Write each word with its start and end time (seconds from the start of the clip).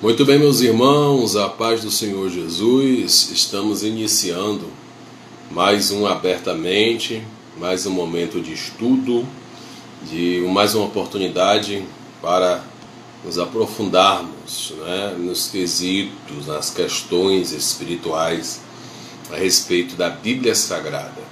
Muito 0.00 0.24
bem, 0.24 0.38
meus 0.38 0.60
irmãos, 0.60 1.34
a 1.34 1.48
paz 1.48 1.82
do 1.82 1.90
Senhor 1.90 2.30
Jesus, 2.30 3.32
estamos 3.32 3.82
iniciando 3.82 4.66
mais 5.50 5.90
um 5.90 6.06
abertamente, 6.06 7.20
mais 7.56 7.84
um 7.84 7.90
momento 7.90 8.40
de 8.40 8.52
estudo, 8.52 9.26
de 10.08 10.46
mais 10.52 10.76
uma 10.76 10.86
oportunidade 10.86 11.82
para 12.22 12.62
nos 13.24 13.40
aprofundarmos 13.40 14.72
né, 14.78 15.16
nos 15.18 15.48
quesitos, 15.48 16.46
nas 16.46 16.70
questões 16.70 17.50
espirituais 17.50 18.60
a 19.32 19.36
respeito 19.36 19.96
da 19.96 20.08
Bíblia 20.08 20.54
Sagrada. 20.54 21.24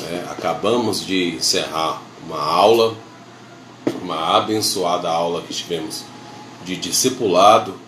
Né? 0.00 0.28
Acabamos 0.30 1.04
de 1.04 1.34
encerrar 1.34 2.00
uma 2.24 2.40
aula, 2.40 2.96
uma 4.00 4.36
abençoada 4.36 5.08
aula 5.08 5.42
que 5.42 5.52
tivemos 5.52 6.04
de 6.64 6.76
discipulado 6.76 7.81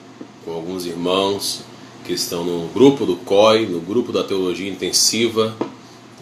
com 0.44 0.52
alguns 0.52 0.84
irmãos 0.84 1.62
que 2.04 2.12
estão 2.12 2.44
no 2.44 2.68
grupo 2.68 3.06
do 3.06 3.16
COI, 3.16 3.66
no 3.66 3.80
grupo 3.80 4.12
da 4.12 4.22
Teologia 4.22 4.70
Intensiva, 4.70 5.56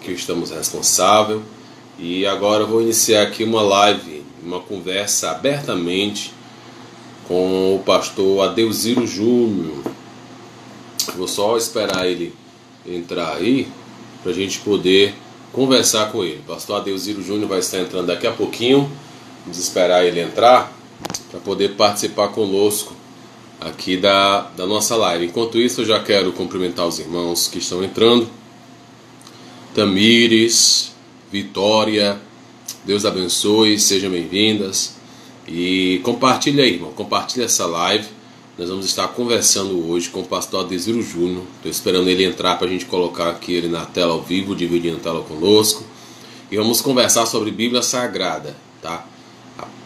que 0.01 0.13
estamos 0.13 0.51
responsável. 0.51 1.43
E 1.99 2.25
agora 2.25 2.65
vou 2.65 2.81
iniciar 2.81 3.23
aqui 3.23 3.43
uma 3.43 3.63
live, 3.63 4.23
uma 4.43 4.61
conversa 4.61 5.33
abertamente 5.33 6.33
com 7.27 7.77
o 7.77 7.83
pastor 7.85 8.49
Adeusiro 8.49 9.07
Júnior. 9.07 9.83
Vou 11.17 11.27
só 11.27 11.57
esperar 11.57 12.07
ele 12.07 12.33
entrar 12.87 13.35
aí 13.35 13.69
para 14.23 14.31
a 14.31 14.35
gente 14.35 14.61
poder 14.61 15.15
conversar 15.53 16.13
com 16.13 16.23
ele. 16.23 16.39
O 16.39 16.53
pastor 16.53 16.77
Adeusiro 16.77 17.23
Júnior 17.23 17.49
vai 17.49 17.59
estar 17.59 17.79
entrando 17.79 18.07
daqui 18.07 18.27
a 18.27 18.33
pouquinho. 18.33 18.91
Vamos 19.43 19.59
esperar 19.59 20.05
ele 20.05 20.21
entrar 20.21 20.73
para 21.31 21.41
poder 21.41 21.71
participar 21.71 22.29
conosco 22.29 23.02
aqui 23.65 23.97
da, 23.97 24.51
da 24.57 24.67
nossa 24.67 24.97
live. 24.97 25.27
Enquanto 25.27 25.59
isso, 25.59 25.83
eu 25.83 25.85
já 25.87 26.01
quero 26.01 26.33
cumprimentar 26.33 26.87
os 26.87 26.99
irmãos 26.99 27.49
que 27.49 27.59
estão 27.59 27.83
entrando. 27.83 28.29
Tamires, 29.75 30.93
Vitória, 31.31 32.21
Deus 32.85 33.05
abençoe, 33.05 33.79
sejam 33.79 34.11
bem-vindas. 34.11 34.97
E 35.47 36.01
compartilha 36.03 36.65
aí, 36.65 36.75
irmão, 36.75 36.93
compartilha 36.93 37.45
essa 37.45 37.67
live. 37.67 38.07
Nós 38.59 38.69
vamos 38.69 38.85
estar 38.85 39.09
conversando 39.09 39.89
hoje 39.89 40.11
com 40.11 40.21
o 40.21 40.27
pastor 40.27 40.65
Adesiro 40.65 41.01
Júnior. 41.01 41.45
Estou 41.57 41.71
esperando 41.71 42.09
ele 42.09 42.25
entrar 42.25 42.57
para 42.59 42.67
a 42.67 42.71
gente 42.71 42.85
colocar 42.85 43.31
aqui 43.31 43.55
ele 43.55 43.69
na 43.69 43.87
tela 43.87 44.13
ao 44.13 44.23
vivo, 44.23 44.55
dividindo 44.55 44.99
a 44.99 45.01
tela 45.01 45.23
conosco. 45.23 45.85
E 46.51 46.57
vamos 46.57 46.81
conversar 46.83 47.25
sobre 47.25 47.51
Bíblia 47.51 47.83
Sagrada, 47.83 48.55
tá? 48.83 49.07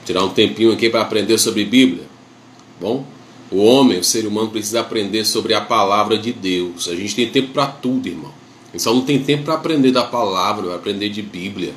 Tirar 0.04 0.24
um 0.24 0.30
tempinho 0.30 0.72
aqui 0.72 0.90
para 0.90 1.02
aprender 1.02 1.38
sobre 1.38 1.64
Bíblia. 1.64 2.04
Bom, 2.80 3.04
o 3.50 3.58
homem, 3.58 3.98
o 3.98 4.04
ser 4.04 4.26
humano, 4.26 4.50
precisa 4.50 4.80
aprender 4.80 5.24
sobre 5.24 5.54
a 5.54 5.60
palavra 5.60 6.18
de 6.18 6.32
Deus. 6.32 6.88
A 6.88 6.94
gente 6.94 7.14
tem 7.14 7.28
tempo 7.28 7.52
para 7.52 7.66
tudo, 7.66 8.08
irmão. 8.08 8.32
A 8.68 8.72
gente 8.72 8.82
só 8.82 8.92
não 8.92 9.02
tem 9.02 9.22
tempo 9.22 9.44
para 9.44 9.54
aprender 9.54 9.92
da 9.92 10.04
palavra, 10.04 10.64
para 10.64 10.74
aprender 10.74 11.08
de 11.08 11.22
Bíblia. 11.22 11.72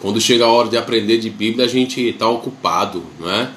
Quando 0.00 0.20
chega 0.20 0.46
a 0.46 0.48
hora 0.48 0.68
de 0.68 0.78
aprender 0.78 1.18
de 1.18 1.28
Bíblia, 1.28 1.66
a 1.66 1.68
gente 1.68 2.00
está 2.00 2.28
ocupado, 2.28 3.02
não 3.18 3.30
é? 3.30 3.50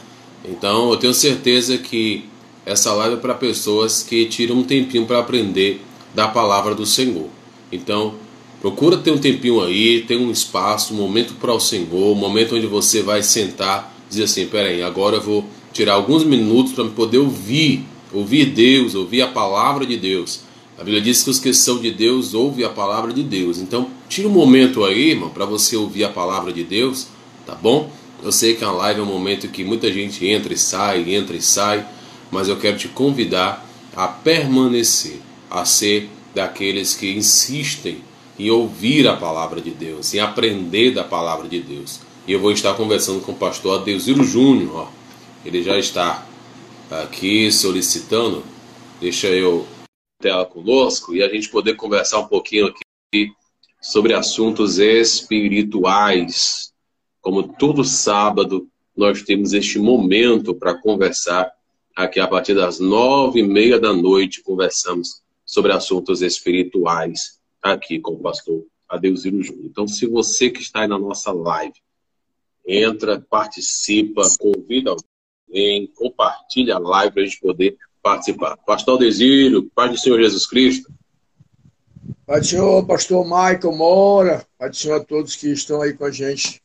Então, 0.44 0.92
eu 0.92 0.98
tenho 0.98 1.14
certeza 1.14 1.78
que 1.78 2.26
essa 2.66 2.94
live 2.94 3.16
é 3.16 3.20
para 3.20 3.34
pessoas 3.34 4.04
que 4.04 4.26
tiram 4.26 4.58
um 4.58 4.64
tempinho 4.64 5.06
para 5.06 5.20
aprender 5.20 5.82
da 6.14 6.28
palavra 6.28 6.76
do 6.76 6.86
Senhor. 6.86 7.28
Então, 7.72 8.16
procura 8.62 8.98
ter 8.98 9.12
um 9.12 9.18
tempinho 9.18 9.62
aí, 9.62 10.02
ter 10.02 10.18
um 10.18 10.30
espaço, 10.30 10.94
um 10.94 10.98
momento 10.98 11.34
para 11.36 11.54
o 11.54 11.60
Senhor, 11.60 12.12
um 12.12 12.16
momento 12.16 12.56
onde 12.56 12.68
você 12.68 13.02
vai 13.02 13.24
sentar, 13.24 13.96
dizer 14.10 14.24
assim, 14.24 14.46
peraí, 14.48 14.84
agora 14.84 15.18
eu 15.18 15.22
vou 15.22 15.46
tirar 15.74 15.96
alguns 15.96 16.24
minutos 16.24 16.72
para 16.72 16.86
poder 16.86 17.18
ouvir, 17.18 17.84
ouvir 18.14 18.46
Deus, 18.46 18.94
ouvir 18.94 19.24
a 19.24 19.28
palavra 19.28 19.86
de 19.86 19.98
Deus. 19.98 20.42
A 20.78 20.84
Bíblia 20.84 21.02
diz 21.02 21.24
que 21.24 21.30
os 21.30 21.40
que 21.40 21.54
são 21.54 21.80
de 21.80 21.92
Deus 21.92 22.34
ouvem 22.34 22.64
a 22.64 22.70
palavra 22.70 23.12
de 23.12 23.24
Deus. 23.24 23.58
Então, 23.58 23.90
tira 24.08 24.28
um 24.28 24.32
momento 24.32 24.86
aí, 24.86 25.12
irmão, 25.12 25.30
para 25.30 25.46
você 25.46 25.76
ouvir 25.76 26.04
a 26.04 26.10
palavra 26.10 26.54
de 26.54 26.64
Deus, 26.64 27.08
tá 27.46 27.56
bom? 27.56 27.92
Eu 28.24 28.32
sei 28.32 28.56
que 28.56 28.64
a 28.64 28.72
live 28.72 29.00
é 29.00 29.04
um 29.04 29.08
momento 29.08 29.48
que 29.48 29.64
muita 29.64 29.92
gente 29.92 30.26
entra 30.26 30.54
e 30.54 30.58
sai, 30.58 31.14
entra 31.14 31.36
e 31.36 31.42
sai, 31.42 31.86
mas 32.32 32.48
eu 32.48 32.58
quero 32.58 32.78
te 32.78 32.88
convidar 32.88 33.68
a 33.96 34.08
permanecer, 34.08 35.20
a 35.50 35.66
ser 35.66 36.10
daqueles 36.34 36.96
que 36.96 37.12
insistem 37.12 37.98
em 38.40 38.50
ouvir 38.50 39.08
a 39.08 39.16
palavra 39.16 39.62
de 39.62 39.72
Deus, 39.72 40.14
em 40.14 40.20
aprender 40.20 40.92
da 40.92 41.04
palavra 41.04 41.48
de 41.48 41.60
Deus. 41.60 42.00
E 42.28 42.32
eu 42.32 42.40
vou 42.40 42.52
estar 42.52 42.74
conversando 42.74 43.20
com 43.20 43.34
o 43.34 43.36
pastor 43.36 43.82
Adeusiro 43.82 44.24
Júnior, 44.24 44.72
ó 44.76 45.03
ele 45.46 45.62
já 45.62 45.78
está 45.78 46.26
aqui 46.90 47.52
solicitando. 47.52 48.44
Deixa 49.00 49.28
eu 49.28 49.68
tela 50.20 50.46
conosco 50.46 51.14
e 51.14 51.22
a 51.22 51.28
gente 51.28 51.50
poder 51.50 51.76
conversar 51.76 52.20
um 52.20 52.28
pouquinho 52.28 52.68
aqui 52.68 53.32
sobre 53.82 54.14
assuntos 54.14 54.80
espirituais. 54.80 56.72
Como 57.20 57.44
todo 57.44 57.84
sábado, 57.84 58.68
nós 58.96 59.22
temos 59.24 59.54
este 59.54 59.78
momento 59.80 60.56
para 60.56 60.80
conversar 60.80 61.52
aqui 61.94 62.20
a 62.20 62.28
partir 62.28 62.54
das 62.54 62.80
nove 62.80 63.42
e 63.42 63.44
meia 63.44 63.78
da 63.78 63.92
noite. 63.92 64.42
Conversamos 64.42 65.22
sobre 65.46 65.74
assuntos 65.74 66.22
espirituais 66.22 67.40
aqui 67.62 68.00
com 68.00 68.14
o 68.14 68.20
pastor 68.20 68.66
Adeusino 68.88 69.44
Júnior. 69.44 69.66
Então, 69.66 69.88
se 69.88 70.06
você 70.06 70.50
que 70.50 70.62
está 70.62 70.82
aí 70.82 70.88
na 70.88 71.00
nossa 71.00 71.34
live, 71.34 71.76
entra, 72.66 73.20
participa, 73.20 74.22
convida 74.40 74.96
em 75.54 75.88
compartilha 75.88 76.76
a 76.76 76.80
live 76.80 77.14
para 77.14 77.22
a 77.24 77.26
gente 77.26 77.40
poder 77.40 77.78
participar. 78.02 78.58
Pastor 78.58 78.98
Desílio, 79.00 79.70
Pai 79.76 79.90
do 79.90 79.98
Senhor 79.98 80.20
Jesus 80.20 80.46
Cristo. 80.48 80.92
Pai 82.26 82.40
do 82.40 82.46
Senhor, 82.46 82.86
Pastor 82.86 83.24
Michael 83.24 83.76
Mora, 83.76 84.46
Pai 84.58 84.70
do 84.70 84.76
Senhor 84.76 84.96
a 85.00 85.04
todos 85.04 85.36
que 85.36 85.50
estão 85.50 85.82
aí 85.82 85.94
com 85.94 86.06
a 86.06 86.12
gente. 86.12 86.62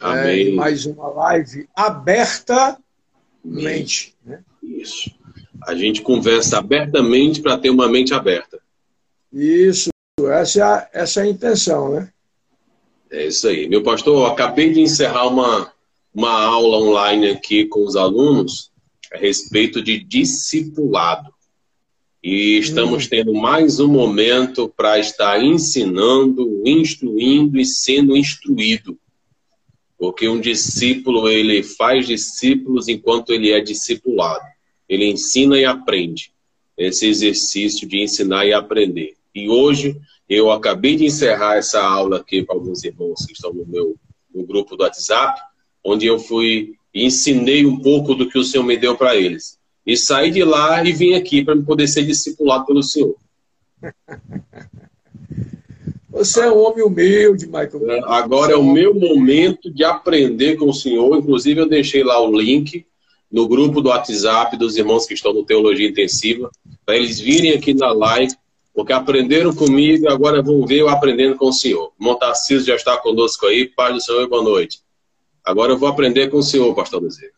Amém. 0.00 0.52
É, 0.52 0.54
mais 0.54 0.84
uma 0.86 1.08
live 1.08 1.68
abertamente. 1.74 2.84
Né? 4.24 4.44
Isso. 4.62 5.10
A 5.66 5.74
gente 5.74 6.02
conversa 6.02 6.58
abertamente 6.58 7.40
para 7.40 7.56
ter 7.56 7.70
uma 7.70 7.88
mente 7.88 8.12
aberta. 8.12 8.60
Isso, 9.32 9.88
essa 10.30 10.58
é, 10.58 10.62
a, 10.62 10.88
essa 10.92 11.20
é 11.20 11.22
a 11.24 11.26
intenção, 11.26 11.94
né? 11.94 12.08
É 13.10 13.26
isso 13.26 13.48
aí. 13.48 13.68
Meu 13.68 13.82
pastor, 13.82 14.30
acabei 14.30 14.72
de 14.72 14.80
encerrar 14.80 15.26
uma, 15.26 15.72
uma 16.14 16.30
aula 16.30 16.78
online 16.78 17.28
aqui 17.28 17.66
com 17.66 17.84
os 17.84 17.96
alunos 17.96 18.70
a 19.12 19.18
respeito 19.18 19.82
de 19.82 19.98
discipulado. 19.98 21.34
E 22.22 22.56
estamos 22.58 23.04
hum. 23.04 23.08
tendo 23.10 23.34
mais 23.34 23.80
um 23.80 23.88
momento 23.88 24.72
para 24.74 24.98
estar 24.98 25.42
ensinando, 25.42 26.62
instruindo 26.64 27.58
e 27.58 27.66
sendo 27.66 28.16
instruído. 28.16 28.98
Porque 29.98 30.28
um 30.28 30.40
discípulo, 30.40 31.28
ele 31.28 31.62
faz 31.62 32.06
discípulos 32.06 32.88
enquanto 32.88 33.30
ele 33.30 33.50
é 33.50 33.60
discipulado. 33.60 34.44
Ele 34.88 35.06
ensina 35.06 35.58
e 35.58 35.64
aprende. 35.64 36.32
Esse 36.76 37.06
exercício 37.06 37.86
de 37.86 38.00
ensinar 38.00 38.46
e 38.46 38.52
aprender. 38.52 39.14
E 39.34 39.48
hoje 39.48 39.96
eu 40.28 40.50
acabei 40.50 40.96
de 40.96 41.04
encerrar 41.04 41.56
essa 41.56 41.82
aula 41.82 42.18
aqui 42.18 42.42
com 42.44 42.54
alguns 42.54 42.84
irmãos 42.84 43.26
que 43.26 43.32
estão 43.32 43.52
no 43.52 43.66
meu 43.66 43.96
no 44.34 44.44
grupo 44.44 44.76
do 44.76 44.82
WhatsApp 44.82 45.40
onde 45.84 46.06
eu 46.06 46.18
fui 46.18 46.74
e 46.94 47.04
ensinei 47.04 47.66
um 47.66 47.78
pouco 47.78 48.14
do 48.14 48.28
que 48.28 48.38
o 48.38 48.44
Senhor 48.44 48.64
me 48.64 48.76
deu 48.76 48.96
para 48.96 49.16
eles. 49.16 49.58
E 49.86 49.96
saí 49.96 50.30
de 50.30 50.42
lá 50.42 50.82
e 50.84 50.92
vim 50.92 51.14
aqui 51.14 51.44
para 51.44 51.56
poder 51.60 51.86
ser 51.88 52.04
discipulado 52.04 52.66
pelo 52.66 52.82
Senhor. 52.82 53.14
Você 56.14 56.42
é 56.42 56.50
um 56.50 56.64
homem 56.64 56.84
humilde, 56.84 57.46
Michael. 57.46 57.90
É, 57.90 58.00
agora 58.04 58.52
é 58.52 58.56
o 58.56 58.62
meu 58.62 58.94
momento 58.94 59.68
de 59.68 59.82
aprender 59.82 60.56
com 60.56 60.66
o 60.66 60.72
Senhor. 60.72 61.18
Inclusive, 61.18 61.60
eu 61.60 61.68
deixei 61.68 62.04
lá 62.04 62.20
o 62.20 62.40
link 62.40 62.86
no 63.30 63.48
grupo 63.48 63.80
do 63.80 63.88
WhatsApp 63.88 64.56
dos 64.56 64.76
irmãos 64.76 65.06
que 65.06 65.14
estão 65.14 65.32
no 65.32 65.44
Teologia 65.44 65.88
Intensiva, 65.88 66.48
para 66.86 66.96
eles 66.96 67.18
virem 67.18 67.54
aqui 67.54 67.74
na 67.74 67.92
live, 67.92 68.32
porque 68.72 68.92
aprenderam 68.92 69.52
comigo 69.52 70.04
e 70.04 70.08
agora 70.08 70.40
vão 70.40 70.64
ver 70.64 70.82
eu 70.82 70.88
aprendendo 70.88 71.34
com 71.34 71.46
o 71.46 71.52
Senhor. 71.52 71.92
Montarciso 71.98 72.64
já 72.64 72.76
está 72.76 72.96
conosco 72.96 73.46
aí. 73.46 73.66
Paz 73.66 73.94
do 73.94 74.00
Senhor 74.00 74.22
e 74.22 74.28
boa 74.28 74.42
noite. 74.44 74.83
Agora 75.44 75.72
eu 75.72 75.78
vou 75.78 75.88
aprender 75.88 76.30
com 76.30 76.38
o 76.38 76.42
senhor, 76.42 76.74
pastor 76.74 77.02
Bezerra. 77.02 77.32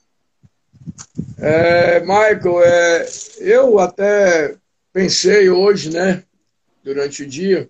É, 1.38 2.00
Michael, 2.00 2.62
é, 2.62 3.06
eu 3.40 3.78
até 3.78 4.56
pensei 4.92 5.50
hoje, 5.50 5.90
né, 5.90 6.22
durante 6.82 7.24
o 7.24 7.26
dia, 7.26 7.68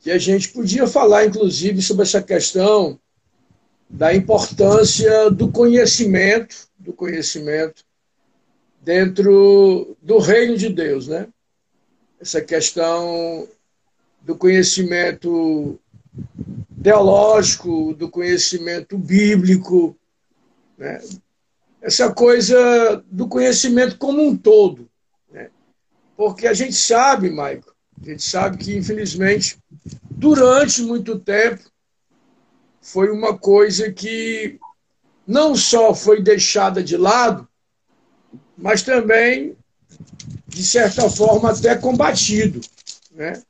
que 0.00 0.10
a 0.10 0.18
gente 0.18 0.48
podia 0.48 0.86
falar, 0.86 1.26
inclusive, 1.26 1.82
sobre 1.82 2.04
essa 2.04 2.22
questão 2.22 2.98
da 3.88 4.14
importância 4.14 5.30
do 5.30 5.50
conhecimento, 5.50 6.68
do 6.78 6.92
conhecimento 6.92 7.84
dentro 8.80 9.96
do 10.00 10.18
reino 10.18 10.56
de 10.56 10.68
Deus, 10.68 11.06
né? 11.06 11.28
Essa 12.20 12.40
questão 12.40 13.46
do 14.22 14.36
conhecimento 14.36 15.78
teológico, 16.82 17.94
do 17.94 18.10
conhecimento 18.10 18.98
bíblico, 18.98 19.96
né? 20.76 21.00
essa 21.80 22.12
coisa 22.12 23.02
do 23.06 23.28
conhecimento 23.28 23.98
como 23.98 24.22
um 24.22 24.36
todo. 24.36 24.88
Né? 25.30 25.50
Porque 26.16 26.46
a 26.46 26.54
gente 26.54 26.74
sabe, 26.74 27.30
Maico, 27.30 27.74
a 28.00 28.10
gente 28.10 28.22
sabe 28.22 28.56
que, 28.58 28.76
infelizmente, 28.76 29.58
durante 30.10 30.82
muito 30.82 31.18
tempo, 31.18 31.62
foi 32.80 33.10
uma 33.10 33.38
coisa 33.38 33.92
que 33.92 34.58
não 35.26 35.54
só 35.54 35.94
foi 35.94 36.20
deixada 36.20 36.82
de 36.82 36.96
lado, 36.96 37.48
mas 38.56 38.82
também, 38.82 39.56
de 40.48 40.64
certa 40.64 41.08
forma, 41.08 41.50
até 41.50 41.76
combatido. 41.76 42.60
Né? 43.12 43.40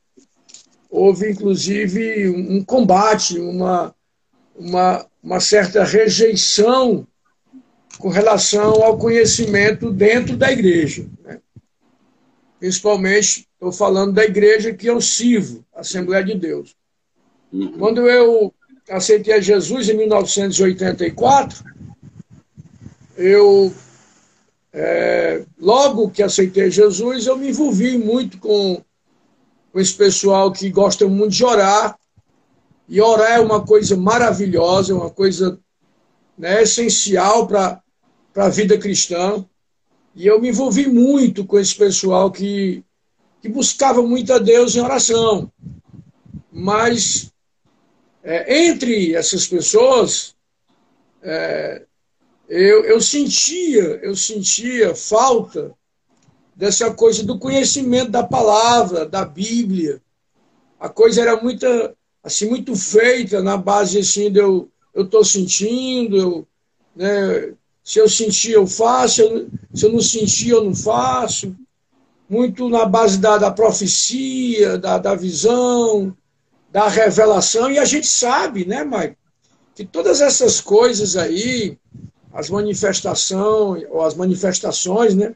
Houve, 0.95 1.31
inclusive, 1.31 2.29
um 2.29 2.63
combate, 2.63 3.39
uma, 3.39 3.95
uma, 4.55 5.03
uma 5.23 5.39
certa 5.39 5.83
rejeição 5.83 7.07
com 7.97 8.09
relação 8.09 8.83
ao 8.83 8.95
conhecimento 8.95 9.91
dentro 9.91 10.37
da 10.37 10.51
igreja. 10.51 11.07
Né? 11.23 11.39
Principalmente, 12.59 13.47
estou 13.53 13.71
falando 13.71 14.13
da 14.13 14.23
igreja 14.23 14.71
que 14.71 14.85
eu 14.85 15.01
sirvo, 15.01 15.65
Assembleia 15.73 16.23
de 16.23 16.35
Deus. 16.35 16.75
Uhum. 17.51 17.71
Quando 17.79 18.07
eu 18.07 18.53
aceitei 18.87 19.33
a 19.33 19.41
Jesus 19.41 19.89
em 19.89 19.97
1984, 19.97 21.65
eu, 23.17 23.73
é, 24.71 25.43
logo 25.59 26.11
que 26.11 26.21
aceitei 26.21 26.69
Jesus, 26.69 27.25
eu 27.25 27.35
me 27.35 27.49
envolvi 27.49 27.97
muito 27.97 28.37
com 28.37 28.79
esse 29.79 29.93
pessoal 29.93 30.51
que 30.51 30.69
gosta 30.69 31.07
muito 31.07 31.33
de 31.33 31.43
orar. 31.43 31.97
E 32.87 33.01
orar 33.01 33.31
é 33.33 33.39
uma 33.39 33.65
coisa 33.65 33.95
maravilhosa, 33.95 34.91
é 34.91 34.95
uma 34.95 35.09
coisa 35.09 35.59
né, 36.37 36.61
essencial 36.61 37.47
para 37.47 37.81
a 38.35 38.49
vida 38.49 38.77
cristã. 38.77 39.43
E 40.15 40.27
eu 40.27 40.39
me 40.39 40.49
envolvi 40.49 40.87
muito 40.87 41.45
com 41.45 41.57
esse 41.57 41.75
pessoal 41.75 42.31
que, 42.31 42.83
que 43.41 43.49
buscava 43.49 44.01
muito 44.03 44.31
a 44.31 44.37
Deus 44.37 44.75
em 44.75 44.81
oração. 44.81 45.51
Mas 46.51 47.31
é, 48.23 48.67
entre 48.67 49.15
essas 49.15 49.47
pessoas, 49.47 50.35
é, 51.23 51.83
eu, 52.47 52.85
eu 52.85 53.01
sentia, 53.01 53.99
eu 54.03 54.15
sentia 54.15 54.93
falta 54.93 55.73
dessa 56.55 56.91
coisa 56.93 57.23
do 57.23 57.39
conhecimento 57.39 58.11
da 58.11 58.23
palavra, 58.23 59.05
da 59.05 59.25
Bíblia. 59.25 60.01
A 60.79 60.89
coisa 60.89 61.21
era 61.21 61.41
muito, 61.41 61.65
assim, 62.23 62.47
muito 62.47 62.75
feita 62.75 63.41
na 63.41 63.57
base 63.57 63.99
assim, 63.99 64.31
de 64.31 64.39
eu 64.39 64.69
estou 64.95 65.23
sentindo, 65.23 66.17
eu, 66.17 66.47
né, 66.95 67.53
se 67.83 67.99
eu 67.99 68.07
sentir, 68.07 68.51
eu 68.51 68.65
faço, 68.67 69.21
eu, 69.21 69.47
se 69.73 69.85
eu 69.85 69.91
não 69.91 69.99
sentir, 69.99 70.49
eu 70.49 70.63
não 70.63 70.75
faço. 70.75 71.55
Muito 72.29 72.69
na 72.69 72.85
base 72.85 73.17
da, 73.17 73.37
da 73.37 73.51
profecia, 73.51 74.77
da, 74.77 74.97
da 74.97 75.13
visão, 75.13 76.15
da 76.71 76.87
revelação, 76.87 77.69
e 77.69 77.77
a 77.77 77.85
gente 77.85 78.07
sabe, 78.07 78.65
né, 78.65 78.83
Mike, 78.83 79.17
que 79.75 79.85
todas 79.85 80.21
essas 80.21 80.61
coisas 80.61 81.15
aí, 81.15 81.77
as 82.33 82.49
manifestações, 82.49 83.85
ou 83.89 84.01
as 84.01 84.15
manifestações, 84.15 85.13
né, 85.13 85.35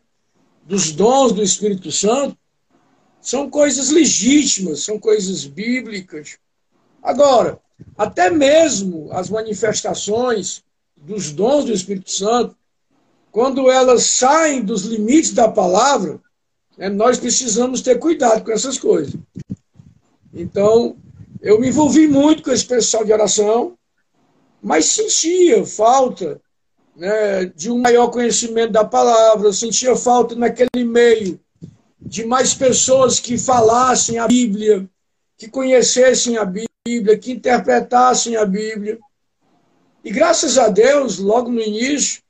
dos 0.68 0.92
dons 0.92 1.32
do 1.32 1.42
Espírito 1.42 1.90
Santo, 1.94 2.38
são 3.22 3.50
coisas 3.50 3.90
legítimas, 3.90 4.84
são 4.84 5.00
coisas 5.00 5.46
bíblicas. 5.46 6.38
Agora, 7.02 7.58
até 7.98 8.30
mesmo 8.30 9.08
as 9.14 9.30
manifestações 9.30 10.62
dos 10.96 11.32
dons 11.32 11.64
do 11.64 11.72
Espírito 11.72 12.12
Santo, 12.12 12.56
quando 13.32 13.72
elas 13.72 14.04
saem 14.04 14.62
dos 14.62 14.84
limites 14.84 15.32
da 15.32 15.48
palavra, 15.48 16.20
né, 16.78 16.90
nós 16.90 17.18
precisamos 17.18 17.82
ter 17.82 17.98
cuidado 17.98 18.44
com 18.44 18.52
essas 18.52 18.78
coisas. 18.78 19.16
Então, 20.34 20.98
eu 21.42 21.60
me 21.62 21.70
envolvi 21.70 22.08
muito 22.08 22.44
com 22.44 22.52
esse 22.52 22.66
pessoal 22.66 23.06
de 23.06 23.14
oração, 23.14 23.78
mas 24.62 24.86
sentia 24.86 25.66
falta 25.66 26.42
né, 26.98 27.46
de 27.46 27.72
um 27.72 27.78
maior 27.78 28.08
conhecimento 28.08 28.72
da 28.72 28.84
palavra, 28.84 29.48
eu 29.48 29.54
sentia 29.54 29.96
falta 29.96 30.36
naquele 30.36 30.84
meio 30.84 31.40
de 32.00 32.26
mais 32.26 32.54
pessoas 32.54 33.20
que 33.20 33.38
falassem 33.38 34.18
a 34.18 34.28
Bíblia, 34.28 34.90
que 35.38 35.48
conhecessem 35.48 36.38
a 36.38 36.46
Bíblia, 36.46 37.18
que 37.20 37.32
interpretassem 37.32 38.36
a 38.36 38.46
Bíblia. 38.46 38.98
E 40.04 40.12
graças 40.12 40.58
a 40.58 40.70
Deus, 40.70 41.20
logo 41.20 41.52
no 41.52 41.62
início, 41.62 42.22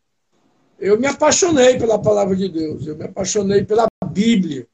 eu 0.79 0.99
me 0.99 1.07
apaixonei 1.07 1.77
pela 1.77 1.97
palavra 1.97 2.35
de 2.35 2.49
Deus, 2.49 2.85
eu 2.85 2.95
me 2.95 3.05
apaixonei 3.05 3.63
pela 3.63 3.87
Bíblia, 4.05 4.67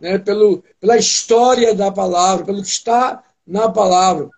né, 0.00 0.16
pelo, 0.16 0.64
pela 0.80 0.96
história 0.96 1.74
da 1.74 1.90
palavra, 1.90 2.46
pelo 2.46 2.62
que 2.62 2.68
está 2.68 3.22
na 3.46 3.68
palavra. 3.68 4.30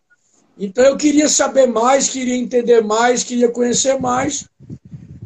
Então 0.58 0.84
eu 0.84 0.96
queria 0.96 1.28
saber 1.28 1.68
mais, 1.68 2.08
queria 2.08 2.34
entender 2.34 2.82
mais, 2.82 3.22
queria 3.22 3.48
conhecer 3.48 3.98
mais, 4.00 4.48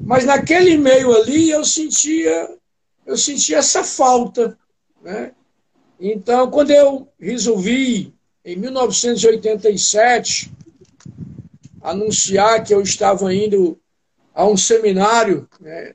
mas 0.02 0.24
naquele 0.24 0.76
meio 0.76 1.14
ali 1.14 1.50
eu 1.50 1.64
sentia, 1.64 2.56
eu 3.06 3.16
sentia 3.16 3.58
essa 3.58 3.84
falta, 3.84 4.58
né? 5.02 5.32
Então 5.98 6.50
quando 6.50 6.70
eu 6.70 7.08
resolvi 7.18 8.12
em 8.44 8.56
1987 8.56 10.52
anunciar 11.80 12.62
que 12.64 12.74
eu 12.74 12.82
estava 12.82 13.32
indo 13.32 13.78
a 14.34 14.46
um 14.46 14.56
seminário, 14.56 15.48
né, 15.60 15.94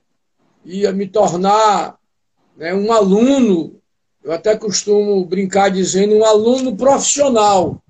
ia 0.64 0.92
me 0.92 1.08
tornar 1.08 1.98
né, 2.56 2.74
um 2.74 2.92
aluno 2.92 3.78
eu 4.28 4.34
até 4.34 4.58
costumo 4.58 5.24
brincar 5.24 5.70
dizendo 5.70 6.14
um 6.16 6.26
aluno 6.26 6.76
profissional, 6.76 7.82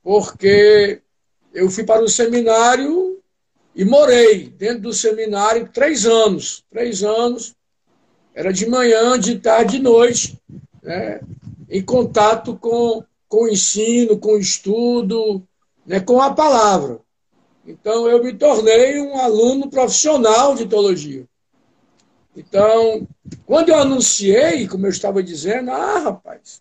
porque 0.00 1.02
eu 1.52 1.68
fui 1.68 1.82
para 1.82 2.00
o 2.00 2.08
seminário 2.08 3.11
e 3.74 3.84
morei 3.84 4.48
dentro 4.48 4.82
do 4.82 4.92
seminário 4.92 5.68
três 5.72 6.06
anos. 6.06 6.64
Três 6.70 7.02
anos, 7.02 7.54
era 8.34 8.52
de 8.52 8.66
manhã, 8.68 9.18
de 9.18 9.38
tarde, 9.38 9.78
de 9.78 9.82
noite, 9.82 10.38
né, 10.82 11.20
em 11.68 11.82
contato 11.82 12.56
com, 12.56 13.04
com 13.28 13.44
o 13.44 13.48
ensino, 13.48 14.18
com 14.18 14.32
o 14.32 14.38
estudo, 14.38 15.46
né, 15.86 16.00
com 16.00 16.20
a 16.20 16.32
palavra. 16.32 17.00
Então, 17.66 18.08
eu 18.08 18.22
me 18.22 18.32
tornei 18.32 19.00
um 19.00 19.16
aluno 19.16 19.70
profissional 19.70 20.54
de 20.54 20.66
teologia. 20.66 21.26
Então, 22.36 23.06
quando 23.46 23.68
eu 23.68 23.76
anunciei, 23.76 24.66
como 24.66 24.86
eu 24.86 24.90
estava 24.90 25.22
dizendo, 25.22 25.70
ah, 25.70 25.98
rapaz, 25.98 26.60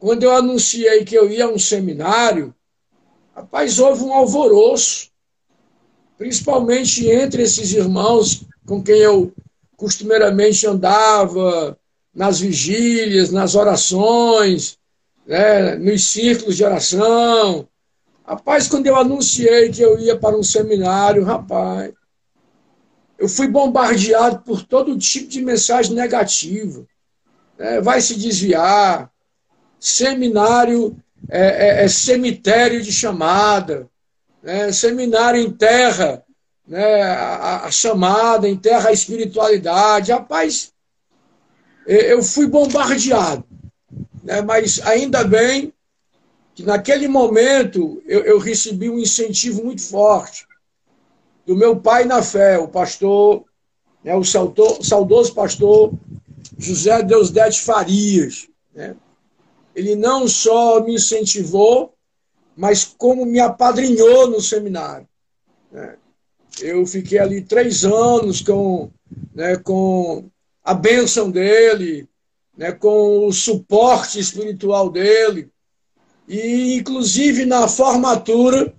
quando 0.00 0.22
eu 0.22 0.34
anunciei 0.34 1.04
que 1.04 1.14
eu 1.14 1.30
ia 1.30 1.44
a 1.44 1.48
um 1.48 1.58
seminário, 1.58 2.54
rapaz, 3.34 3.78
houve 3.78 4.02
um 4.04 4.12
alvoroço, 4.12 5.10
principalmente 6.24 7.06
entre 7.06 7.42
esses 7.42 7.74
irmãos 7.74 8.46
com 8.64 8.82
quem 8.82 8.96
eu 8.96 9.30
costumeiramente 9.76 10.66
andava 10.66 11.76
nas 12.14 12.40
vigílias, 12.40 13.30
nas 13.30 13.54
orações, 13.54 14.78
né, 15.26 15.74
nos 15.74 16.06
círculos 16.06 16.56
de 16.56 16.64
oração. 16.64 17.68
Rapaz, 18.26 18.68
quando 18.68 18.86
eu 18.86 18.96
anunciei 18.96 19.68
que 19.68 19.82
eu 19.82 19.98
ia 19.98 20.16
para 20.16 20.34
um 20.34 20.42
seminário, 20.42 21.24
rapaz, 21.24 21.92
eu 23.18 23.28
fui 23.28 23.46
bombardeado 23.46 24.38
por 24.46 24.62
todo 24.62 24.96
tipo 24.96 25.28
de 25.28 25.42
mensagem 25.42 25.94
negativa. 25.94 26.86
É, 27.58 27.82
vai 27.82 28.00
se 28.00 28.14
desviar. 28.14 29.10
Seminário 29.78 30.96
é, 31.28 31.82
é, 31.82 31.84
é 31.84 31.88
cemitério 31.88 32.80
de 32.80 32.90
chamada. 32.90 33.90
Né? 34.44 34.70
Seminário 34.72 35.40
enterra 35.40 36.22
né? 36.68 37.02
a, 37.02 37.64
a 37.64 37.70
chamada, 37.70 38.46
enterra 38.46 38.90
a 38.90 38.92
espiritualidade. 38.92 40.12
Rapaz, 40.12 40.70
eu 41.86 42.22
fui 42.22 42.46
bombardeado. 42.46 43.42
Né? 44.22 44.42
Mas 44.42 44.80
ainda 44.80 45.24
bem 45.24 45.72
que 46.54 46.62
naquele 46.62 47.08
momento 47.08 48.02
eu, 48.06 48.20
eu 48.20 48.38
recebi 48.38 48.90
um 48.90 48.98
incentivo 48.98 49.64
muito 49.64 49.82
forte 49.82 50.46
do 51.46 51.56
meu 51.56 51.80
pai 51.80 52.04
na 52.04 52.22
fé, 52.22 52.58
o 52.58 52.68
pastor, 52.68 53.44
né, 54.02 54.14
o 54.14 54.24
saudoso 54.24 55.34
pastor 55.34 55.92
José 56.58 57.02
Deusdete 57.02 57.62
Farias. 57.62 58.46
Né? 58.74 58.94
Ele 59.74 59.96
não 59.96 60.28
só 60.28 60.80
me 60.80 60.94
incentivou, 60.94 61.93
mas 62.56 62.84
como 62.84 63.24
me 63.24 63.40
apadrinhou 63.40 64.28
no 64.30 64.40
seminário. 64.40 65.08
Né? 65.70 65.96
Eu 66.60 66.86
fiquei 66.86 67.18
ali 67.18 67.42
três 67.42 67.84
anos 67.84 68.40
com, 68.40 68.90
né, 69.34 69.56
com 69.56 70.28
a 70.62 70.72
bênção 70.72 71.30
dele, 71.30 72.08
né, 72.56 72.72
com 72.72 73.26
o 73.26 73.32
suporte 73.32 74.18
espiritual 74.18 74.88
dele. 74.88 75.50
E, 76.28 76.76
inclusive, 76.76 77.44
na 77.44 77.68
formatura, 77.68 78.72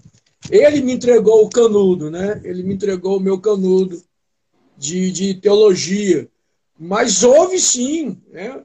ele 0.49 0.81
me 0.81 0.93
entregou 0.93 1.45
o 1.45 1.49
canudo, 1.49 2.09
né? 2.09 2.41
Ele 2.43 2.63
me 2.63 2.73
entregou 2.73 3.17
o 3.17 3.21
meu 3.21 3.39
canudo. 3.39 4.01
de, 4.77 5.11
de 5.11 5.33
teologia. 5.35 6.27
Mas 6.77 7.23
houve 7.23 7.59
sim, 7.59 8.21
né? 8.31 8.61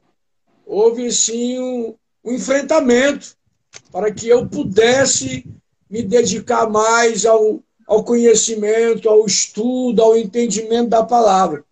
houve 0.65 1.11
sim 1.11 1.59
um, 1.59 1.95
um 2.23 2.33
enfrentamento 2.33 3.37
para 3.91 4.11
que 4.11 4.27
eu 4.27 4.47
pudesse 4.47 5.45
me 5.89 6.01
dedicar 6.01 6.69
mais 6.69 7.25
ao, 7.25 7.61
ao 7.85 8.03
conhecimento, 8.03 9.09
ao 9.09 9.25
estudo, 9.25 10.01
ao 10.01 10.17
entendimento 10.17 10.89
da 10.89 11.03
palavra, 11.03 11.63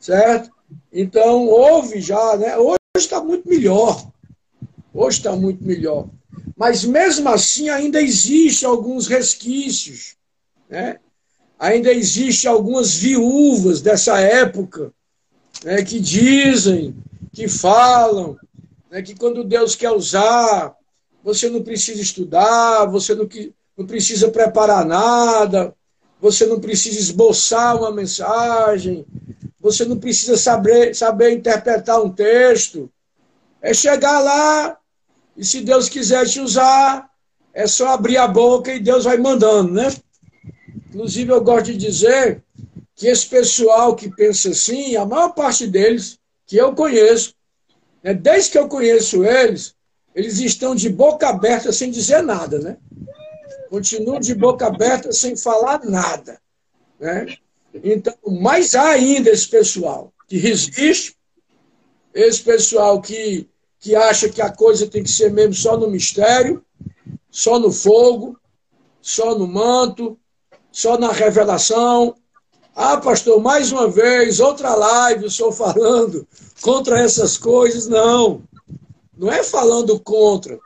certo? 0.00 0.50
Então, 0.92 1.46
houve 1.46 2.00
já, 2.00 2.36
né? 2.36 2.56
Hoje 2.56 2.78
está 2.96 3.22
muito 3.22 3.48
melhor. 3.48 4.10
Hoje 4.92 5.18
está 5.18 5.36
muito 5.36 5.62
melhor. 5.62 6.08
Mas 6.56 6.84
mesmo 6.84 7.28
assim 7.28 7.68
ainda 7.68 8.00
existe 8.00 8.64
alguns 8.64 9.06
resquícios, 9.06 10.16
né? 10.68 10.98
Ainda 11.58 11.92
existe 11.92 12.48
algumas 12.48 12.94
viúvas 12.94 13.80
dessa 13.80 14.18
época 14.20 14.92
né, 15.64 15.82
que 15.82 15.98
dizem, 15.98 16.94
que 17.32 17.48
falam, 17.48 18.36
né, 18.90 19.02
que 19.02 19.14
quando 19.14 19.42
Deus 19.42 19.74
quer 19.74 19.90
usar, 19.90 20.77
você 21.22 21.48
não 21.48 21.62
precisa 21.62 22.00
estudar, 22.00 22.86
você 22.86 23.14
não, 23.14 23.28
não 23.76 23.86
precisa 23.86 24.30
preparar 24.30 24.84
nada, 24.84 25.74
você 26.20 26.46
não 26.46 26.60
precisa 26.60 26.98
esboçar 26.98 27.76
uma 27.76 27.92
mensagem, 27.92 29.04
você 29.60 29.84
não 29.84 29.98
precisa 29.98 30.36
saber, 30.36 30.94
saber 30.94 31.32
interpretar 31.32 32.02
um 32.02 32.10
texto. 32.10 32.90
É 33.60 33.74
chegar 33.74 34.20
lá 34.20 34.78
e 35.36 35.44
se 35.44 35.60
Deus 35.60 35.88
quiser 35.88 36.26
te 36.26 36.40
usar, 36.40 37.08
é 37.54 37.66
só 37.66 37.88
abrir 37.88 38.16
a 38.16 38.26
boca 38.26 38.72
e 38.72 38.80
Deus 38.80 39.04
vai 39.04 39.16
mandando, 39.16 39.72
né? 39.72 39.88
Inclusive, 40.88 41.32
eu 41.32 41.40
gosto 41.40 41.66
de 41.66 41.76
dizer 41.76 42.42
que 42.96 43.06
esse 43.06 43.26
pessoal 43.26 43.94
que 43.94 44.10
pensa 44.10 44.50
assim, 44.50 44.96
a 44.96 45.04
maior 45.04 45.30
parte 45.30 45.66
deles, 45.66 46.18
que 46.44 46.56
eu 46.56 46.74
conheço, 46.74 47.34
né, 48.02 48.12
desde 48.12 48.50
que 48.50 48.58
eu 48.58 48.68
conheço 48.68 49.24
eles, 49.24 49.74
eles 50.18 50.40
estão 50.40 50.74
de 50.74 50.88
boca 50.88 51.28
aberta 51.28 51.72
sem 51.72 51.92
dizer 51.92 52.24
nada, 52.24 52.58
né? 52.58 52.76
Continuam 53.70 54.18
de 54.18 54.34
boca 54.34 54.66
aberta 54.66 55.12
sem 55.12 55.36
falar 55.36 55.84
nada. 55.84 56.40
Né? 56.98 57.36
Então, 57.72 58.12
mais 58.26 58.74
ainda 58.74 59.30
esse 59.30 59.46
pessoal 59.46 60.12
que 60.26 60.36
resiste, 60.36 61.16
esse 62.12 62.42
pessoal 62.42 63.00
que, 63.00 63.48
que 63.78 63.94
acha 63.94 64.28
que 64.28 64.42
a 64.42 64.50
coisa 64.50 64.88
tem 64.88 65.04
que 65.04 65.10
ser 65.10 65.30
mesmo 65.30 65.54
só 65.54 65.76
no 65.76 65.88
mistério, 65.88 66.64
só 67.30 67.60
no 67.60 67.70
fogo, 67.70 68.36
só 69.00 69.38
no 69.38 69.46
manto, 69.46 70.18
só 70.72 70.98
na 70.98 71.12
revelação, 71.12 72.16
ah, 72.74 72.96
pastor, 72.96 73.40
mais 73.40 73.70
uma 73.70 73.88
vez, 73.88 74.40
outra 74.40 74.74
live, 74.74 75.26
o 75.26 75.30
senhor 75.30 75.52
falando 75.52 76.26
contra 76.60 76.98
essas 76.98 77.38
coisas. 77.38 77.86
Não, 77.86 78.42
não 79.18 79.30
é 79.30 79.42
falando 79.42 79.98
contra. 80.00 80.58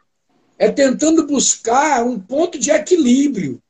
É 0.58 0.70
tentando 0.70 1.26
buscar 1.26 2.04
um 2.04 2.20
ponto 2.20 2.58
de 2.58 2.70
equilíbrio. 2.70 3.60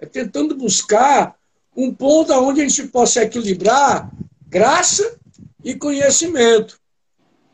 É 0.00 0.06
tentando 0.06 0.56
buscar 0.56 1.36
um 1.76 1.94
ponto 1.94 2.32
onde 2.32 2.60
a 2.60 2.68
gente 2.68 2.88
possa 2.88 3.22
equilibrar 3.22 4.10
graça 4.48 5.18
e 5.62 5.74
conhecimento. 5.74 6.80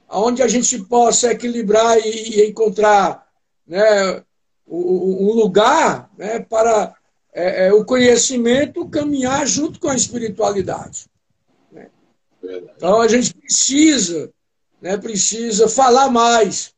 Onde 0.09 0.43
a 0.43 0.49
gente 0.49 0.79
possa 0.85 1.33
equilibrar 1.33 1.99
e, 1.99 2.49
encontrar 2.49 3.27
né, 3.67 4.23
um 4.67 5.33
lugar 5.33 6.09
né, 6.17 6.39
para 6.39 6.95
é, 7.33 7.67
é, 7.67 7.73
o 7.73 7.85
conhecimento 7.85 8.89
caminhar 8.89 9.47
junto 9.47 9.79
com 9.79 9.89
a 9.89 9.95
espiritualidade. 9.95 11.07
Né? 11.71 11.91
Então 12.77 13.01
a 13.03 13.09
gente 13.09 13.35
precisa, 13.35 14.33
né, 14.81 14.97
precisa 14.97 15.69
falar 15.69 16.11
mais, 16.11 16.73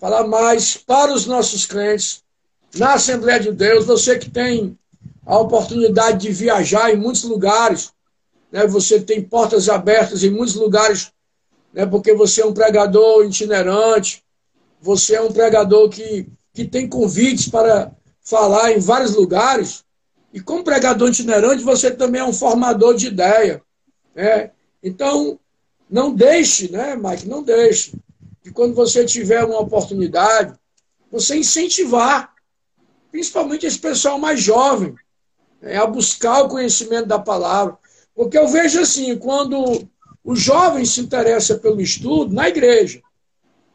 falar 0.00 0.26
mais 0.26 0.76
para 0.76 1.12
os 1.12 1.26
nossos 1.26 1.66
crentes 1.66 2.22
na 2.74 2.94
Assembleia 2.94 3.40
de 3.40 3.52
Deus. 3.52 3.86
Você 3.86 4.18
que 4.18 4.30
tem 4.30 4.78
a 5.24 5.38
oportunidade 5.38 6.26
de 6.26 6.32
viajar 6.32 6.92
em 6.92 6.96
muitos 6.96 7.24
lugares, 7.24 7.92
né, 8.50 8.66
você 8.66 9.00
tem 9.00 9.22
portas 9.22 9.68
abertas 9.68 10.22
em 10.22 10.30
muitos 10.30 10.54
lugares, 10.54 11.12
né, 11.72 11.86
porque 11.86 12.14
você 12.14 12.42
é 12.42 12.46
um 12.46 12.54
pregador 12.54 13.24
itinerante, 13.24 14.24
você 14.80 15.16
é 15.16 15.22
um 15.22 15.32
pregador 15.32 15.88
que, 15.88 16.28
que 16.52 16.64
tem 16.64 16.88
convites 16.88 17.48
para 17.48 17.92
falar 18.22 18.72
em 18.72 18.78
vários 18.78 19.14
lugares. 19.14 19.84
E 20.32 20.40
como 20.40 20.62
pregador 20.62 21.08
itinerante, 21.08 21.62
você 21.62 21.90
também 21.90 22.20
é 22.20 22.24
um 22.24 22.32
formador 22.32 22.94
de 22.94 23.06
ideia. 23.06 23.62
Né? 24.14 24.50
Então, 24.82 25.38
não 25.90 26.14
deixe, 26.14 26.70
né, 26.70 26.96
Mike? 26.96 27.28
Não 27.28 27.42
deixe. 27.42 27.92
Que 28.42 28.50
quando 28.50 28.74
você 28.74 29.04
tiver 29.04 29.44
uma 29.44 29.60
oportunidade, 29.60 30.54
você 31.10 31.36
incentivar, 31.36 32.34
principalmente 33.10 33.66
esse 33.66 33.78
pessoal 33.78 34.18
mais 34.18 34.40
jovem, 34.40 34.94
né, 35.60 35.76
a 35.76 35.86
buscar 35.86 36.42
o 36.42 36.48
conhecimento 36.48 37.06
da 37.06 37.18
palavra. 37.18 37.76
Porque 38.14 38.36
eu 38.36 38.48
vejo 38.48 38.80
assim, 38.80 39.16
quando 39.16 39.88
o 40.22 40.36
jovem 40.36 40.84
se 40.84 41.00
interessa 41.00 41.56
pelo 41.58 41.80
estudo 41.80 42.34
na 42.34 42.48
igreja, 42.48 43.00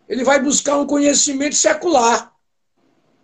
ele 0.08 0.24
vai 0.24 0.42
buscar 0.42 0.78
um 0.78 0.86
conhecimento 0.86 1.56
secular. 1.56 2.32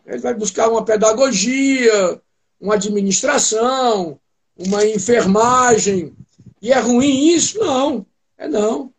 Ele 0.06 0.20
vai 0.20 0.34
buscar 0.34 0.70
uma 0.70 0.84
pedagogia, 0.84 2.20
uma 2.60 2.74
administração, 2.74 4.20
uma 4.58 4.84
enfermagem. 4.86 6.16
E 6.62 6.72
é 6.72 6.80
ruim 6.80 7.28
isso? 7.28 7.60
Não, 7.60 8.06
é 8.40 8.48
não. 8.48 8.92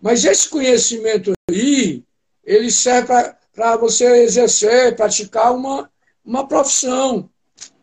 Mas 0.00 0.24
esse 0.24 0.48
conhecimento 0.48 1.32
aí, 1.50 2.02
ele 2.44 2.70
serve 2.70 3.12
para 3.52 3.76
você 3.76 4.22
exercer, 4.22 4.96
praticar 4.96 5.54
uma, 5.54 5.90
uma 6.24 6.46
profissão, 6.46 7.28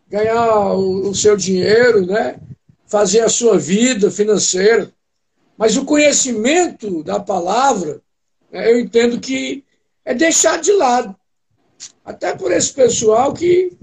ganhar 0.08 0.72
o, 0.72 1.10
o 1.10 1.14
seu 1.14 1.36
dinheiro, 1.36 2.04
né? 2.04 2.40
fazer 2.86 3.20
a 3.20 3.28
sua 3.28 3.58
vida 3.58 4.10
financeira. 4.10 4.90
Mas 5.58 5.76
o 5.76 5.84
conhecimento 5.84 7.02
da 7.02 7.20
palavra, 7.20 8.00
né, 8.50 8.70
eu 8.70 8.80
entendo 8.80 9.20
que 9.20 9.64
é 10.04 10.14
deixado 10.14 10.62
de 10.62 10.72
lado. 10.72 11.14
Até 12.04 12.34
por 12.34 12.50
esse 12.52 12.72
pessoal 12.72 13.34
que 13.34 13.76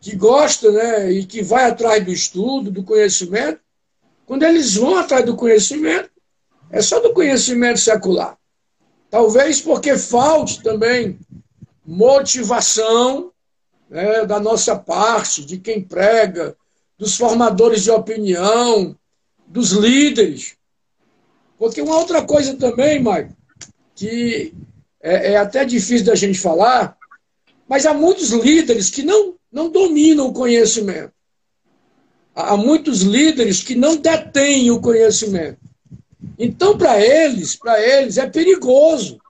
que 0.00 0.16
gosta 0.16 0.72
né, 0.72 1.12
e 1.12 1.24
que 1.24 1.42
vai 1.42 1.64
atrás 1.64 2.04
do 2.04 2.10
estudo, 2.10 2.72
do 2.72 2.82
conhecimento, 2.82 3.60
quando 4.26 4.42
eles 4.42 4.74
vão 4.74 4.98
atrás 4.98 5.24
do 5.24 5.36
conhecimento, 5.36 6.10
é 6.72 6.82
só 6.82 6.98
do 6.98 7.12
conhecimento 7.12 7.78
secular. 7.78 8.36
Talvez 9.10 9.60
porque 9.60 9.96
falte 9.98 10.62
também 10.62 11.18
motivação 11.86 13.30
né, 13.90 14.24
da 14.24 14.40
nossa 14.40 14.74
parte, 14.74 15.44
de 15.44 15.58
quem 15.58 15.84
prega, 15.84 16.56
dos 16.98 17.16
formadores 17.16 17.82
de 17.82 17.90
opinião, 17.90 18.96
dos 19.46 19.72
líderes. 19.72 20.56
Porque 21.58 21.82
uma 21.82 21.98
outra 21.98 22.22
coisa 22.22 22.56
também, 22.56 23.00
Maicon, 23.00 23.34
que 23.94 24.54
é, 25.00 25.32
é 25.32 25.36
até 25.36 25.64
difícil 25.64 26.06
da 26.06 26.14
gente 26.14 26.40
falar, 26.40 26.96
mas 27.68 27.84
há 27.84 27.92
muitos 27.92 28.30
líderes 28.30 28.88
que 28.88 29.02
não 29.02 29.34
não 29.52 29.70
dominam 29.70 30.28
o 30.28 30.32
conhecimento. 30.32 31.12
Há 32.34 32.56
muitos 32.56 33.02
líderes 33.02 33.62
que 33.62 33.74
não 33.74 33.96
detêm 33.96 34.70
o 34.70 34.80
conhecimento. 34.80 35.58
Então, 36.44 36.76
para 36.76 37.00
eles, 37.00 37.54
para 37.54 37.80
eles 37.80 38.18
é 38.18 38.28
perigoso. 38.28 39.20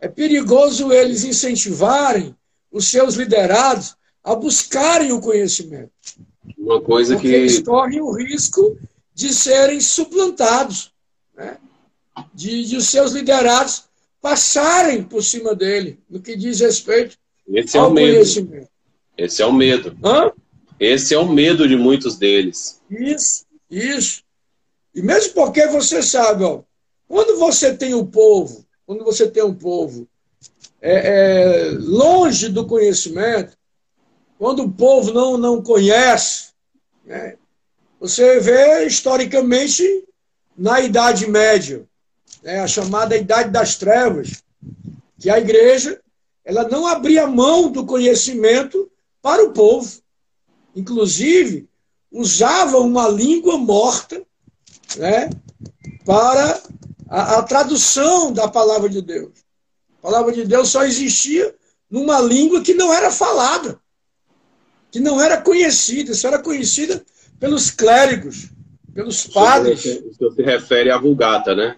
É 0.00 0.08
perigoso 0.08 0.92
eles 0.92 1.22
incentivarem 1.22 2.34
os 2.70 2.88
seus 2.88 3.14
liderados 3.14 3.94
a 4.24 4.34
buscarem 4.34 5.12
o 5.12 5.20
conhecimento. 5.20 5.92
Uma 6.58 6.80
coisa 6.80 7.14
porque 7.14 7.28
que 7.28 7.34
eles 7.34 7.60
correm 7.60 8.00
o 8.00 8.10
risco 8.10 8.76
de 9.14 9.32
serem 9.32 9.80
suplantados, 9.80 10.90
né? 11.36 11.58
de, 12.34 12.64
de 12.64 12.76
os 12.76 12.88
seus 12.88 13.12
liderados 13.12 13.84
passarem 14.20 15.04
por 15.04 15.22
cima 15.22 15.54
dele 15.54 16.00
no 16.10 16.20
que 16.20 16.34
diz 16.34 16.58
respeito 16.58 17.16
Esse 17.48 17.78
ao 17.78 17.92
é 17.92 18.00
conhecimento. 18.00 18.68
Esse 19.16 19.42
é 19.42 19.46
o 19.46 19.52
medo. 19.52 19.96
Hã? 20.04 20.32
Esse 20.80 21.14
é 21.14 21.18
o 21.18 21.28
medo 21.28 21.68
de 21.68 21.76
muitos 21.76 22.16
deles. 22.16 22.82
Isso, 22.90 23.46
isso. 23.70 24.25
E 24.96 25.02
mesmo 25.02 25.34
porque 25.34 25.66
você 25.66 26.02
sabe, 26.02 26.42
ó, 26.42 26.62
quando 27.06 27.38
você 27.38 27.76
tem 27.76 27.92
o 27.92 28.00
um 28.00 28.06
povo, 28.06 28.64
quando 28.86 29.04
você 29.04 29.28
tem 29.28 29.42
um 29.42 29.54
povo 29.54 30.08
é, 30.80 30.94
é, 30.94 31.70
longe 31.72 32.48
do 32.48 32.66
conhecimento, 32.66 33.58
quando 34.38 34.62
o 34.62 34.72
povo 34.72 35.12
não, 35.12 35.36
não 35.36 35.62
conhece, 35.62 36.48
né, 37.04 37.36
você 38.00 38.40
vê 38.40 38.86
historicamente 38.86 39.84
na 40.56 40.80
Idade 40.80 41.28
Média, 41.28 41.86
né, 42.42 42.60
a 42.60 42.66
chamada 42.66 43.18
Idade 43.18 43.50
das 43.50 43.76
Trevas, 43.76 44.42
que 45.20 45.28
a 45.28 45.38
igreja 45.38 46.00
ela 46.42 46.66
não 46.66 46.86
abria 46.86 47.26
mão 47.26 47.70
do 47.70 47.84
conhecimento 47.84 48.90
para 49.20 49.44
o 49.44 49.52
povo. 49.52 50.00
Inclusive, 50.74 51.68
usava 52.10 52.78
uma 52.78 53.06
língua 53.08 53.58
morta 53.58 54.25
né, 54.96 55.30
para 56.04 56.62
a, 57.08 57.38
a 57.38 57.42
tradução 57.42 58.32
da 58.32 58.48
palavra 58.48 58.88
de 58.88 59.02
Deus. 59.02 59.32
A 59.98 60.02
palavra 60.02 60.32
de 60.32 60.44
Deus 60.44 60.68
só 60.68 60.84
existia 60.84 61.54
numa 61.90 62.20
língua 62.20 62.62
que 62.62 62.74
não 62.74 62.92
era 62.92 63.10
falada, 63.10 63.78
que 64.90 65.00
não 65.00 65.20
era 65.20 65.40
conhecida, 65.40 66.14
só 66.14 66.28
era 66.28 66.38
conhecida 66.38 67.04
pelos 67.38 67.70
clérigos, 67.70 68.50
pelos 68.94 69.26
padres. 69.26 69.80
O 69.80 70.14
senhor 70.14 70.34
se 70.34 70.42
refere 70.42 70.90
à 70.90 70.98
Vulgata, 70.98 71.54
né? 71.54 71.76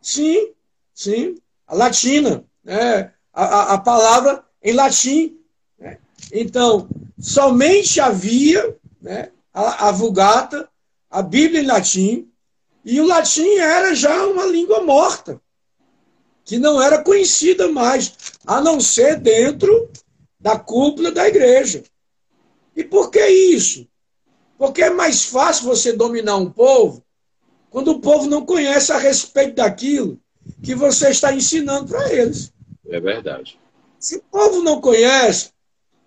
Sim, 0.00 0.52
sim. 0.94 1.36
A 1.66 1.74
latina, 1.74 2.44
né? 2.64 3.12
a, 3.32 3.44
a, 3.44 3.74
a 3.74 3.78
palavra 3.78 4.44
em 4.62 4.72
latim. 4.72 5.38
Né? 5.78 5.98
Então, 6.32 6.88
somente 7.18 8.00
havia 8.00 8.76
né, 9.00 9.30
a, 9.52 9.88
a 9.88 9.92
Vulgata, 9.92 10.68
a 11.10 11.22
Bíblia 11.22 11.62
em 11.62 11.66
latim, 11.66 12.30
e 12.84 13.00
o 13.00 13.06
latim 13.06 13.56
era 13.56 13.94
já 13.94 14.26
uma 14.26 14.46
língua 14.46 14.82
morta, 14.82 15.40
que 16.44 16.58
não 16.58 16.80
era 16.80 17.02
conhecida 17.02 17.68
mais, 17.68 18.14
a 18.46 18.60
não 18.60 18.80
ser 18.80 19.18
dentro 19.18 19.90
da 20.38 20.58
cúpula 20.58 21.10
da 21.10 21.28
igreja. 21.28 21.82
E 22.74 22.84
por 22.84 23.10
que 23.10 23.24
isso? 23.26 23.86
Porque 24.56 24.82
é 24.82 24.90
mais 24.90 25.24
fácil 25.24 25.66
você 25.66 25.92
dominar 25.92 26.36
um 26.36 26.50
povo 26.50 27.04
quando 27.70 27.92
o 27.92 28.00
povo 28.00 28.26
não 28.26 28.44
conhece 28.44 28.92
a 28.92 28.98
respeito 28.98 29.56
daquilo 29.56 30.20
que 30.62 30.74
você 30.74 31.10
está 31.10 31.32
ensinando 31.32 31.88
para 31.88 32.12
eles. 32.12 32.52
É 32.88 33.00
verdade. 33.00 33.58
Se 33.98 34.16
o 34.16 34.22
povo 34.30 34.62
não 34.62 34.80
conhece, 34.80 35.50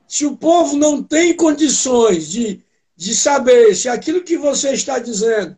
se 0.08 0.26
o 0.26 0.36
povo 0.36 0.76
não 0.76 1.02
tem 1.02 1.36
condições 1.36 2.30
de, 2.30 2.62
de 2.96 3.16
saber 3.16 3.76
se 3.76 3.90
aquilo 3.90 4.24
que 4.24 4.38
você 4.38 4.72
está 4.72 5.00
dizendo 5.00 5.58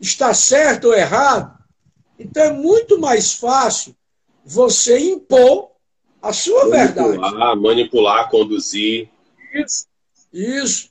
está 0.00 0.32
certo 0.32 0.88
ou 0.88 0.94
errado, 0.94 1.58
então 2.18 2.42
é 2.42 2.52
muito 2.52 2.98
mais 2.98 3.34
fácil 3.34 3.94
você 4.44 4.98
impor 4.98 5.70
a 6.22 6.32
sua 6.32 6.68
manipular, 6.68 7.30
verdade. 7.30 7.60
Manipular, 7.60 8.30
conduzir. 8.30 9.08
Isso, 9.54 9.86
isso. 10.32 10.90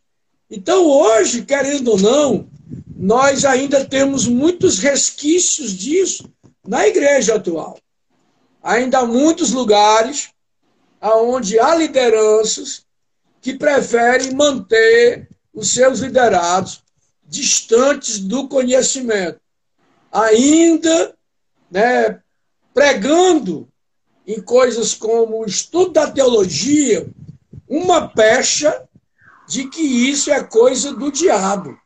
Então 0.49 0.85
hoje, 0.85 1.43
querendo 1.43 1.91
ou 1.91 1.99
não, 1.99 2.49
nós 2.95 3.45
ainda 3.45 3.85
temos 3.85 4.27
muitos 4.27 4.79
resquícios 4.79 5.71
disso 5.71 6.29
na 6.67 6.87
igreja 6.87 7.35
atual. 7.35 7.79
Ainda 8.61 8.99
há 8.99 9.05
muitos 9.05 9.51
lugares 9.51 10.29
onde 11.01 11.59
há 11.59 11.75
lideranças 11.75 12.85
que 13.41 13.53
preferem 13.53 14.33
manter 14.33 15.29
os 15.59 15.73
seus 15.73 15.99
liderados 15.99 16.81
distantes 17.25 18.19
do 18.19 18.47
conhecimento, 18.47 19.39
ainda 20.11 21.15
né, 21.69 22.21
pregando 22.73 23.67
em 24.25 24.41
coisas 24.41 24.93
como 24.93 25.41
o 25.41 25.45
estudo 25.45 25.91
da 25.91 26.09
teologia 26.09 27.07
uma 27.67 28.07
pecha 28.07 28.87
de 29.47 29.67
que 29.67 29.81
isso 29.81 30.31
é 30.31 30.43
coisa 30.43 30.93
do 30.93 31.11
diabo. 31.11 31.77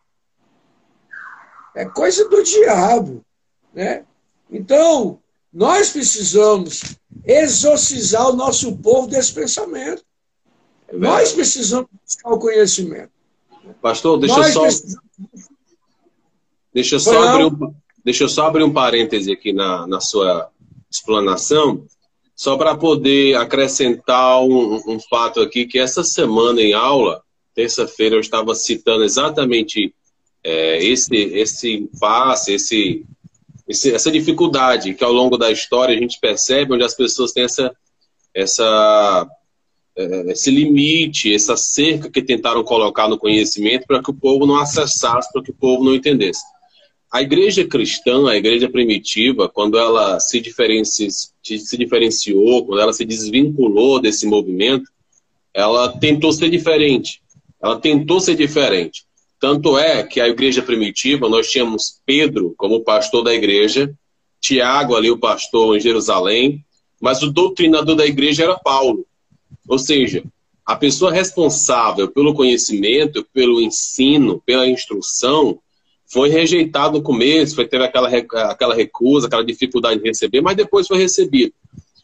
É 1.75 1.85
coisa 1.85 2.29
do 2.29 2.43
diabo. 2.43 3.25
Né? 3.73 4.05
Então, 4.51 5.19
nós 5.51 5.89
precisamos 5.89 6.81
exorcizar 7.25 8.29
o 8.29 8.35
nosso 8.35 8.77
povo 8.77 9.07
desse 9.07 9.33
pensamento. 9.33 10.03
É 10.87 10.95
nós 10.95 11.31
precisamos 11.31 11.89
buscar 12.03 12.29
o 12.29 12.39
conhecimento. 12.39 13.11
Pastor, 13.83 14.17
deixa 14.17 14.39
eu 14.39 14.43
só. 14.45 14.61
Precisamos... 14.61 15.03
Deixa 16.73 16.95
eu 16.95 16.99
só, 17.01 17.21
abrir 17.21 17.45
um, 17.45 17.73
deixa 18.03 18.23
eu 18.23 18.29
só 18.29 18.47
abrir 18.47 18.63
um 18.63 18.71
parêntese 18.71 19.29
aqui 19.29 19.51
na, 19.51 19.85
na 19.85 19.99
sua 19.99 20.49
explanação, 20.89 21.85
só 22.33 22.55
para 22.55 22.77
poder 22.77 23.35
acrescentar 23.35 24.41
um, 24.41 24.81
um 24.87 24.99
fato 25.01 25.41
aqui, 25.41 25.65
que 25.65 25.77
essa 25.77 26.01
semana 26.01 26.61
em 26.61 26.73
aula, 26.73 27.21
terça-feira, 27.53 28.15
eu 28.15 28.21
estava 28.21 28.55
citando 28.55 29.03
exatamente 29.03 29.93
é, 30.41 30.81
esse, 30.83 31.13
esse 31.13 31.73
impasse, 31.73 32.53
esse, 32.53 33.05
esse, 33.67 33.93
essa 33.93 34.09
dificuldade 34.09 34.93
que 34.93 35.03
ao 35.03 35.11
longo 35.11 35.37
da 35.37 35.51
história 35.51 35.93
a 35.93 35.99
gente 35.99 36.19
percebe, 36.21 36.73
onde 36.73 36.85
as 36.85 36.95
pessoas 36.95 37.33
têm 37.33 37.43
essa, 37.43 37.75
essa 38.33 39.27
esse 39.95 40.49
limite, 40.49 41.33
essa 41.33 41.55
cerca 41.55 42.09
que 42.09 42.21
tentaram 42.21 42.63
colocar 42.63 43.07
no 43.07 43.17
conhecimento 43.17 43.85
para 43.85 44.01
que 44.01 44.09
o 44.09 44.13
povo 44.13 44.45
não 44.45 44.57
acessasse, 44.57 45.31
para 45.31 45.43
que 45.43 45.51
o 45.51 45.55
povo 45.55 45.83
não 45.83 45.93
entendesse. 45.93 46.41
A 47.11 47.21
igreja 47.21 47.63
cristã, 47.63 48.27
a 48.27 48.35
igreja 48.35 48.67
primitiva, 48.67 49.47
quando 49.47 49.77
ela 49.77 50.19
se, 50.19 50.39
diferenci, 50.39 51.07
se 51.43 51.77
diferenciou, 51.77 52.65
quando 52.65 52.81
ela 52.81 52.91
se 52.91 53.05
desvinculou 53.05 53.99
desse 53.99 54.25
movimento, 54.25 54.89
ela 55.53 55.95
tentou 55.99 56.33
ser 56.33 56.49
diferente. 56.49 57.21
Ela 57.61 57.79
tentou 57.79 58.19
ser 58.19 58.35
diferente. 58.35 59.05
Tanto 59.39 59.77
é 59.77 60.01
que 60.01 60.19
a 60.19 60.27
igreja 60.27 60.63
primitiva, 60.63 61.29
nós 61.29 61.51
tínhamos 61.51 62.01
Pedro 62.03 62.55
como 62.57 62.83
pastor 62.83 63.23
da 63.23 63.33
igreja, 63.33 63.93
Tiago 64.41 64.95
ali, 64.95 65.11
o 65.11 65.19
pastor 65.19 65.77
em 65.77 65.79
Jerusalém, 65.79 66.65
mas 66.99 67.21
o 67.21 67.31
doutrinador 67.31 67.95
da 67.95 68.07
igreja 68.07 68.43
era 68.43 68.57
Paulo. 68.57 69.05
Ou 69.67 69.79
seja, 69.79 70.23
a 70.65 70.75
pessoa 70.75 71.11
responsável 71.11 72.07
pelo 72.07 72.33
conhecimento, 72.33 73.25
pelo 73.33 73.61
ensino, 73.61 74.41
pela 74.45 74.67
instrução, 74.67 75.59
foi 76.05 76.29
rejeitado 76.29 76.99
no 76.99 77.03
começo, 77.03 77.55
foi 77.55 77.67
teve 77.67 77.83
aquela, 77.83 78.07
aquela 78.07 78.75
recusa, 78.75 79.27
aquela 79.27 79.43
dificuldade 79.43 79.99
de 79.99 80.07
receber, 80.07 80.41
mas 80.41 80.55
depois 80.55 80.87
foi 80.87 80.97
recebido. 80.97 81.53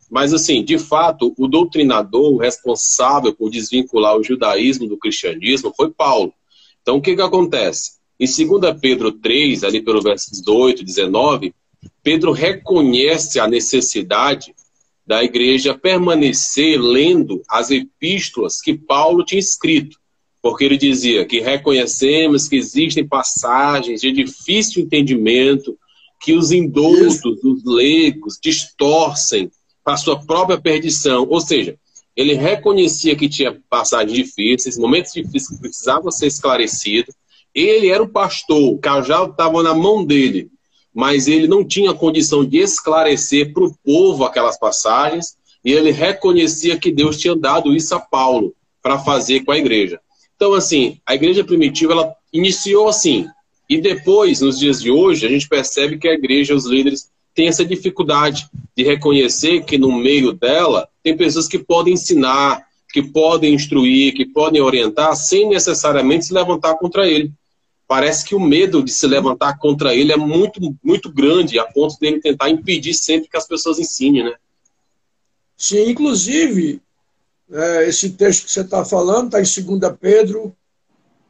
Mas, 0.10 0.34
assim, 0.34 0.64
de 0.64 0.80
fato, 0.80 1.34
o 1.38 1.48
doutrinador, 1.48 2.34
o 2.34 2.38
responsável 2.38 3.34
por 3.34 3.52
desvincular 3.52 4.18
o 4.18 4.24
judaísmo 4.24 4.88
do 4.88 4.98
cristianismo 4.98 5.72
foi 5.76 5.92
Paulo. 5.92 6.34
Então, 6.82 6.98
o 6.98 7.02
que, 7.02 7.16
que 7.16 7.22
acontece? 7.22 8.00
Em 8.20 8.26
2 8.26 8.80
Pedro 8.82 9.12
3, 9.12 9.64
ali 9.64 9.82
pelo 9.82 10.02
verso 10.02 10.32
18, 10.32 10.84
19, 10.84 11.54
Pedro 12.02 12.32
reconhece 12.32 13.40
a 13.40 13.48
necessidade 13.48 14.54
da 15.10 15.24
igreja 15.24 15.74
permanecer 15.74 16.80
lendo 16.80 17.42
as 17.50 17.72
epístolas 17.72 18.62
que 18.62 18.78
Paulo 18.78 19.26
tinha 19.26 19.40
escrito, 19.40 19.98
porque 20.40 20.64
ele 20.64 20.78
dizia 20.78 21.26
que 21.26 21.40
reconhecemos 21.40 22.48
que 22.48 22.56
existem 22.56 23.08
passagens 23.08 24.02
de 24.02 24.12
difícil 24.12 24.84
entendimento, 24.84 25.76
que 26.22 26.34
os 26.34 26.52
indultos, 26.52 27.26
os 27.44 27.66
leigos, 27.66 28.38
distorcem 28.40 29.50
para 29.84 29.98
sua 29.98 30.24
própria 30.24 30.62
perdição. 30.62 31.26
Ou 31.28 31.42
seja, 31.42 31.76
ele 32.16 32.36
reconhecia 32.36 33.16
que 33.16 33.28
tinha 33.28 33.60
passagens 33.68 34.14
difíceis, 34.14 34.78
momentos 34.78 35.12
difíceis 35.12 35.48
que 35.48 35.60
precisavam 35.60 36.12
ser 36.12 36.28
esclarecidos. 36.28 37.16
Ele 37.52 37.88
era 37.88 38.04
o 38.04 38.10
pastor, 38.10 38.76
o 38.76 38.78
cajado 38.78 39.32
estava 39.32 39.64
na 39.64 39.74
mão 39.74 40.06
dele 40.06 40.52
mas 40.94 41.28
ele 41.28 41.48
não 41.48 41.64
tinha 41.64 41.94
condição 41.94 42.44
de 42.44 42.58
esclarecer 42.58 43.54
para 43.54 43.64
o 43.64 43.74
povo 43.84 44.26
aquelas 44.26 44.58
passagens, 44.58 45.38
e 45.64 45.72
ele 45.72 45.92
reconhecia 45.92 46.78
que 46.78 46.92
Deus 46.92 47.18
tinha 47.18 47.36
dado 47.36 47.76
isso 47.76 47.94
a 47.94 48.00
Paulo 48.00 48.54
para 48.82 49.00
fazer 49.00 49.42
com 49.42 49.52
a 49.52 49.58
igreja. 49.58 50.00
Então, 50.36 50.54
assim, 50.54 50.98
a 51.06 51.16
igreja 51.16 51.44
primitiva 51.44 51.94
ela 51.94 52.16
iniciou 52.32 52.88
assim, 52.88 53.28
e 53.70 53.80
depois, 53.80 54.42
nos 54.42 54.58
dias 54.58 54.82
de 54.82 54.90
hoje, 54.90 55.26
a 55.26 55.30
gente 55.30 55.48
percebe 55.48 55.98
que 55.98 56.08
a 56.08 56.14
igreja, 56.14 56.56
os 56.56 56.66
líderes, 56.66 57.10
têm 57.36 57.48
essa 57.48 57.64
dificuldade 57.64 58.48
de 58.76 58.84
reconhecer 58.84 59.64
que 59.64 59.78
no 59.78 59.92
meio 59.92 60.34
dela 60.34 60.88
tem 61.04 61.16
pessoas 61.16 61.48
que 61.48 61.60
podem 61.60 61.94
ensinar, 61.94 62.66
que 62.92 63.04
podem 63.04 63.54
instruir, 63.54 64.14
que 64.14 64.26
podem 64.26 64.62
orientar, 64.62 65.16
sem 65.16 65.48
necessariamente 65.48 66.26
se 66.26 66.34
levantar 66.34 66.76
contra 66.76 67.08
ele 67.08 67.32
parece 67.90 68.24
que 68.24 68.36
o 68.36 68.40
medo 68.40 68.84
de 68.84 68.92
se 68.92 69.08
levantar 69.08 69.58
contra 69.58 69.96
ele 69.96 70.12
é 70.12 70.16
muito, 70.16 70.78
muito 70.84 71.12
grande, 71.12 71.58
a 71.58 71.66
ponto 71.66 71.98
dele 72.00 72.22
tentar 72.22 72.48
impedir 72.48 72.94
sempre 72.94 73.28
que 73.28 73.36
as 73.36 73.48
pessoas 73.48 73.80
ensinem, 73.80 74.26
né? 74.26 74.36
Sim, 75.58 75.90
inclusive, 75.90 76.84
é, 77.52 77.90
esse 77.90 78.12
texto 78.12 78.46
que 78.46 78.52
você 78.52 78.62
está 78.62 78.86
falando 78.86 79.36
está 79.36 79.42
em 79.42 79.66
2 79.80 79.98
Pedro, 80.00 80.56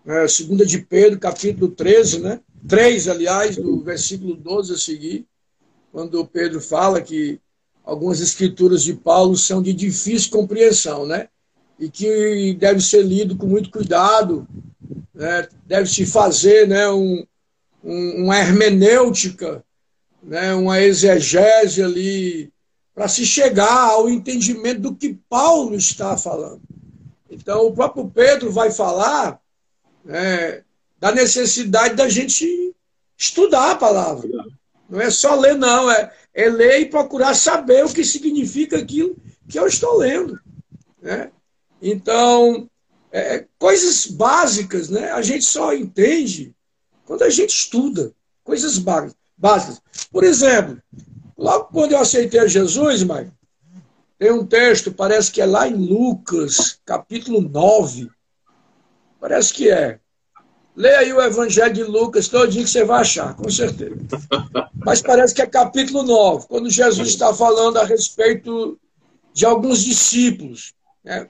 é, 0.05 0.25
2 0.25 0.69
de 0.69 0.79
Pedro, 0.79 1.17
capítulo 1.17 1.69
13, 1.69 2.19
né? 2.19 2.41
3, 2.67 3.07
aliás, 3.07 3.55
do 3.55 3.81
versículo 3.81 4.35
12 4.35 4.73
a 4.73 4.77
seguir, 4.77 5.25
quando 5.93 6.25
Pedro 6.25 6.59
fala 6.59 7.01
que 7.01 7.39
algumas 7.85 8.19
escrituras 8.19 8.83
de 8.83 8.93
Paulo 8.93 9.37
são 9.37 9.61
de 9.61 9.71
difícil 9.71 10.29
compreensão, 10.29 11.05
né? 11.05 11.29
E 11.79 11.89
que 11.89 12.53
deve 12.59 12.81
ser 12.81 13.01
lido 13.01 13.37
com 13.37 13.47
muito 13.47 13.71
cuidado, 13.71 14.45
né, 15.19 15.49
deve-se 15.65 16.05
fazer 16.05 16.65
né, 16.65 16.89
um, 16.89 17.25
um, 17.83 18.23
uma 18.23 18.39
hermenêutica, 18.39 19.61
né, 20.23 20.53
uma 20.55 20.81
exegese 20.81 21.83
ali, 21.83 22.53
para 22.95 23.09
se 23.09 23.25
chegar 23.25 23.89
ao 23.89 24.09
entendimento 24.09 24.79
do 24.79 24.95
que 24.95 25.19
Paulo 25.27 25.75
está 25.75 26.15
falando. 26.15 26.61
Então, 27.29 27.67
o 27.67 27.73
próprio 27.73 28.09
Pedro 28.09 28.49
vai 28.49 28.71
falar 28.71 29.41
né, 30.05 30.63
da 30.97 31.11
necessidade 31.11 31.95
da 31.95 32.07
gente 32.07 32.73
estudar 33.17 33.71
a 33.71 33.75
palavra. 33.75 34.29
Não 34.89 35.01
é 35.01 35.09
só 35.09 35.35
ler, 35.35 35.55
não. 35.55 35.91
É, 35.91 36.13
é 36.33 36.49
ler 36.49 36.79
e 36.79 36.85
procurar 36.85 37.33
saber 37.33 37.83
o 37.83 37.93
que 37.93 38.05
significa 38.05 38.77
aquilo 38.77 39.17
que 39.49 39.59
eu 39.59 39.67
estou 39.67 39.97
lendo. 39.97 40.39
Né? 41.01 41.29
Então, 41.81 42.68
é, 43.11 43.45
coisas 43.57 44.05
básicas, 44.05 44.89
né? 44.89 45.11
A 45.11 45.21
gente 45.21 45.45
só 45.45 45.73
entende 45.73 46.53
quando 47.05 47.23
a 47.23 47.29
gente 47.29 47.49
estuda. 47.49 48.13
Coisas 48.43 48.77
básicas. 48.77 49.81
Por 50.11 50.23
exemplo, 50.23 50.81
logo 51.37 51.65
quando 51.65 51.91
eu 51.91 51.99
aceitei 51.99 52.47
Jesus, 52.47 53.03
mãe, 53.03 53.31
tem 54.17 54.31
um 54.31 54.45
texto, 54.45 54.91
parece 54.91 55.31
que 55.31 55.41
é 55.41 55.45
lá 55.45 55.67
em 55.67 55.75
Lucas, 55.75 56.79
capítulo 56.85 57.41
9. 57.41 58.09
Parece 59.19 59.53
que 59.53 59.69
é. 59.69 59.99
Leia 60.75 60.99
aí 60.99 61.13
o 61.13 61.21
Evangelho 61.21 61.73
de 61.73 61.83
Lucas, 61.83 62.27
todo 62.27 62.49
dia 62.49 62.63
que 62.63 62.69
você 62.69 62.85
vai 62.85 63.01
achar, 63.01 63.35
com 63.35 63.49
certeza. 63.49 63.95
Mas 64.75 65.01
parece 65.01 65.33
que 65.33 65.41
é 65.41 65.45
capítulo 65.45 66.03
9, 66.03 66.47
quando 66.47 66.69
Jesus 66.69 67.09
está 67.09 67.33
falando 67.33 67.77
a 67.77 67.85
respeito 67.85 68.79
de 69.33 69.45
alguns 69.45 69.83
discípulos. 69.83 70.73
Né? 71.03 71.29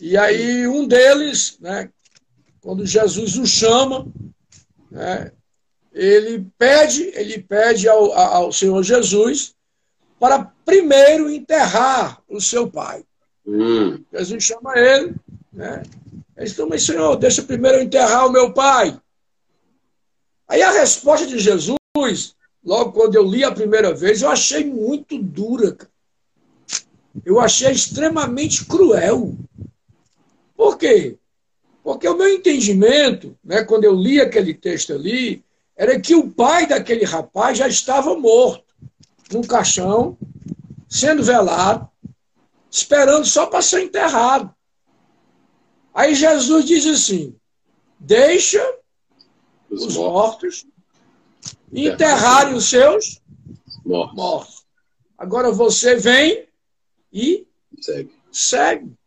E 0.00 0.16
aí 0.16 0.66
um 0.66 0.86
deles, 0.86 1.58
né, 1.60 1.90
quando 2.60 2.86
Jesus 2.86 3.36
o 3.36 3.46
chama, 3.46 4.06
né, 4.90 5.32
ele 5.92 6.46
pede, 6.58 7.02
ele 7.14 7.38
pede 7.42 7.88
ao, 7.88 8.12
ao 8.12 8.52
Senhor 8.52 8.82
Jesus 8.82 9.54
para 10.18 10.52
primeiro 10.64 11.30
enterrar 11.30 12.22
o 12.28 12.40
seu 12.40 12.70
pai. 12.70 13.04
Hum. 13.46 14.02
Jesus 14.12 14.44
chama 14.44 14.78
ele, 14.78 15.14
né? 15.52 15.82
Ele 16.36 16.46
diz, 16.46 16.58
mas 16.58 16.82
Senhor, 16.84 17.16
deixa 17.16 17.42
primeiro 17.42 17.78
eu 17.78 17.82
enterrar 17.82 18.26
o 18.26 18.32
meu 18.32 18.52
pai. 18.52 18.98
Aí 20.48 20.62
a 20.62 20.70
resposta 20.70 21.26
de 21.26 21.38
Jesus, 21.38 22.34
logo 22.64 22.92
quando 22.92 23.14
eu 23.14 23.24
li 23.24 23.44
a 23.44 23.52
primeira 23.52 23.94
vez, 23.94 24.22
eu 24.22 24.30
achei 24.30 24.64
muito 24.64 25.18
dura. 25.18 25.76
Eu 27.24 27.40
achei 27.40 27.70
extremamente 27.72 28.64
cruel. 28.64 29.34
Por 30.60 30.76
quê? 30.76 31.16
Porque 31.82 32.06
o 32.06 32.18
meu 32.18 32.28
entendimento, 32.28 33.34
né, 33.42 33.64
quando 33.64 33.84
eu 33.84 33.94
li 33.94 34.20
aquele 34.20 34.52
texto 34.52 34.92
ali, 34.92 35.42
era 35.74 35.98
que 35.98 36.14
o 36.14 36.30
pai 36.30 36.66
daquele 36.66 37.02
rapaz 37.02 37.56
já 37.56 37.66
estava 37.66 38.14
morto, 38.14 38.74
num 39.32 39.40
caixão, 39.40 40.18
sendo 40.86 41.22
velado, 41.22 41.88
esperando 42.70 43.24
só 43.24 43.46
para 43.46 43.62
ser 43.62 43.84
enterrado. 43.84 44.54
Aí 45.94 46.14
Jesus 46.14 46.66
diz 46.66 46.86
assim: 46.86 47.34
deixa 47.98 48.62
os, 49.70 49.86
os 49.86 49.96
mortos, 49.96 50.66
enterrarem 51.72 52.52
os 52.52 52.68
seus 52.68 53.22
mortos. 53.82 54.14
mortos. 54.14 54.66
Agora 55.16 55.50
você 55.50 55.96
vem 55.96 56.46
e 57.10 57.46
segue. 57.80 58.14
segue. 58.30 58.99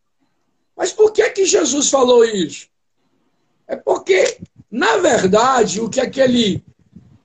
Mas 0.75 0.91
por 0.91 1.11
que, 1.11 1.29
que 1.29 1.45
Jesus 1.45 1.89
falou 1.89 2.25
isso? 2.25 2.67
É 3.67 3.75
porque, 3.75 4.39
na 4.69 4.97
verdade, 4.97 5.79
o 5.79 5.89
que 5.89 6.01
aquele 6.01 6.63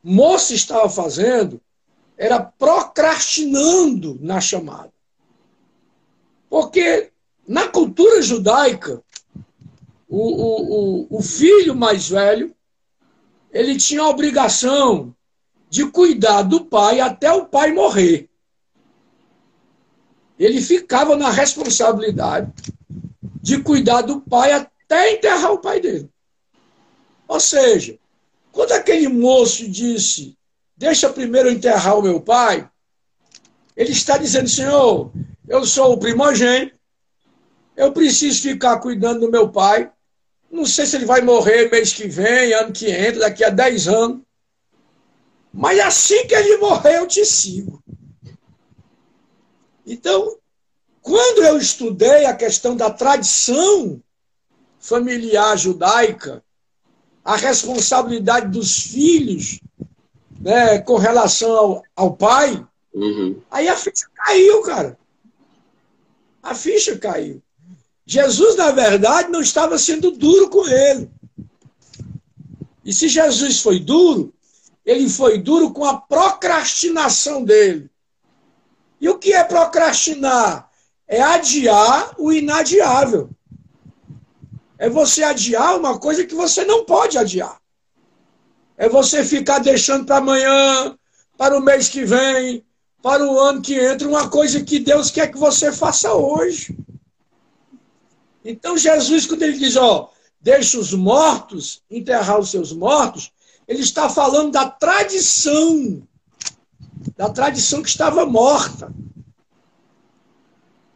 moço 0.03 0.55
estava 0.55 0.89
fazendo 0.89 1.61
era 2.17 2.41
procrastinando 2.41 4.19
na 4.21 4.41
chamada. 4.41 4.93
Porque 6.49 7.11
na 7.47 7.69
cultura 7.69 8.21
judaica, 8.23 9.03
o, 10.09 11.07
o, 11.07 11.19
o, 11.19 11.23
filho 11.23 11.75
mais 11.75 12.09
velho 12.09 12.55
ele 13.53 13.77
tinha 13.77 14.01
a 14.03 14.09
obrigação 14.09 15.15
de 15.69 15.87
cuidar 15.91 16.43
do 16.43 16.65
pai 16.65 17.01
até 17.01 17.31
o 17.31 17.45
pai 17.45 17.73
morrer. 17.73 18.29
Ele 20.39 20.63
ficava 20.63 21.15
na 21.15 21.31
responsabilidade 21.31 22.51
de 23.49 23.63
cuidar 23.63 24.03
do 24.03 24.21
pai 24.21 24.53
até 24.53 25.15
enterrar 25.15 25.53
o 25.53 25.59
pai 25.59 25.81
dele. 25.81 26.11
Ou 27.27 27.41
seja, 27.41 27.99
quando 28.53 28.73
aquele 28.73 29.09
moço 29.09 29.67
disse, 29.67 30.37
deixa 30.77 31.09
primeiro 31.09 31.51
enterrar 31.51 31.99
o 31.99 32.03
meu 32.03 32.21
pai, 32.21 32.69
ele 33.75 33.93
está 33.93 34.19
dizendo, 34.19 34.51
Senhor, 34.51 35.11
eu 35.49 35.65
sou 35.65 35.95
o 35.95 35.99
primogênito, 35.99 36.77
eu 37.75 37.91
preciso 37.91 38.43
ficar 38.43 38.81
cuidando 38.81 39.21
do 39.21 39.31
meu 39.31 39.49
pai, 39.51 39.91
não 40.51 40.67
sei 40.67 40.85
se 40.85 40.97
ele 40.97 41.07
vai 41.07 41.23
morrer 41.23 41.71
mês 41.71 41.91
que 41.95 42.07
vem, 42.07 42.53
ano 42.53 42.71
que 42.71 42.91
entra, 42.91 43.21
daqui 43.21 43.43
a 43.45 43.49
10 43.49 43.89
anos. 43.89 44.21
Mas 45.51 45.81
assim 45.81 46.27
que 46.27 46.35
ele 46.35 46.59
morrer, 46.59 46.99
eu 46.99 47.07
te 47.07 47.25
sigo. 47.25 47.83
Então, 49.87 50.37
quando 51.09 51.43
eu 51.43 51.57
estudei 51.57 52.27
a 52.27 52.35
questão 52.35 52.77
da 52.77 52.91
tradição 52.91 53.99
familiar 54.79 55.57
judaica, 55.57 56.45
a 57.25 57.35
responsabilidade 57.35 58.49
dos 58.49 58.79
filhos 58.79 59.59
né, 60.39 60.79
com 60.81 60.97
relação 60.97 61.51
ao, 61.51 61.83
ao 61.97 62.15
pai, 62.15 62.63
uhum. 62.93 63.41
aí 63.51 63.69
a 63.69 63.75
ficha 63.75 64.07
caiu, 64.15 64.61
cara. 64.61 64.99
A 66.43 66.55
ficha 66.55 66.99
caiu. 66.99 67.43
Jesus, 68.05 68.57
na 68.57 68.71
verdade, 68.71 69.31
não 69.31 69.41
estava 69.41 69.79
sendo 69.79 70.11
duro 70.11 70.51
com 70.51 70.69
ele. 70.69 71.11
E 72.85 72.93
se 72.93 73.09
Jesus 73.09 73.63
foi 73.63 73.81
duro, 73.81 74.35
ele 74.85 75.09
foi 75.09 75.39
duro 75.39 75.73
com 75.73 75.87
a 75.87 75.99
procrastinação 75.99 77.43
dele. 77.43 77.89
E 79.01 79.09
o 79.09 79.19
que 79.19 79.33
é 79.33 79.43
procrastinar? 79.43 80.68
É 81.09 81.23
adiar 81.23 82.15
o 82.19 82.31
inadiável. 82.31 83.31
É 84.79 84.89
você 84.89 85.25
adiar 85.25 85.77
uma 85.77 85.99
coisa 85.99 86.25
que 86.25 86.35
você 86.35 86.65
não 86.65 86.85
pode 86.85 87.17
adiar. 87.17 87.59
É 88.77 88.89
você 88.89 89.25
ficar 89.25 89.59
deixando 89.59 90.05
para 90.05 90.19
amanhã, 90.19 90.97
para 91.37 91.57
o 91.57 91.61
mês 91.61 91.89
que 91.89 92.05
vem, 92.05 92.65
para 93.03 93.27
o 93.27 93.39
ano 93.41 93.63
que 93.63 93.75
entra, 93.75 94.07
uma 94.07 94.29
coisa 94.29 94.63
que 94.63 94.79
Deus 94.79 95.11
quer 95.11 95.29
que 95.33 95.39
você 95.39 95.73
faça 95.73 96.13
hoje. 96.13 96.77
Então 98.45 98.77
Jesus, 98.77 99.27
quando 99.27 99.43
ele 99.43 99.59
diz, 99.59 99.77
ó, 99.77 100.13
deixa 100.41 100.79
os 100.79 100.93
mortos 100.93 101.83
enterrar 101.91 102.39
os 102.39 102.51
seus 102.51 102.73
mortos, 102.73 103.33
ele 103.67 103.81
está 103.81 104.09
falando 104.09 104.53
da 104.53 104.69
tradição, 104.69 106.03
da 107.17 107.29
tradição 107.31 107.83
que 107.83 107.89
estava 107.89 108.25
morta. 108.25 108.93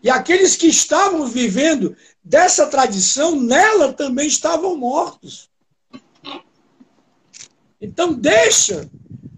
E 0.03 0.11
aqueles 0.11 0.57
que 0.57 0.67
estavam 0.67 1.27
vivendo 1.29 1.97
dessa 2.25 2.67
tradição, 2.67 3.41
nela 3.41 3.93
também 3.93 4.27
estavam 4.27 4.77
mortos. 4.77 5.49
Então, 7.81 8.13
deixa 8.13 8.91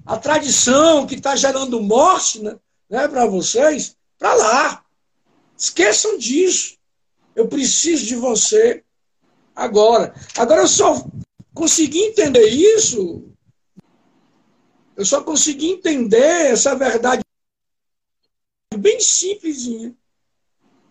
a 0.06 0.16
tradição 0.16 1.06
que 1.06 1.16
está 1.16 1.36
gerando 1.36 1.82
morte 1.82 2.40
né, 2.40 2.58
né 2.88 3.06
para 3.06 3.26
vocês, 3.26 3.94
para 4.18 4.32
lá. 4.34 4.84
Esqueçam 5.56 6.16
disso. 6.16 6.78
Eu 7.36 7.46
preciso 7.46 8.06
de 8.06 8.16
você 8.16 8.82
agora. 9.54 10.14
Agora, 10.36 10.62
eu 10.62 10.68
só 10.68 11.06
consegui 11.52 12.00
entender 12.00 12.48
isso. 12.48 13.30
Eu 14.96 15.04
só 15.04 15.22
consegui 15.22 15.72
entender 15.72 16.46
essa 16.52 16.74
verdade 16.74 17.22
bem 18.78 18.98
simplesinha 19.00 19.94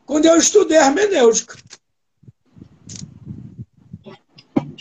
quando 0.06 0.26
eu 0.26 0.38
estudei 0.38 0.78
hermenêutica. 0.78 1.58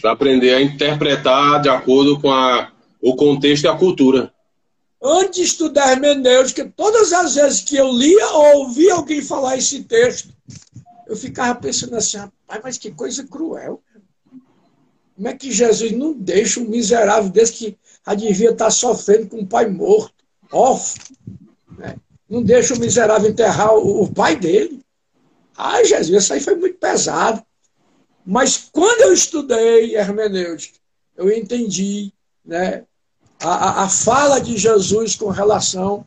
Para 0.00 0.12
aprender 0.12 0.54
a 0.54 0.60
interpretar 0.60 1.62
de 1.62 1.68
acordo 1.68 2.20
com 2.20 2.30
a, 2.30 2.72
o 3.00 3.14
contexto 3.14 3.64
e 3.64 3.68
a 3.68 3.76
cultura. 3.76 4.32
Antes 5.00 5.36
de 5.36 5.42
estudar 5.42 5.92
hermenêutica, 5.92 6.72
todas 6.76 7.12
as 7.12 7.34
vezes 7.34 7.60
que 7.60 7.76
eu 7.76 7.92
lia 7.92 8.26
ou 8.30 8.58
ouvia 8.60 8.94
alguém 8.94 9.20
falar 9.20 9.56
esse 9.56 9.82
texto, 9.84 10.28
eu 11.06 11.16
ficava 11.16 11.58
pensando 11.58 11.96
assim, 11.96 12.18
rapaz, 12.18 12.60
mas 12.62 12.78
que 12.78 12.90
coisa 12.90 13.26
cruel. 13.26 13.82
Como 15.14 15.28
é 15.28 15.34
que 15.34 15.52
Jesus 15.52 15.92
não 15.92 16.12
deixa 16.12 16.58
um 16.60 16.68
miserável 16.68 17.30
desse 17.30 17.52
que 17.52 17.78
já 18.06 18.14
devia 18.14 18.50
estar 18.50 18.70
sofrendo 18.70 19.28
com 19.28 19.38
um 19.38 19.46
pai 19.46 19.68
morto, 19.68 20.14
órfão, 20.50 21.04
né? 21.78 21.96
não 22.28 22.42
deixa 22.42 22.74
o 22.74 22.78
miserável 22.78 23.30
enterrar 23.30 23.74
o, 23.74 24.02
o 24.02 24.12
pai 24.12 24.36
dele? 24.36 24.81
Ai, 25.56 25.84
Jesus, 25.84 26.24
isso 26.24 26.32
aí 26.32 26.40
foi 26.40 26.56
muito 26.56 26.78
pesado. 26.78 27.42
Mas 28.24 28.68
quando 28.72 29.02
eu 29.02 29.12
estudei 29.12 29.96
hermenêutica, 29.96 30.78
eu 31.16 31.30
entendi 31.30 32.12
né, 32.44 32.84
a, 33.40 33.84
a 33.84 33.88
fala 33.88 34.40
de 34.40 34.56
Jesus 34.56 35.16
com 35.16 35.28
relação 35.28 36.06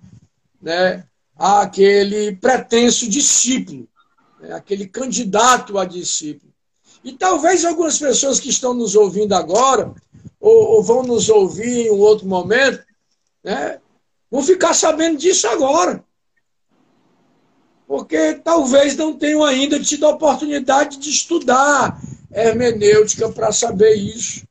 né, 0.62 1.06
àquele 1.36 2.36
pretenso 2.38 3.10
discípulo, 3.10 3.88
né, 4.40 4.54
aquele 4.54 4.88
candidato 4.88 5.78
a 5.78 5.86
discípulo. 5.86 6.54
E 7.04 7.14
talvez 7.14 7.66
algumas 7.66 8.00
pessoas 8.00 8.40
que 8.40 8.50
estão 8.50 8.74
nos 8.74 8.96
ouvindo 8.96 9.34
agora, 9.34 9.94
ou, 10.40 10.76
ou 10.76 10.84
vão 10.84 11.04
nos 11.04 11.30
ouvir 11.30 11.88
em 11.88 11.92
um 11.92 12.00
outro 12.00 12.26
momento, 12.26 12.84
né, 13.44 13.80
vão 14.32 14.42
ficar 14.42 14.74
sabendo 14.74 15.18
disso 15.18 15.48
agora. 15.48 16.04
Porque 17.88 18.36
talvez 18.36 18.96
não 18.96 19.18
tenham 19.18 19.44
ainda 19.44 19.80
tido 19.80 20.06
a 20.06 20.10
oportunidade 20.10 20.98
de 20.98 21.10
estudar 21.10 22.02
hermenêutica 22.32 23.30
para 23.30 23.52
saber 23.52 23.94
isso. 23.96 24.44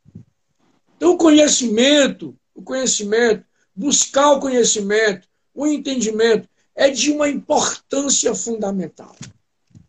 Então, 0.97 1.13
o 1.13 1.19
conhecimento, 1.19 2.35
o 2.55 2.63
conhecimento, 2.63 3.45
buscar 3.75 4.33
o 4.33 4.41
conhecimento, 4.41 5.29
o 5.55 5.67
entendimento, 5.67 6.49
é 6.75 6.91
de 6.91 7.11
uma 7.11 7.29
importância 7.29 8.35
fundamental. 8.35 9.15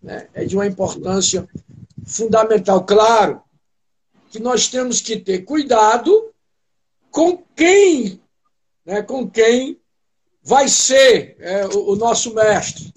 Né? 0.02 0.28
É 0.34 0.46
de 0.46 0.56
uma 0.56 0.66
importância 0.66 1.48
fundamental. 2.06 2.84
Claro 2.84 3.42
que 4.30 4.40
nós 4.40 4.68
temos 4.68 5.02
que 5.02 5.18
ter 5.18 5.40
cuidado 5.46 6.32
com 7.10 7.38
quem, 7.56 8.22
né, 8.86 9.02
com 9.02 9.30
quem 9.30 9.80
vai 10.44 10.68
ser 10.68 11.38
é, 11.40 11.66
o, 11.68 11.92
o, 11.92 11.96
nosso 11.96 12.34
mestre. 12.34 12.94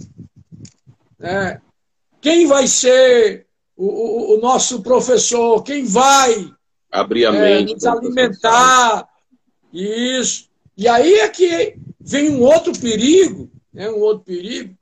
Né? 1.19 1.61
Quem 2.21 2.47
vai 2.47 2.67
ser 2.67 3.47
o, 3.77 3.87
o, 3.87 4.37
o, 4.37 4.41
nosso 4.41 4.83
professor? 4.83 5.63
Quem 5.63 5.85
vai 5.85 6.51
abrir 6.91 7.27
a 7.27 7.35
é, 7.35 7.59
mente, 7.59 7.75
nos 7.75 7.85
alimentar? 7.85 9.09
Isso. 9.73 10.49
E 10.77 10.87
aí 10.87 11.15
é 11.15 11.29
que 11.29 11.77
vem 12.01 12.31
um 12.31 12.43
outro 12.43 12.73
perigo, 12.79 13.51
né, 13.73 13.91
um 13.91 14.01
outro 14.01 14.25
perigo, 14.25 14.75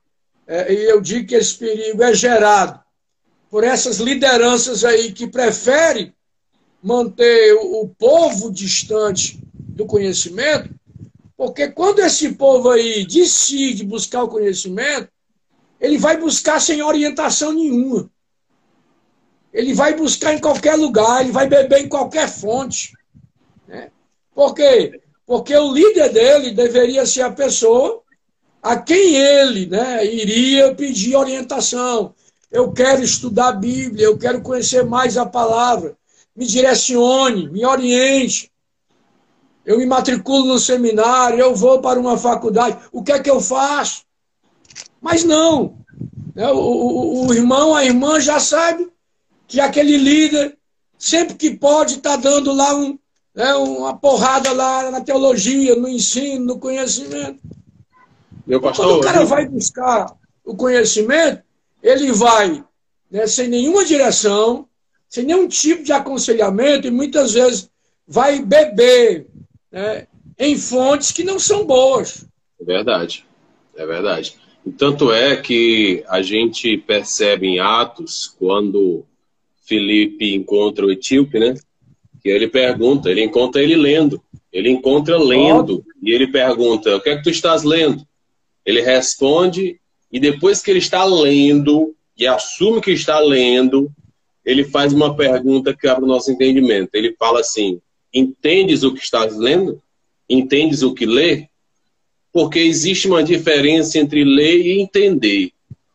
é, 0.46 0.72
e 0.72 0.90
eu 0.90 1.01
digo 1.01 1.27
que 1.27 1.35
esse 1.35 1.57
perigo 1.57 2.03
é 2.03 2.14
gerado 2.14 2.81
por 3.51 3.64
essas 3.64 3.99
lideranças 3.99 4.85
aí 4.85 5.12
que 5.12 5.27
preferem 5.27 6.14
manter 6.83 7.55
o, 7.55 7.83
o 7.83 7.88
povo 7.88 8.51
distante 8.53 9.40
do 9.53 9.87
conhecimento, 9.87 10.70
porque 11.37 11.68
quando 11.68 11.99
esse 12.01 12.33
povo 12.35 12.70
aí 12.70 13.05
decide 13.07 13.85
buscar 13.85 14.22
o 14.22 14.29
conhecimento, 14.29 15.09
ele 15.81 15.99
vai 15.99 16.17
buscar 16.17 16.61
sem 16.61 16.83
orientação 16.83 17.53
nenhuma. 17.53 18.11
Ele 19.53 19.73
vai 19.73 19.95
buscar 19.95 20.35
em 20.35 20.41
qualquer 20.41 20.75
lugar, 20.75 21.23
ele 21.23 21.33
vai 21.33 21.49
beber 21.49 21.81
em 21.81 21.89
qualquer 21.89 22.29
fonte. 22.29 22.93
Né? 23.67 23.91
Por 24.35 24.55
quê? 24.55 25.01
Porque 25.27 25.57
o 25.57 25.73
líder 25.73 26.12
dele 26.12 26.51
deveria 26.51 27.07
ser 27.07 27.23
a 27.23 27.33
pessoa 27.33 28.03
a 28.62 28.77
quem 28.77 29.15
ele 29.15 29.67
né, 29.67 30.05
iria 30.05 30.75
pedir 30.75 31.17
orientação. 31.17 32.15
Eu 32.51 32.73
quero 32.73 33.03
estudar 33.03 33.49
a 33.49 33.53
Bíblia, 33.53 34.07
eu 34.07 34.19
quero 34.19 34.41
conhecer 34.41 34.85
mais 34.85 35.17
a 35.17 35.27
palavra. 35.27 35.97
Me 36.35 36.47
direcione, 36.47 37.49
me 37.49 37.65
oriente. 37.65 38.51
Eu 39.65 39.79
me 39.79 39.87
matriculo 39.87 40.47
no 40.47 40.59
seminário, 40.59 41.41
eu 41.41 41.55
vou 41.55 41.81
para 41.81 41.99
uma 41.99 42.17
faculdade. 42.17 42.79
O 42.93 43.03
que 43.03 43.12
é 43.12 43.19
que 43.19 43.31
eu 43.31 43.41
faço? 43.41 44.06
Mas 45.01 45.25
não. 45.25 45.79
Né, 46.35 46.51
o, 46.51 46.59
o, 46.59 47.27
o 47.27 47.35
irmão, 47.35 47.75
a 47.75 47.85
irmã 47.85 48.21
já 48.21 48.39
sabe 48.39 48.89
que 49.47 49.61
aquele 49.61 49.97
líder, 49.97 50.57
sempre 50.99 51.35
que 51.35 51.51
pode, 51.51 51.95
está 51.95 52.17
dando 52.17 52.53
lá 52.53 52.75
um, 52.75 52.99
é 53.35 53.55
uma 53.55 53.97
porrada 53.97 54.53
lá 54.53 54.91
na 54.91 55.01
teologia, 55.01 55.77
no 55.77 55.89
ensino, 55.89 56.45
no 56.45 56.59
conhecimento. 56.59 57.41
Meu 58.47 58.61
pastor, 58.61 58.87
Quando 58.87 58.99
o 58.99 59.03
cara 59.03 59.25
vai 59.25 59.47
buscar 59.47 60.15
o 60.45 60.57
conhecimento, 60.57 61.43
ele 61.83 62.13
vai 62.13 62.65
né, 63.11 63.27
sem 63.27 63.49
nenhuma 63.49 63.85
direção, 63.85 64.69
sem 65.09 65.25
nenhum 65.25 65.47
tipo 65.49 65.83
de 65.83 65.93
aconselhamento, 65.93 66.87
e 66.87 66.91
muitas 66.91 67.33
vezes 67.33 67.71
vai 68.07 68.41
beber 68.41 69.27
né, 69.71 70.07
em 70.39 70.57
fontes 70.57 71.13
que 71.13 71.25
não 71.25 71.39
são 71.39 71.67
boas. 71.67 72.25
É 72.61 72.65
verdade, 72.65 73.27
é 73.77 73.87
verdade. 73.87 74.37
E 74.67 74.73
tanto 74.73 75.13
é 75.13 75.37
que 75.37 76.03
a 76.09 76.21
gente 76.21 76.77
percebe 76.77 77.47
em 77.47 77.61
Atos, 77.61 78.35
quando 78.39 79.05
Felipe 79.65 80.35
encontra 80.35 80.85
o 80.85 80.91
etíope, 80.91 81.39
né? 81.39 81.55
que 82.27 82.31
ele 82.31 82.49
pergunta, 82.49 83.09
ele 83.09 83.23
encontra 83.23 83.63
ele 83.63 83.77
lendo. 83.77 84.21
Ele 84.53 84.69
encontra 84.69 85.17
lendo 85.17 85.85
e 86.03 86.11
ele 86.11 86.27
pergunta: 86.27 86.97
O 86.97 87.01
que 87.01 87.11
é 87.11 87.17
que 87.17 87.23
tu 87.23 87.31
estás 87.31 87.63
lendo? 87.63 88.05
Ele 88.65 88.81
responde 88.81 89.79
e 90.11 90.19
depois 90.19 90.61
que 90.61 90.73
ele 90.73 90.81
está 90.81 91.05
lendo 91.05 91.95
e 92.19 92.27
assume 92.27 92.81
que 92.81 92.91
está 92.91 93.21
lendo, 93.21 93.89
ele 94.45 94.65
faz 94.65 94.93
uma 94.93 95.15
pergunta 95.15 95.73
que 95.73 95.87
abre 95.87 96.05
o 96.05 96.09
nosso 96.09 96.33
entendimento. 96.33 96.91
Ele 96.95 97.15
fala 97.17 97.39
assim: 97.39 97.81
Entendes 98.13 98.83
o 98.83 98.93
que 98.93 99.01
estás 99.01 99.37
lendo? 99.37 99.81
Entendes 100.29 100.83
o 100.83 100.93
que 100.93 101.07
lê? 101.07 101.49
Porque 102.37 102.59
existe 102.59 103.09
uma 103.09 103.25
diferença 103.25 103.99
entre 103.99 104.22
ler 104.22 104.61
e 104.61 104.79
entender. 104.79 105.53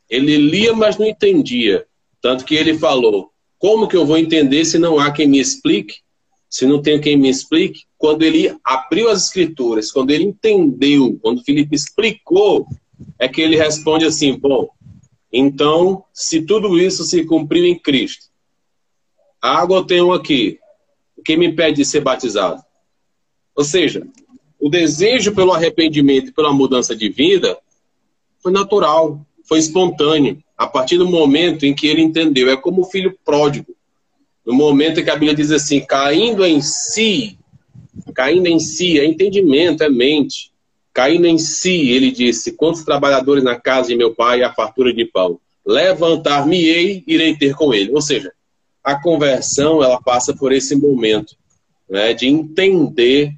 Ele 0.09 0.37
lia, 0.37 0.73
mas 0.73 0.97
não 0.97 1.05
entendia. 1.05 1.85
Tanto 2.19 2.43
que 2.43 2.55
ele 2.55 2.79
falou: 2.79 3.29
Como 3.59 3.87
que 3.87 3.95
eu 3.95 4.07
vou 4.07 4.17
entender 4.17 4.65
se 4.65 4.79
não 4.79 4.99
há 4.99 5.11
quem 5.11 5.27
me 5.27 5.39
explique? 5.39 5.97
se 6.49 6.65
não 6.65 6.81
tem 6.81 6.99
quem 6.99 7.15
me 7.15 7.29
explique, 7.29 7.83
quando 7.97 8.23
ele 8.23 8.53
abriu 8.61 9.09
as 9.09 9.25
escrituras, 9.25 9.89
quando 9.89 10.11
ele 10.11 10.25
entendeu, 10.25 11.17
quando 11.21 11.43
Felipe 11.45 11.73
explicou, 11.75 12.67
é 13.17 13.29
que 13.29 13.39
ele 13.39 13.55
responde 13.55 14.03
assim: 14.03 14.37
bom, 14.37 14.67
então, 15.31 16.03
se 16.11 16.41
tudo 16.41 16.77
isso 16.77 17.05
se 17.05 17.23
cumpriu 17.23 17.65
em 17.65 17.79
Cristo, 17.79 18.25
a 19.41 19.59
água 19.61 19.77
eu 19.77 19.85
tenho 19.85 20.11
aqui, 20.11 20.59
o 21.15 21.21
que 21.21 21.37
me 21.37 21.47
impede 21.47 21.77
de 21.77 21.85
ser 21.85 22.01
batizado? 22.01 22.61
Ou 23.55 23.63
seja, 23.63 24.05
o 24.61 24.69
desejo 24.69 25.33
pelo 25.33 25.51
arrependimento 25.51 26.29
e 26.29 26.33
pela 26.33 26.53
mudança 26.53 26.95
de 26.95 27.09
vida 27.09 27.57
foi 28.41 28.51
natural, 28.51 29.19
foi 29.43 29.59
espontâneo, 29.59 30.41
a 30.57 30.67
partir 30.67 30.97
do 30.97 31.09
momento 31.09 31.65
em 31.65 31.73
que 31.73 31.87
ele 31.87 32.01
entendeu. 32.01 32.49
É 32.49 32.55
como 32.55 32.81
o 32.81 32.85
filho 32.85 33.17
pródigo 33.25 33.75
no 34.45 34.53
momento 34.53 34.99
em 34.99 35.03
que 35.03 35.09
a 35.09 35.15
Bíblia 35.15 35.35
diz 35.35 35.51
assim, 35.51 35.81
caindo 35.81 36.45
em 36.45 36.61
si, 36.61 37.37
caindo 38.13 38.47
em 38.47 38.59
si, 38.59 38.99
é 38.99 39.05
entendimento, 39.05 39.83
é 39.83 39.89
mente. 39.89 40.51
Caindo 40.93 41.25
em 41.25 41.37
si, 41.37 41.89
ele 41.89 42.11
disse: 42.11 42.51
Quantos 42.51 42.83
trabalhadores 42.83 43.43
na 43.43 43.55
casa 43.55 43.89
de 43.89 43.95
meu 43.95 44.13
pai 44.13 44.43
a 44.43 44.53
fartura 44.53 44.93
de 44.93 45.05
pão? 45.05 45.39
Levantar-me-ei, 45.65 47.03
irei 47.07 47.35
ter 47.35 47.55
com 47.55 47.73
ele. 47.73 47.91
Ou 47.93 48.01
seja, 48.01 48.33
a 48.83 49.01
conversão 49.01 49.81
ela 49.81 50.01
passa 50.01 50.35
por 50.35 50.51
esse 50.51 50.75
momento 50.75 51.35
né, 51.89 52.13
de 52.13 52.27
entender, 52.27 53.33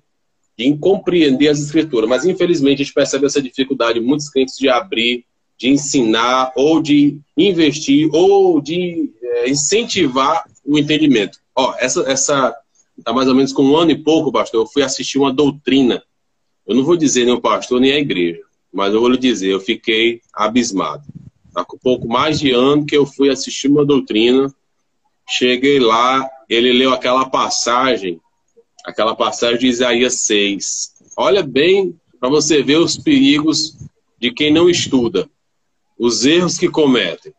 de 0.57 0.77
compreender 0.77 1.49
as 1.49 1.59
escrituras. 1.59 2.09
Mas 2.09 2.25
infelizmente 2.25 2.81
a 2.81 2.85
gente 2.85 2.93
percebe 2.93 3.25
essa 3.25 3.41
dificuldade 3.41 3.99
muitos 3.99 4.29
crentes 4.29 4.57
de 4.57 4.69
abrir, 4.69 5.25
de 5.57 5.69
ensinar, 5.69 6.51
ou 6.55 6.81
de 6.81 7.19
investir, 7.37 8.09
ou 8.13 8.61
de 8.61 9.11
é, 9.21 9.49
incentivar 9.49 10.43
o 10.65 10.77
entendimento. 10.77 11.39
Ó, 11.55 11.73
essa, 11.79 12.01
essa 12.09 12.55
tá 13.03 13.13
mais 13.13 13.27
ou 13.27 13.35
menos 13.35 13.53
com 13.53 13.63
um 13.63 13.75
ano 13.75 13.91
e 13.91 13.97
pouco, 13.97 14.31
pastor, 14.31 14.61
eu 14.61 14.67
fui 14.67 14.83
assistir 14.83 15.17
uma 15.17 15.33
doutrina. 15.33 16.03
Eu 16.65 16.75
não 16.75 16.83
vou 16.83 16.95
dizer 16.95 17.25
nem 17.25 17.33
o 17.33 17.41
pastor 17.41 17.79
nem 17.79 17.91
a 17.91 17.99
igreja, 17.99 18.41
mas 18.71 18.93
eu 18.93 18.99
vou 18.99 19.09
lhe 19.09 19.17
dizer, 19.17 19.49
eu 19.49 19.59
fiquei 19.59 20.21
abismado. 20.33 21.03
Tá 21.53 21.63
com 21.63 21.77
pouco 21.77 22.07
mais 22.07 22.39
de 22.39 22.51
ano 22.51 22.85
que 22.85 22.95
eu 22.95 23.05
fui 23.05 23.29
assistir 23.29 23.67
uma 23.67 23.85
doutrina, 23.85 24.53
cheguei 25.27 25.79
lá, 25.79 26.27
ele 26.49 26.73
leu 26.73 26.93
aquela 26.93 27.29
passagem, 27.29 28.19
aquela 28.83 29.15
passagem 29.15 29.59
de 29.59 29.67
Isaías 29.67 30.15
6. 30.21 30.93
Olha 31.15 31.41
bem 31.41 31.97
para 32.19 32.29
você 32.29 32.61
ver 32.61 32.77
os 32.77 32.97
perigos 32.97 33.77
de 34.19 34.31
quem 34.31 34.51
não 34.51 34.69
estuda, 34.69 35.29
os 35.97 36.25
erros 36.25 36.57
que 36.57 36.69
cometem. 36.69 37.33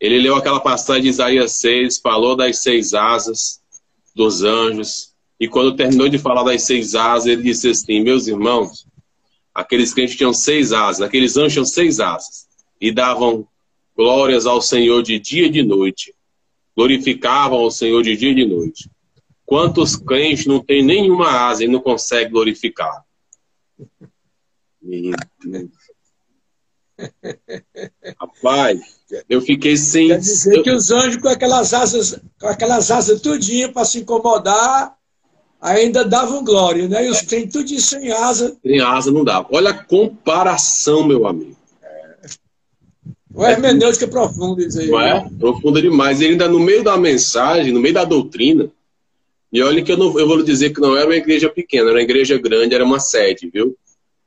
Ele 0.00 0.20
leu 0.20 0.36
aquela 0.36 0.60
passagem 0.60 1.02
de 1.02 1.08
Isaías 1.08 1.52
6, 1.52 1.98
falou 1.98 2.36
das 2.36 2.62
seis 2.62 2.94
asas 2.94 3.60
dos 4.14 4.42
anjos, 4.42 5.14
e 5.38 5.46
quando 5.46 5.76
terminou 5.76 6.08
de 6.08 6.18
falar 6.18 6.42
das 6.42 6.62
seis 6.62 6.94
asas, 6.94 7.26
ele 7.26 7.42
disse 7.42 7.68
assim: 7.68 8.00
Meus 8.00 8.26
irmãos, 8.26 8.86
aqueles 9.54 9.92
crentes 9.92 10.16
tinham 10.16 10.32
seis 10.32 10.72
asas, 10.72 11.02
aqueles 11.02 11.36
anjos 11.36 11.52
tinham 11.52 11.64
seis 11.64 12.00
asas, 12.00 12.46
e 12.80 12.90
davam 12.90 13.46
glórias 13.96 14.46
ao 14.46 14.60
Senhor 14.60 15.02
de 15.02 15.18
dia 15.18 15.46
e 15.46 15.50
de 15.50 15.62
noite, 15.62 16.14
glorificavam 16.76 17.58
ao 17.58 17.70
Senhor 17.70 18.02
de 18.02 18.16
dia 18.16 18.30
e 18.30 18.34
de 18.34 18.46
noite. 18.46 18.90
Quantos 19.46 19.94
crentes 19.94 20.44
não 20.44 20.58
têm 20.58 20.82
nenhuma 20.82 21.30
asa 21.48 21.64
e 21.64 21.68
não 21.68 21.80
conseguem 21.80 22.32
glorificar? 22.32 23.04
Rapaz, 28.20 28.80
eu 29.28 29.40
fiquei 29.40 29.76
sem. 29.76 30.08
Quer 30.08 30.18
dizer 30.18 30.62
que 30.62 30.70
os 30.70 30.90
anjos 30.90 31.22
com 31.22 31.28
aquelas 31.28 31.72
asas, 31.72 32.20
com 32.40 32.48
aquelas 32.48 32.90
asas 32.90 33.20
tudinho 33.20 33.72
para 33.72 33.84
se 33.84 34.00
incomodar, 34.00 34.96
ainda 35.60 36.04
davam 36.04 36.42
glória, 36.42 36.88
né? 36.88 37.06
E 37.06 37.10
os 37.10 37.22
tem 37.22 37.48
tudinho 37.48 37.80
sem 37.80 38.10
asa. 38.10 38.56
Sem 38.62 38.80
asa 38.80 39.12
não 39.12 39.24
dava. 39.24 39.46
Olha 39.52 39.70
a 39.70 39.84
comparação, 39.84 41.06
meu 41.06 41.26
amigo. 41.26 41.56
O 43.32 43.44
hermenêutica 43.44 44.06
é 44.06 44.08
profunda, 44.08 44.64
isso 44.64 44.80
aí. 44.80 44.88
Não 44.88 45.00
é? 45.00 45.28
Profunda 45.38 45.82
demais. 45.82 46.20
Ele 46.20 46.32
ainda 46.32 46.48
no 46.48 46.58
meio 46.58 46.82
da 46.82 46.96
mensagem, 46.96 47.70
no 47.70 47.80
meio 47.80 47.92
da 47.92 48.04
doutrina, 48.04 48.70
E 49.56 49.62
olha 49.62 49.82
que 49.82 49.90
eu, 49.90 49.96
não, 49.96 50.18
eu 50.18 50.28
vou 50.28 50.42
dizer 50.42 50.74
que 50.74 50.82
não 50.82 50.94
era 50.94 51.06
uma 51.06 51.16
igreja 51.16 51.48
pequena, 51.48 51.88
era 51.88 51.96
uma 51.96 52.02
igreja 52.02 52.36
grande, 52.36 52.74
era 52.74 52.84
uma 52.84 53.00
sede, 53.00 53.48
viu? 53.48 53.74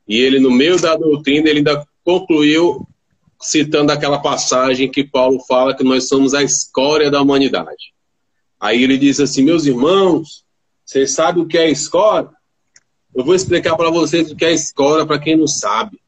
E 0.07 0.17
ele, 0.17 0.39
no 0.39 0.49
meio 0.49 0.81
da 0.81 0.95
doutrina, 0.95 1.47
ele 1.47 1.59
ainda 1.59 1.87
concluiu 2.03 2.87
citando 3.39 3.91
aquela 3.91 4.17
passagem 4.17 4.89
que 4.89 5.03
Paulo 5.03 5.39
fala 5.47 5.75
que 5.75 5.83
nós 5.83 6.07
somos 6.07 6.33
a 6.33 6.41
escória 6.41 7.11
da 7.11 7.21
humanidade. 7.21 7.93
Aí 8.59 8.81
ele 8.81 8.97
diz 8.97 9.19
assim: 9.19 9.43
Meus 9.43 9.67
irmãos, 9.67 10.43
vocês 10.83 11.11
sabem 11.11 11.43
o 11.43 11.47
que 11.47 11.59
é 11.59 11.69
escória? 11.69 12.31
Eu 13.13 13.23
vou 13.23 13.35
explicar 13.35 13.77
para 13.77 13.91
vocês 13.91 14.31
o 14.31 14.35
que 14.35 14.45
é 14.45 14.51
escória 14.51 15.05
para 15.05 15.19
quem 15.19 15.37
não 15.37 15.45
sabe. 15.45 16.01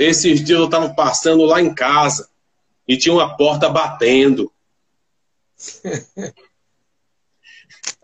Esses 0.00 0.42
dias 0.42 0.58
eu 0.58 0.64
estava 0.64 0.92
passando 0.92 1.44
lá 1.44 1.62
em 1.62 1.72
casa 1.72 2.28
e 2.88 2.96
tinha 2.96 3.14
uma 3.14 3.36
porta 3.36 3.68
batendo. 3.68 4.50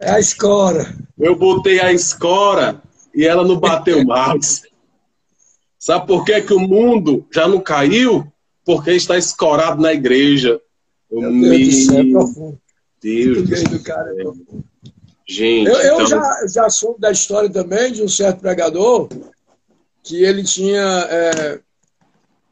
É 0.02 0.10
a 0.10 0.20
escora. 0.20 0.92
Eu 1.16 1.36
botei 1.36 1.80
a 1.80 1.92
escora 1.92 2.82
e 3.14 3.24
ela 3.24 3.44
não 3.46 3.58
bateu 3.58 4.02
mais. 4.04 4.62
Sabe 5.78 6.06
por 6.06 6.24
que, 6.24 6.40
que 6.42 6.52
o 6.52 6.60
mundo 6.60 7.26
já 7.32 7.46
não 7.46 7.60
caiu? 7.60 8.26
Porque 8.64 8.90
está 8.92 9.16
escorado 9.16 9.80
na 9.80 9.92
igreja. 9.92 10.60
Meu 11.10 11.30
Deus 11.30 11.68
do 11.68 11.72
céu, 11.72 12.00
é 12.00 12.10
profundo. 12.10 12.60
Deus 13.00 13.48
do. 13.48 13.80
Cara 13.80 14.10
é 14.10 14.24
Gente, 15.24 15.68
eu, 15.68 15.76
eu 15.76 15.94
então... 15.94 16.06
já, 16.06 16.46
já 16.48 16.70
soube 16.70 17.00
da 17.00 17.10
história 17.10 17.48
também 17.48 17.92
de 17.92 18.02
um 18.02 18.08
certo 18.08 18.40
pregador 18.40 19.08
que 20.02 20.22
ele 20.22 20.42
tinha 20.42 21.06
é, 21.08 21.60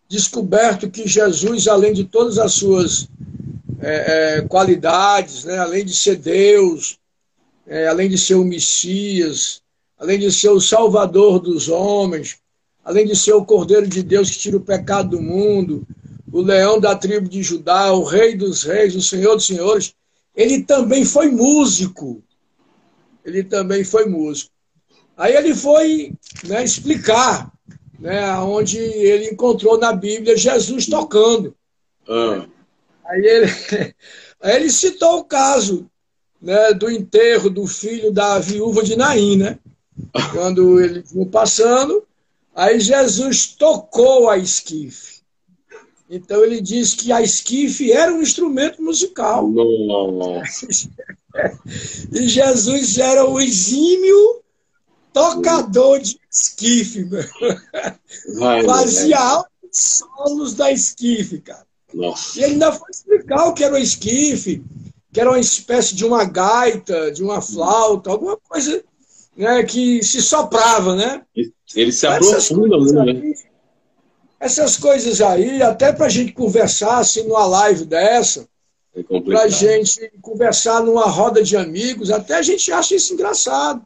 descoberto 0.09 0.89
que 0.89 1.07
Jesus, 1.07 1.67
além 1.67 1.93
de 1.93 2.05
todas 2.05 2.39
as 2.39 2.53
suas 2.53 3.09
é, 3.81 4.39
é, 4.39 4.43
qualidades, 4.43 5.45
né, 5.45 5.59
além 5.59 5.85
de 5.85 5.95
ser 5.95 6.17
Deus, 6.17 7.00
é, 7.71 7.87
além 7.87 8.09
de 8.09 8.19
ser 8.19 8.35
o 8.35 8.45
Messias, 8.45 9.63
além 9.97 10.19
de 10.19 10.33
ser 10.33 10.49
o 10.49 10.61
Salvador 10.61 11.39
dos 11.39 11.69
homens, 11.69 12.39
além 12.85 13.07
de 13.07 13.15
ser 13.15 13.33
o 13.33 13.45
Cordeiro 13.45 13.87
de 13.87 14.03
Deus 14.03 14.29
que 14.29 14.39
tira 14.41 14.57
o 14.57 14.61
pecado 14.61 15.11
do 15.11 15.23
mundo, 15.23 15.87
o 16.33 16.43
leão 16.43 16.81
da 16.81 16.97
tribo 16.97 17.29
de 17.29 17.45
Judá, 17.45 17.93
o 17.93 18.03
Rei 18.03 18.35
dos 18.35 18.65
Reis, 18.65 18.97
o 18.97 19.01
Senhor 19.01 19.37
dos 19.37 19.47
Senhores, 19.47 19.95
ele 20.35 20.65
também 20.65 21.05
foi 21.05 21.31
músico. 21.31 22.23
Ele 23.25 23.45
também 23.45 23.85
foi 23.85 24.07
músico. 24.07 24.51
Aí 25.17 25.37
ele 25.37 25.55
foi 25.55 26.13
né, 26.45 26.65
explicar 26.65 27.53
né, 28.01 28.35
onde 28.39 28.79
ele 28.79 29.31
encontrou 29.31 29.79
na 29.79 29.93
Bíblia 29.93 30.37
Jesus 30.37 30.87
tocando. 30.87 31.55
Ah. 32.09 32.47
Aí, 33.05 33.25
ele, 33.25 33.47
aí 34.43 34.57
ele 34.57 34.71
citou 34.71 35.19
o 35.19 35.25
caso 35.25 35.89
né, 36.40 36.72
do 36.72 36.90
enterro 36.90 37.50
do 37.50 37.66
filho 37.66 38.12
da 38.12 38.38
viúva 38.38 38.83
de 38.83 38.96
Naim, 38.96 39.37
né? 39.37 39.59
Quando 40.33 40.81
ele 40.81 41.03
vinha 41.03 41.26
passando, 41.26 42.05
aí 42.55 42.81
Jesus 42.81 43.46
tocou 43.46 44.31
a 44.31 44.38
esquife. 44.38 45.20
Então 46.09 46.42
ele 46.42 46.61
diz 46.61 46.94
que 46.94 47.12
a 47.12 47.22
esquife 47.22 47.92
era 47.92 48.12
um 48.12 48.22
instrumento 48.22 48.83
musical. 48.83 49.48
Nossa. 49.48 50.66
e 52.12 52.26
Jesus 52.26 52.98
era 52.98 53.24
o 53.24 53.40
exímio 53.40 54.42
tocador 55.12 56.00
de 56.00 56.18
esquife. 56.31 57.05
Vai, 58.38 58.64
Fazia 58.64 59.18
altos 59.18 59.50
solos 59.72 60.55
da 60.55 60.72
esquife, 60.72 61.40
cara. 61.40 61.66
Nossa. 61.94 62.38
E 62.38 62.42
ele 62.42 62.53
ainda 62.55 62.72
foi 62.72 62.90
explicar 62.90 63.46
o 63.46 63.55
que 63.55 63.62
era 63.62 63.74
o 63.74 63.79
esquife, 63.79 64.62
que 65.12 65.20
era 65.20 65.31
uma 65.31 65.38
espécie 65.38 65.94
de 65.94 66.05
uma 66.05 66.25
gaita, 66.25 67.11
de 67.11 67.23
uma 67.23 67.40
flauta, 67.40 68.11
alguma 68.11 68.37
coisa 68.37 68.83
né, 69.37 69.62
que 69.62 70.03
se 70.03 70.23
soprava, 70.23 70.94
né? 70.94 71.23
Ele 71.75 71.92
se 71.92 72.07
aprofunda, 72.07 73.05
né? 73.05 73.33
essas 74.38 74.77
coisas 74.77 75.20
aí, 75.20 75.62
até 75.62 75.92
para 75.92 76.07
a 76.07 76.11
gente 76.11 76.33
conversar 76.33 76.99
assim 76.99 77.25
numa 77.25 77.46
live 77.46 77.85
dessa, 77.85 78.49
é 78.94 79.03
para 79.20 79.42
a 79.42 79.49
gente 79.49 80.11
conversar 80.23 80.83
numa 80.83 81.07
roda 81.07 81.42
de 81.42 81.57
amigos, 81.57 82.11
até 82.11 82.37
a 82.37 82.42
gente 82.42 82.73
acha 82.73 82.94
isso 82.94 83.12
engraçado 83.12 83.85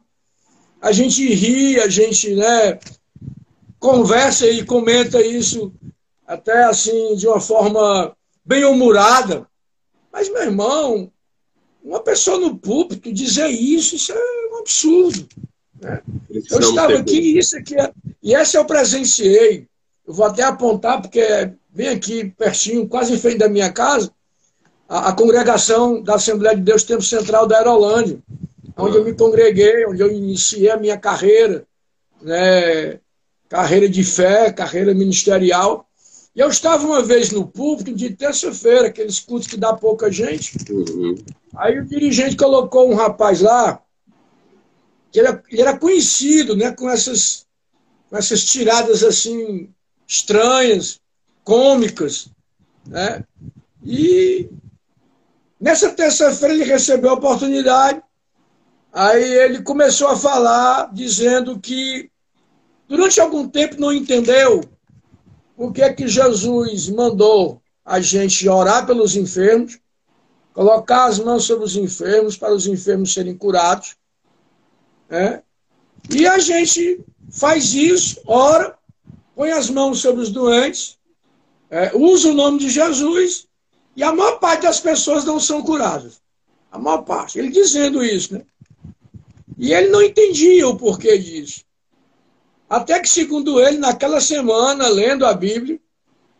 a 0.85 0.91
gente 0.91 1.27
ri, 1.33 1.79
a 1.79 1.89
gente 1.89 2.35
né, 2.35 2.79
conversa 3.79 4.45
e 4.45 4.63
comenta 4.63 5.19
isso 5.19 5.73
até 6.27 6.63
assim 6.65 7.15
de 7.15 7.27
uma 7.27 7.39
forma 7.39 8.15
bem 8.45 8.65
humorada. 8.65 9.47
Mas, 10.13 10.31
meu 10.31 10.43
irmão, 10.43 11.11
uma 11.85 11.99
pessoa 12.01 12.39
no 12.39 12.57
púlpito 12.57 13.13
dizer 13.13 13.47
isso, 13.47 13.95
isso 13.95 14.11
é 14.11 14.51
um 14.51 14.59
absurdo. 14.59 15.27
Né? 15.79 16.01
Eu 16.29 16.59
estava 16.59 16.95
aqui, 16.95 17.37
isso 17.37 17.57
aqui 17.57 17.79
é, 17.79 17.91
e 18.21 18.33
essa 18.33 18.57
eu 18.57 18.65
presenciei. 18.65 19.67
Eu 20.05 20.13
vou 20.13 20.25
até 20.25 20.43
apontar, 20.43 21.01
porque 21.01 21.19
é 21.19 21.53
bem 21.69 21.89
aqui, 21.89 22.25
pertinho, 22.37 22.87
quase 22.87 23.13
em 23.13 23.19
frente 23.19 23.37
da 23.37 23.49
minha 23.49 23.71
casa, 23.71 24.11
a, 24.87 25.09
a 25.09 25.13
congregação 25.13 26.01
da 26.01 26.15
Assembleia 26.15 26.55
de 26.55 26.61
Deus 26.61 26.83
Tempo 26.83 27.01
Central 27.01 27.47
da 27.47 27.57
Aerolândia 27.57 28.21
onde 28.77 28.97
eu 28.97 29.05
me 29.05 29.13
congreguei, 29.13 29.85
onde 29.85 30.01
eu 30.01 30.11
iniciei 30.11 30.69
a 30.69 30.77
minha 30.77 30.97
carreira, 30.97 31.65
né, 32.21 32.99
carreira 33.47 33.87
de 33.87 34.03
fé, 34.03 34.51
carreira 34.51 34.93
ministerial. 34.93 35.84
E 36.35 36.39
eu 36.39 36.49
estava 36.49 36.85
uma 36.85 37.01
vez 37.01 37.31
no 37.31 37.47
púlpito 37.47 37.93
de 37.93 38.09
terça-feira, 38.09 38.87
aqueles 38.87 39.19
cultos 39.19 39.47
que 39.47 39.55
dá 39.55 39.73
pouca 39.73 40.11
gente. 40.11 40.57
Uhum. 40.69 41.15
Aí 41.55 41.79
o 41.79 41.85
dirigente 41.85 42.35
colocou 42.35 42.91
um 42.91 42.95
rapaz 42.95 43.39
lá, 43.41 43.81
que 45.11 45.19
ele, 45.19 45.39
ele 45.49 45.61
era 45.61 45.77
conhecido 45.77 46.57
né, 46.57 46.71
com, 46.71 46.89
essas, 46.89 47.45
com 48.09 48.17
essas 48.17 48.43
tiradas 48.43 49.03
assim 49.03 49.69
estranhas, 50.05 50.99
cômicas. 51.43 52.27
Né? 52.85 53.23
E 53.83 54.49
nessa 55.59 55.89
terça-feira 55.91 56.53
ele 56.53 56.65
recebeu 56.65 57.11
a 57.11 57.13
oportunidade 57.13 58.03
Aí 58.95 59.25
ele 59.25 59.61
começou 59.61 60.07
a 60.07 60.15
falar, 60.15 60.89
dizendo 60.93 61.59
que 61.59 62.09
durante 62.87 63.19
algum 63.19 63.45
tempo 63.45 63.75
não 63.77 63.91
entendeu 63.91 64.61
o 65.57 65.71
que 65.71 65.81
é 65.81 65.93
que 65.93 66.07
Jesus 66.07 66.89
mandou 66.89 67.61
a 67.83 67.99
gente 67.99 68.47
orar 68.49 68.85
pelos 68.85 69.15
enfermos, 69.15 69.79
colocar 70.53 71.05
as 71.05 71.19
mãos 71.19 71.43
sobre 71.43 71.65
os 71.65 71.75
enfermos 71.75 72.37
para 72.37 72.53
os 72.53 72.67
enfermos 72.67 73.13
serem 73.13 73.37
curados. 73.37 73.95
Né? 75.09 75.43
E 76.09 76.27
a 76.27 76.39
gente 76.39 77.03
faz 77.29 77.73
isso, 77.73 78.21
ora, 78.25 78.77
põe 79.35 79.51
as 79.51 79.69
mãos 79.69 79.99
sobre 79.99 80.21
os 80.21 80.29
doentes, 80.29 80.97
é, 81.69 81.95
usa 81.95 82.29
o 82.29 82.33
nome 82.33 82.59
de 82.59 82.69
Jesus, 82.69 83.47
e 83.95 84.03
a 84.03 84.13
maior 84.13 84.39
parte 84.39 84.63
das 84.63 84.79
pessoas 84.79 85.23
não 85.23 85.39
são 85.39 85.61
curadas. 85.61 86.21
A 86.71 86.77
maior 86.77 87.03
parte. 87.03 87.39
Ele 87.39 87.49
dizendo 87.49 88.03
isso, 88.03 88.33
né? 88.33 88.45
E 89.57 89.73
ele 89.73 89.87
não 89.87 90.01
entendia 90.01 90.67
o 90.67 90.77
porquê 90.77 91.17
disso. 91.17 91.63
Até 92.69 92.99
que, 92.99 93.09
segundo 93.09 93.59
ele, 93.59 93.77
naquela 93.77 94.19
semana, 94.19 94.87
lendo 94.87 95.25
a 95.25 95.33
Bíblia, 95.33 95.79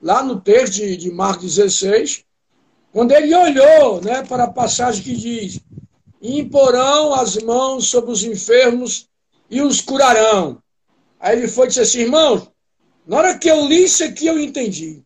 lá 0.02 0.24
no 0.24 0.40
texto 0.40 0.74
de, 0.74 0.98
de 0.98 1.12
Marcos 1.12 1.56
16, 1.56 2.24
quando 2.92 3.12
ele 3.12 3.36
olhou 3.36 4.02
né, 4.02 4.24
para 4.24 4.46
a 4.46 4.52
passagem 4.52 5.04
que 5.04 5.16
diz: 5.16 5.60
Imporão 6.22 7.14
as 7.14 7.36
mãos 7.38 7.88
sobre 7.88 8.12
os 8.12 8.24
enfermos 8.24 9.08
e 9.50 9.62
os 9.62 9.82
curarão. 9.82 10.62
Aí 11.20 11.38
ele 11.38 11.48
foi 11.48 11.66
e 11.66 11.68
disse 11.70 11.82
assim: 11.82 12.00
irmãos, 12.00 12.50
na 13.06 13.18
hora 13.18 13.38
que 13.38 13.50
eu 13.50 13.66
li 13.66 13.84
isso 13.84 14.04
aqui, 14.04 14.28
eu 14.28 14.40
entendi. 14.40 15.04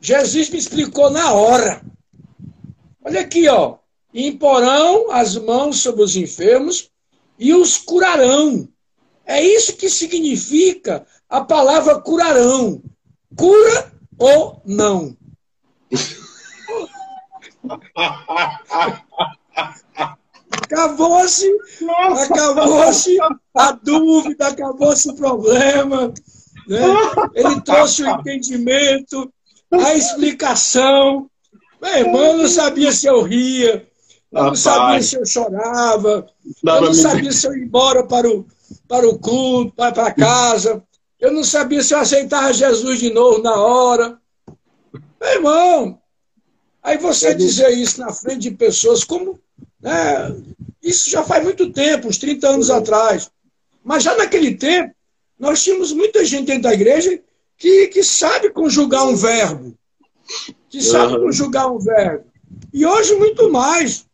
Jesus 0.00 0.50
me 0.50 0.58
explicou 0.58 1.10
na 1.10 1.32
hora. 1.32 1.82
Olha 3.04 3.20
aqui, 3.20 3.48
ó. 3.48 3.78
Imporão 4.14 5.10
as 5.10 5.36
mãos 5.36 5.78
sobre 5.78 6.02
os 6.02 6.16
enfermos 6.16 6.90
e 7.38 7.52
os 7.54 7.76
curarão. 7.76 8.68
É 9.28 9.42
isso 9.42 9.76
que 9.76 9.90
significa 9.90 11.06
a 11.28 11.42
palavra 11.42 12.00
curarão. 12.00 12.82
Cura 13.36 13.92
ou 14.18 14.62
não. 14.64 15.14
Acabou-se, 20.50 21.46
acabou-se 22.22 23.18
a 23.54 23.72
dúvida, 23.72 24.48
acabou-se 24.48 25.10
o 25.10 25.14
problema. 25.14 26.14
Né? 26.66 26.80
Ele 27.34 27.60
trouxe 27.60 28.04
o 28.04 28.08
entendimento, 28.08 29.30
a 29.70 29.94
explicação. 29.94 31.30
Meu 31.82 31.94
irmão, 31.94 32.22
eu 32.22 32.38
não 32.38 32.48
sabia 32.48 32.92
se 32.92 33.06
eu 33.06 33.22
ria, 33.22 33.86
eu 34.32 34.44
não 34.44 34.54
sabia 34.54 35.02
se 35.02 35.16
eu 35.16 35.26
chorava, 35.26 36.26
eu 36.64 36.80
não 36.80 36.94
sabia 36.94 37.30
se 37.30 37.46
eu 37.46 37.54
ia 37.54 37.64
embora 37.64 38.04
para 38.04 38.28
o, 38.28 38.46
para 38.88 39.06
o 39.06 39.18
culto, 39.18 39.74
para, 39.76 39.92
para 39.92 40.12
casa. 40.12 40.82
Eu 41.20 41.30
não 41.32 41.44
sabia 41.44 41.82
se 41.82 41.94
eu 41.94 41.98
aceitava 41.98 42.52
Jesus 42.52 42.98
de 42.98 43.10
novo 43.10 43.42
na 43.42 43.54
hora. 43.54 44.18
Meu 45.20 45.30
irmão, 45.30 46.00
aí 46.82 46.96
você 46.96 47.34
dizer 47.34 47.70
isso 47.70 48.00
na 48.00 48.12
frente 48.12 48.40
de 48.42 48.50
pessoas, 48.52 49.04
como. 49.04 49.38
Né, 49.80 50.34
Isso 50.82 51.10
já 51.10 51.22
faz 51.22 51.44
muito 51.44 51.70
tempo, 51.72 52.08
uns 52.08 52.18
30 52.18 52.48
anos 52.48 52.70
atrás. 52.70 53.30
Mas 53.84 54.02
já 54.02 54.16
naquele 54.16 54.54
tempo, 54.54 54.94
nós 55.38 55.62
tínhamos 55.62 55.92
muita 55.92 56.24
gente 56.24 56.46
dentro 56.46 56.62
da 56.62 56.74
igreja 56.74 57.20
que, 57.56 57.88
que 57.88 58.02
sabe 58.02 58.50
conjugar 58.50 59.06
um 59.06 59.16
verbo. 59.16 59.74
Que 60.68 60.80
sabe 60.82 61.14
uhum. 61.14 61.24
conjugar 61.24 61.72
um 61.72 61.78
verbo. 61.78 62.24
E 62.72 62.86
hoje 62.86 63.14
muito 63.16 63.50
mais. 63.50 64.06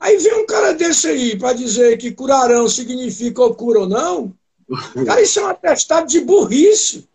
Aí 0.00 0.16
vem 0.16 0.34
um 0.42 0.46
cara 0.46 0.72
desse 0.72 1.08
aí 1.08 1.38
para 1.38 1.52
dizer 1.52 1.98
que 1.98 2.10
curarão 2.10 2.66
significa 2.66 3.42
ou 3.42 3.54
cura 3.54 3.80
ou 3.80 3.88
não. 3.88 4.32
Cara, 5.04 5.20
isso 5.20 5.38
é 5.40 5.44
um 5.44 5.48
atestado 5.48 6.06
de 6.06 6.20
burrice 6.20 7.06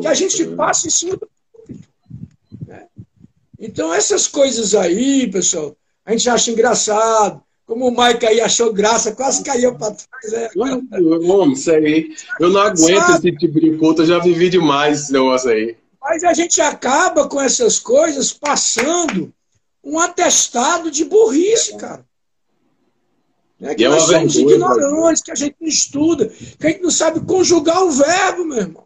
que 0.00 0.06
a 0.06 0.14
gente 0.14 0.44
passa 0.48 0.86
em 0.86 0.90
cima 0.90 1.16
do 1.16 1.28
né? 2.66 2.86
Então, 3.58 3.92
essas 3.92 4.28
coisas 4.28 4.74
aí, 4.74 5.28
pessoal, 5.30 5.76
a 6.04 6.12
gente 6.12 6.30
acha 6.30 6.50
engraçado. 6.50 7.42
Como 7.66 7.88
o 7.88 7.90
Mike 7.90 8.24
aí 8.24 8.40
achou 8.40 8.72
graça, 8.72 9.14
quase 9.14 9.42
caiu 9.42 9.74
para 9.74 9.94
trás. 9.94 10.32
É. 10.32 10.50
Homem, 10.56 11.52
isso 11.52 11.70
aí. 11.70 12.14
Eu 12.40 12.48
não 12.48 12.62
aguento 12.62 12.98
Sabe? 12.98 13.28
esse 13.28 13.38
tipo 13.38 13.60
de 13.60 13.76
culto, 13.76 14.02
eu 14.02 14.06
já 14.06 14.18
vivi 14.18 14.48
demais 14.48 15.02
esse 15.02 15.12
negócio 15.12 15.50
aí. 15.50 15.76
Mas 16.00 16.24
a 16.24 16.32
gente 16.32 16.62
acaba 16.62 17.28
com 17.28 17.38
essas 17.38 17.78
coisas 17.78 18.32
passando 18.32 19.30
um 19.84 19.98
atestado 19.98 20.90
de 20.90 21.04
burrice, 21.04 21.76
cara. 21.76 22.07
Né? 23.60 23.74
Que 23.74 23.84
é 23.84 23.88
nós 23.88 24.04
somos 24.04 24.34
vergonha, 24.34 24.56
ignorantes, 24.56 25.22
que 25.22 25.32
a 25.32 25.34
gente 25.34 25.56
não 25.60 25.68
estuda, 25.68 26.26
que 26.26 26.66
a 26.66 26.70
gente 26.70 26.82
não 26.82 26.90
sabe 26.90 27.20
conjugar 27.20 27.82
o 27.84 27.90
verbo, 27.90 28.44
meu 28.44 28.58
irmão. 28.58 28.84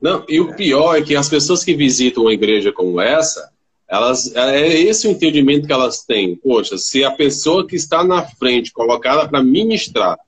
Não, 0.00 0.24
e 0.28 0.40
o 0.40 0.54
pior 0.54 0.96
é 0.96 1.02
que 1.02 1.16
as 1.16 1.28
pessoas 1.28 1.64
que 1.64 1.74
visitam 1.74 2.24
uma 2.24 2.32
igreja 2.32 2.72
como 2.72 3.00
essa, 3.00 3.50
elas, 3.88 4.34
é 4.34 4.68
esse 4.68 5.06
o 5.06 5.10
entendimento 5.10 5.66
que 5.66 5.72
elas 5.72 6.04
têm. 6.04 6.36
Poxa, 6.36 6.76
se 6.76 7.04
a 7.04 7.10
pessoa 7.10 7.66
que 7.66 7.76
está 7.76 8.04
na 8.04 8.22
frente, 8.22 8.72
colocada 8.72 9.28
para 9.28 9.42
ministrar, 9.42 10.18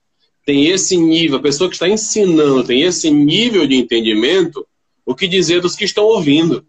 tem 0.45 0.69
esse 0.69 0.97
nível, 0.97 1.39
a 1.39 1.43
pessoa 1.43 1.69
que 1.69 1.77
está 1.77 1.89
ensinando 1.89 2.65
tem 2.65 2.83
esse 2.83 3.11
nível 3.11 3.67
de 3.67 3.77
entendimento, 3.77 4.67
o 5.05 5.15
que 5.15 5.29
dizer 5.29 5.61
dos 5.61 5.77
que 5.77 5.85
estão 5.85 6.05
ouvindo? 6.05 6.65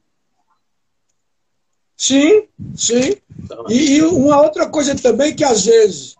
Sim, 1.95 2.43
sim. 2.75 3.15
Então, 3.43 3.65
e, 3.69 3.97
e, 3.97 4.01
uma 4.01 4.41
outra 4.41 4.67
coisa 4.67 4.95
também 4.95 5.35
que 5.35 5.43
às 5.43 5.65
vezes, 5.65 6.15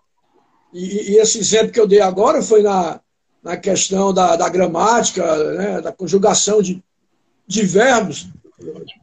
e, 0.72 1.12
e, 1.12 1.16
esse 1.18 1.38
exemplo 1.38 1.72
que 1.72 1.80
eu 1.80 1.86
dei 1.86 2.00
agora 2.00 2.42
foi 2.42 2.62
na, 2.62 3.00
na 3.42 3.56
questão 3.56 4.12
da, 4.12 4.36
da 4.36 4.48
gramática, 4.48 5.54
né, 5.54 5.80
da 5.80 5.92
conjugação 5.92 6.62
de, 6.62 6.82
de 7.46 7.62
verbos. 7.62 8.28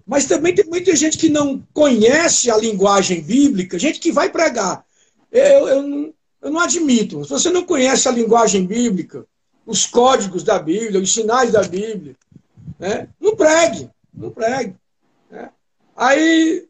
Mas 0.06 0.26
também 0.26 0.54
tem 0.54 0.66
muita 0.66 0.96
gente 0.96 1.18
que 1.18 1.30
não 1.30 1.62
conhece 1.74 2.50
a 2.50 2.58
linguagem 2.58 3.22
bíblica, 3.22 3.80
gente 3.80 4.00
que 4.00 4.12
vai 4.12 4.30
pregar. 4.30 4.86
Eu, 5.32 5.68
eu, 5.68 5.82
não, 5.84 6.14
eu 6.42 6.52
não 6.52 6.60
admito. 6.60 7.24
Se 7.24 7.30
você 7.32 7.50
não 7.50 7.66
conhece 7.66 8.08
a 8.08 8.12
linguagem 8.12 8.66
bíblica, 8.66 9.26
os 9.66 9.86
códigos 9.86 10.44
da 10.44 10.58
Bíblia, 10.60 11.02
os 11.02 11.14
sinais 11.14 11.52
da 11.52 11.64
Bíblia, 11.64 12.16
né, 12.80 13.10
não 13.20 13.36
pregue, 13.36 13.90
não 14.14 14.30
pregue. 14.30 14.76
Né? 15.30 15.50
Aí, 15.96 16.66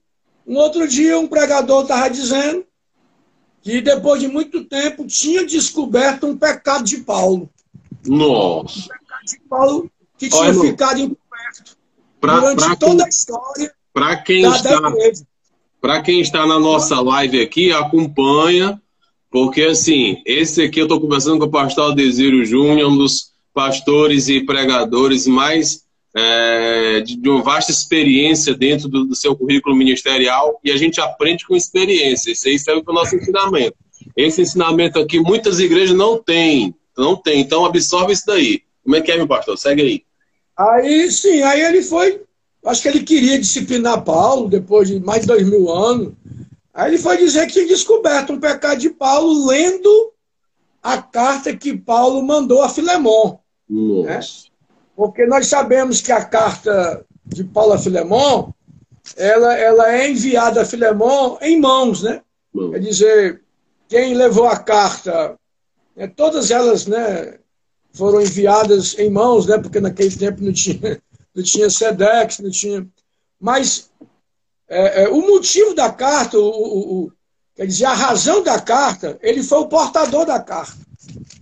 um 0.47 0.55
outro 0.55 0.87
dia, 0.87 1.19
um 1.19 1.27
pregador 1.27 1.83
estava 1.83 2.09
dizendo 2.09 2.65
que 3.67 3.81
depois 3.81 4.21
de 4.21 4.29
muito 4.29 4.63
tempo 4.63 5.05
tinha 5.05 5.45
descoberto 5.45 6.25
um 6.25 6.37
pecado 6.37 6.85
de 6.85 6.99
Paulo. 6.99 7.49
Nossa! 8.05 8.79
Um 8.79 8.83
pecado 8.83 9.25
de 9.25 9.39
Paulo 9.49 9.91
que 10.17 10.29
tinha 10.29 10.41
Olha, 10.41 10.61
ficado 10.61 10.99
encoberto 11.01 11.77
pra, 12.21 12.39
durante 12.39 12.55
pra 12.55 12.75
toda 12.77 13.03
a 13.03 13.09
história 13.09 13.73
para 13.93 14.15
quem 14.15 14.45
está 14.45 14.79
Para 15.81 16.01
quem 16.01 16.21
está 16.21 16.47
na 16.47 16.57
nossa 16.57 17.01
live 17.01 17.41
aqui, 17.41 17.73
acompanha, 17.73 18.81
porque 19.29 19.63
assim, 19.63 20.21
esse 20.25 20.61
aqui 20.61 20.79
eu 20.79 20.85
estou 20.85 21.01
conversando 21.01 21.39
com 21.39 21.45
o 21.47 21.51
pastor 21.51 21.93
Desírio 21.93 22.45
Júnior, 22.45 22.89
um 22.89 22.97
dos 22.97 23.33
pastores 23.53 24.29
e 24.29 24.45
pregadores 24.45 25.27
mais 25.27 25.83
é, 26.15 27.01
de, 27.01 27.15
de, 27.15 27.29
uma 27.29 27.43
vasta 27.43 27.71
experiência 27.71 28.53
dentro 28.53 28.87
do, 28.87 29.05
do, 29.05 29.15
seu 29.15 29.35
currículo 29.35 29.75
ministerial 29.75 30.59
e 30.63 30.71
a 30.71 30.77
gente 30.77 30.99
aprende 30.99 31.45
com 31.45 31.55
experiência. 31.55 32.31
Isso 32.31 32.47
aí 32.47 32.57
serve 32.57 32.83
para 32.83 32.91
o 32.91 32.95
nosso 32.95 33.15
ensinamento. 33.15 33.75
Esse 34.15 34.41
ensinamento 34.41 34.99
aqui 34.99 35.19
muitas 35.19 35.59
igrejas 35.59 35.95
não 35.95 36.21
têm, 36.21 36.73
não 36.97 37.15
tem. 37.15 37.41
Então 37.41 37.65
absorve 37.65 38.13
isso 38.13 38.23
daí. 38.25 38.61
Como 38.83 38.95
é 38.95 39.01
que 39.01 39.11
é, 39.11 39.17
meu 39.17 39.27
pastor? 39.27 39.57
Segue 39.57 39.81
aí. 39.81 40.03
Aí 40.57 41.11
sim, 41.11 41.41
aí 41.43 41.61
ele 41.61 41.83
foi. 41.83 42.21
Acho 42.65 42.81
que 42.81 42.87
ele 42.87 43.03
queria 43.03 43.37
disciplinar 43.37 44.03
Paulo 44.03 44.49
depois 44.49 44.87
de 44.87 44.99
mais 44.99 45.21
de 45.21 45.27
dois 45.27 45.47
mil 45.47 45.69
anos. 45.71 46.13
Aí 46.73 46.91
ele 46.91 46.97
foi 46.97 47.17
dizer 47.17 47.45
que 47.47 47.53
tinha 47.53 47.67
descoberto 47.67 48.33
um 48.33 48.39
pecado 48.39 48.79
de 48.79 48.89
Paulo 48.89 49.47
lendo 49.47 50.13
a 50.81 51.01
carta 51.01 51.55
que 51.55 51.77
Paulo 51.77 52.21
mandou 52.23 52.61
a 52.61 52.69
Filemon. 52.69 53.37
Nossa. 53.69 54.07
Né? 54.07 54.19
Porque 54.97 55.27
nós 55.27 55.45
sabemos 55.45 56.01
que 56.01 56.11
a 56.11 56.25
carta 56.25 57.05
de 57.23 57.43
Paulo 57.43 57.73
a 57.73 57.77
Filemon, 57.77 58.51
ela, 59.15 59.55
ela 59.55 59.93
é 59.95 60.09
enviada 60.09 60.63
a 60.63 60.65
Filemon 60.65 61.37
em 61.39 61.61
mãos, 61.61 62.01
né? 62.01 62.19
Quer 62.71 62.79
dizer, 62.79 63.41
quem 63.87 64.15
levou 64.15 64.47
a 64.47 64.57
carta, 64.57 65.37
né, 65.95 66.07
todas 66.07 66.49
elas 66.49 66.87
né, 66.87 67.37
foram 67.93 68.19
enviadas 68.19 68.97
em 68.97 69.11
mãos, 69.11 69.45
né? 69.45 69.59
Porque 69.59 69.79
naquele 69.79 70.15
tempo 70.15 70.43
não 70.43 70.51
tinha, 70.51 70.99
não 71.35 71.43
tinha 71.43 71.69
SEDEX, 71.69 72.39
não 72.39 72.49
tinha... 72.49 72.87
Mas 73.39 73.91
é, 74.67 75.03
é, 75.03 75.09
o 75.09 75.21
motivo 75.21 75.75
da 75.75 75.91
carta, 75.91 76.39
o, 76.39 76.49
o, 76.49 77.03
o, 77.03 77.11
quer 77.55 77.67
dizer, 77.67 77.85
a 77.85 77.93
razão 77.93 78.41
da 78.41 78.59
carta, 78.59 79.19
ele 79.21 79.43
foi 79.43 79.59
o 79.59 79.67
portador 79.67 80.25
da 80.25 80.39
carta. 80.39 80.75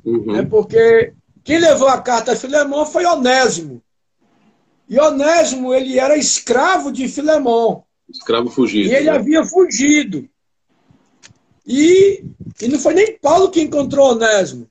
Uhum. 0.03 0.34
Né, 0.34 0.43
porque 0.43 1.14
quem 1.46 1.60
levou 1.60 1.88
a 1.88 2.02
carta 2.02 2.32
a 2.32 2.36
Filemão 2.36 2.88
foi 2.88 3.06
Onésimo. 3.06 3.80
E 4.89 5.00
Onésimo, 5.00 5.76
ele 5.76 6.00
era 6.00 6.18
escravo 6.18 6.91
de 6.91 7.08
Filemão. 7.08 7.84
Escravo 8.10 8.50
fugido. 8.50 8.89
E 8.89 8.96
ele 8.96 9.12
né? 9.12 9.12
havia 9.12 9.46
fugido. 9.46 10.28
E, 11.64 12.26
e 12.60 12.68
não 12.68 12.80
foi 12.80 12.96
nem 12.96 13.20
Paulo 13.20 13.52
que 13.52 13.62
encontrou 13.62 14.14
Onésimo. 14.14 14.68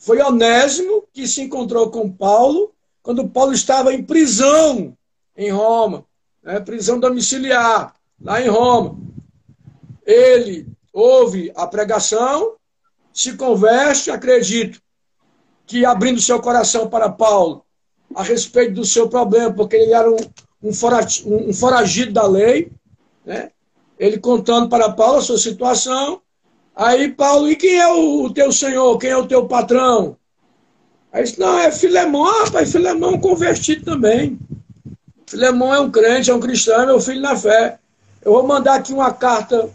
Foi 0.00 0.20
Onésimo 0.20 1.04
que 1.12 1.28
se 1.28 1.42
encontrou 1.42 1.92
com 1.92 2.10
Paulo 2.10 2.74
quando 3.04 3.28
Paulo 3.28 3.52
estava 3.52 3.94
em 3.94 4.02
prisão 4.02 4.96
em 5.36 5.50
Roma, 5.50 6.04
né? 6.42 6.58
prisão 6.58 6.98
domiciliar, 6.98 7.94
lá 8.20 8.42
em 8.42 8.48
Roma. 8.48 8.98
Ele 10.04 10.66
ouve 10.92 11.52
a 11.54 11.68
pregação, 11.68 12.56
se 13.12 13.36
converte, 13.36 14.10
acredito 14.10 14.82
que 15.70 15.84
abrindo 15.84 16.20
seu 16.20 16.40
coração 16.40 16.88
para 16.88 17.08
Paulo 17.08 17.64
a 18.12 18.24
respeito 18.24 18.74
do 18.74 18.84
seu 18.84 19.08
problema, 19.08 19.52
porque 19.52 19.76
ele 19.76 19.92
era 19.92 20.10
um, 20.10 20.16
um, 20.60 20.74
foragido, 20.74 21.32
um 21.32 21.52
foragido 21.54 22.12
da 22.12 22.26
lei, 22.26 22.72
né? 23.24 23.52
ele 23.96 24.18
contando 24.18 24.68
para 24.68 24.90
Paulo 24.90 25.18
a 25.18 25.22
sua 25.22 25.38
situação. 25.38 26.20
Aí 26.74 27.12
Paulo, 27.12 27.48
e 27.48 27.54
quem 27.54 27.78
é 27.78 27.86
o, 27.86 28.24
o 28.24 28.34
teu 28.34 28.50
senhor? 28.50 28.98
Quem 28.98 29.10
é 29.10 29.16
o 29.16 29.28
teu 29.28 29.46
patrão? 29.46 30.16
Aí 31.12 31.22
disse, 31.22 31.38
não, 31.38 31.56
é 31.60 31.70
Filemão. 31.70 32.24
Rapaz, 32.44 32.72
Filemão 32.72 33.14
é 33.14 33.18
convertido 33.18 33.84
também. 33.84 34.40
Filemão 35.24 35.72
é 35.72 35.78
um 35.78 35.90
crente, 35.90 36.32
é 36.32 36.34
um 36.34 36.40
cristão, 36.40 36.82
é 36.82 36.86
meu 36.86 37.00
filho 37.00 37.20
na 37.20 37.36
fé. 37.36 37.78
Eu 38.24 38.32
vou 38.32 38.44
mandar 38.44 38.74
aqui 38.74 38.92
uma 38.92 39.12
carta 39.12 39.70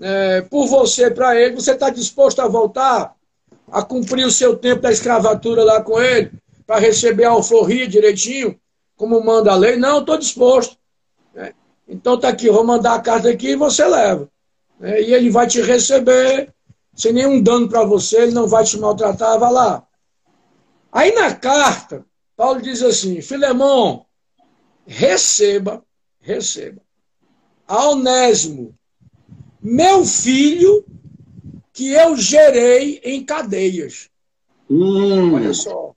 é, 0.00 0.42
por 0.42 0.68
você 0.68 1.10
para 1.10 1.34
ele. 1.34 1.56
Você 1.56 1.72
está 1.72 1.90
disposto 1.90 2.38
a 2.38 2.46
voltar? 2.46 3.16
A 3.72 3.82
cumprir 3.82 4.26
o 4.26 4.30
seu 4.30 4.54
tempo 4.54 4.82
da 4.82 4.92
escravatura 4.92 5.64
lá 5.64 5.82
com 5.82 5.98
ele, 5.98 6.30
para 6.66 6.78
receber 6.78 7.24
a 7.24 7.30
alforria 7.30 7.88
direitinho, 7.88 8.60
como 8.96 9.24
manda 9.24 9.50
a 9.50 9.56
lei. 9.56 9.76
Não, 9.76 10.00
estou 10.00 10.18
disposto. 10.18 10.76
Né? 11.34 11.54
Então 11.88 12.14
está 12.14 12.28
aqui, 12.28 12.50
vou 12.50 12.64
mandar 12.64 12.94
a 12.94 13.00
carta 13.00 13.30
aqui 13.30 13.48
e 13.48 13.56
você 13.56 13.86
leva. 13.86 14.28
Né? 14.78 15.00
E 15.00 15.14
ele 15.14 15.30
vai 15.30 15.46
te 15.46 15.62
receber 15.62 16.52
sem 16.94 17.14
nenhum 17.14 17.42
dano 17.42 17.66
para 17.66 17.82
você, 17.84 18.24
ele 18.24 18.32
não 18.32 18.46
vai 18.46 18.64
te 18.64 18.78
maltratar, 18.78 19.38
vá 19.38 19.48
lá. 19.48 19.86
Aí 20.92 21.14
na 21.14 21.34
carta, 21.34 22.04
Paulo 22.36 22.60
diz 22.60 22.82
assim: 22.82 23.22
Filemão, 23.22 24.04
receba, 24.86 25.82
receba, 26.20 26.82
a 27.66 27.88
Onésimo, 27.88 28.74
meu 29.62 30.04
filho 30.04 30.84
que 31.72 31.92
eu 31.92 32.16
gerei 32.16 33.00
em 33.04 33.24
cadeias. 33.24 34.10
Hum, 34.68 35.34
Olha 35.34 35.54
só. 35.54 35.94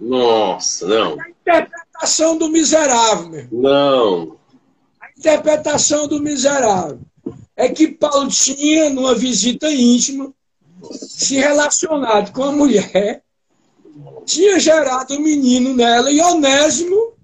Nossa, 0.00 0.86
não. 0.86 1.20
A 1.20 1.30
interpretação 1.30 2.36
do 2.36 2.48
miserável, 2.48 3.28
meu. 3.28 3.46
Não. 3.50 4.36
A 5.00 5.08
interpretação 5.16 6.06
do 6.06 6.20
miserável 6.20 7.00
é 7.56 7.68
que 7.68 7.88
Paulo 7.88 8.28
tinha, 8.28 8.90
numa 8.90 9.14
visita 9.14 9.72
íntima, 9.72 10.32
se 10.92 11.36
relacionado 11.36 12.32
com 12.32 12.44
a 12.44 12.52
mulher, 12.52 13.22
tinha 14.26 14.58
gerado 14.58 15.14
um 15.14 15.20
menino 15.20 15.74
nela, 15.74 16.10
e 16.10 16.20
Onésimo 16.20 17.14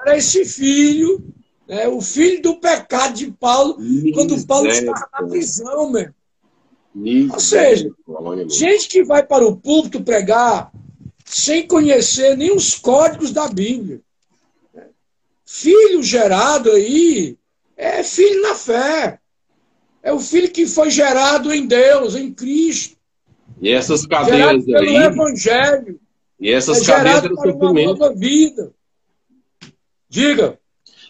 era 0.00 0.16
esse 0.16 0.44
filho, 0.44 1.22
né, 1.68 1.86
o 1.88 2.00
filho 2.00 2.40
do 2.40 2.56
pecado 2.60 3.14
de 3.14 3.30
Paulo, 3.32 3.76
quando 4.14 4.46
Paulo 4.46 4.68
estava 4.68 5.08
na 5.12 5.28
prisão, 5.28 5.90
meu. 5.90 6.08
Ou 7.30 7.40
seja, 7.40 7.90
gente 8.48 8.88
que 8.88 9.04
vai 9.04 9.22
para 9.22 9.46
o 9.46 9.56
púlpito 9.56 10.02
pregar 10.02 10.72
sem 11.26 11.66
conhecer 11.66 12.36
nem 12.36 12.54
os 12.54 12.74
códigos 12.74 13.32
da 13.32 13.48
Bíblia. 13.48 14.00
Filho 15.44 16.02
gerado 16.02 16.70
aí 16.70 17.36
é 17.76 18.02
filho 18.02 18.40
na 18.40 18.54
fé. 18.54 19.18
É 20.02 20.12
o 20.12 20.18
filho 20.18 20.50
que 20.50 20.66
foi 20.66 20.90
gerado 20.90 21.52
em 21.52 21.66
Deus, 21.66 22.14
em 22.14 22.32
Cristo. 22.32 22.96
E 23.60 23.70
essas 23.70 24.06
cadeias 24.06 24.64
gerado 24.64 24.64
pelo 24.64 24.96
aí. 24.96 24.96
Evangelho. 24.96 26.00
E 26.40 26.50
essas 26.50 26.82
é 26.82 26.92
cadeias 26.92 27.22
do 27.22 27.34
sofrimento. 27.34 27.96
Uma 27.96 28.14
vida. 28.14 28.72
Diga. 30.08 30.58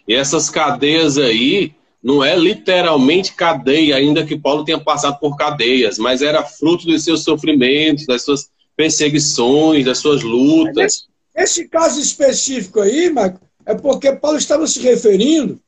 E 0.09 0.15
essas 0.15 0.51
cadeias 0.51 1.17
aí 1.17 1.76
não 2.07 2.23
é 2.23 2.37
literalmente 2.37 3.33
cadeia, 3.33 3.97
ainda 3.97 4.25
que 4.25 4.39
Paulo 4.39 4.65
tenha 4.65 4.79
passado 4.79 5.19
por 5.19 5.37
cadeias, 5.37 5.99
mas 5.99 6.23
era 6.23 6.45
fruto 6.45 6.87
dos 6.87 7.03
seus 7.03 7.25
sofrimentos, 7.25 8.07
das 8.07 8.23
suas 8.23 8.49
perseguições, 8.77 9.85
das 9.85 9.99
suas 9.99 10.23
lutas. 10.23 11.09
Esse 11.35 11.67
caso 11.67 12.01
específico 12.01 12.79
aí, 12.79 13.11
Marco, 13.13 13.41
é 13.67 13.75
porque 13.75 14.13
Paulo 14.13 14.39
estava 14.39 14.69
se 14.69 14.79
referindo 14.79 15.61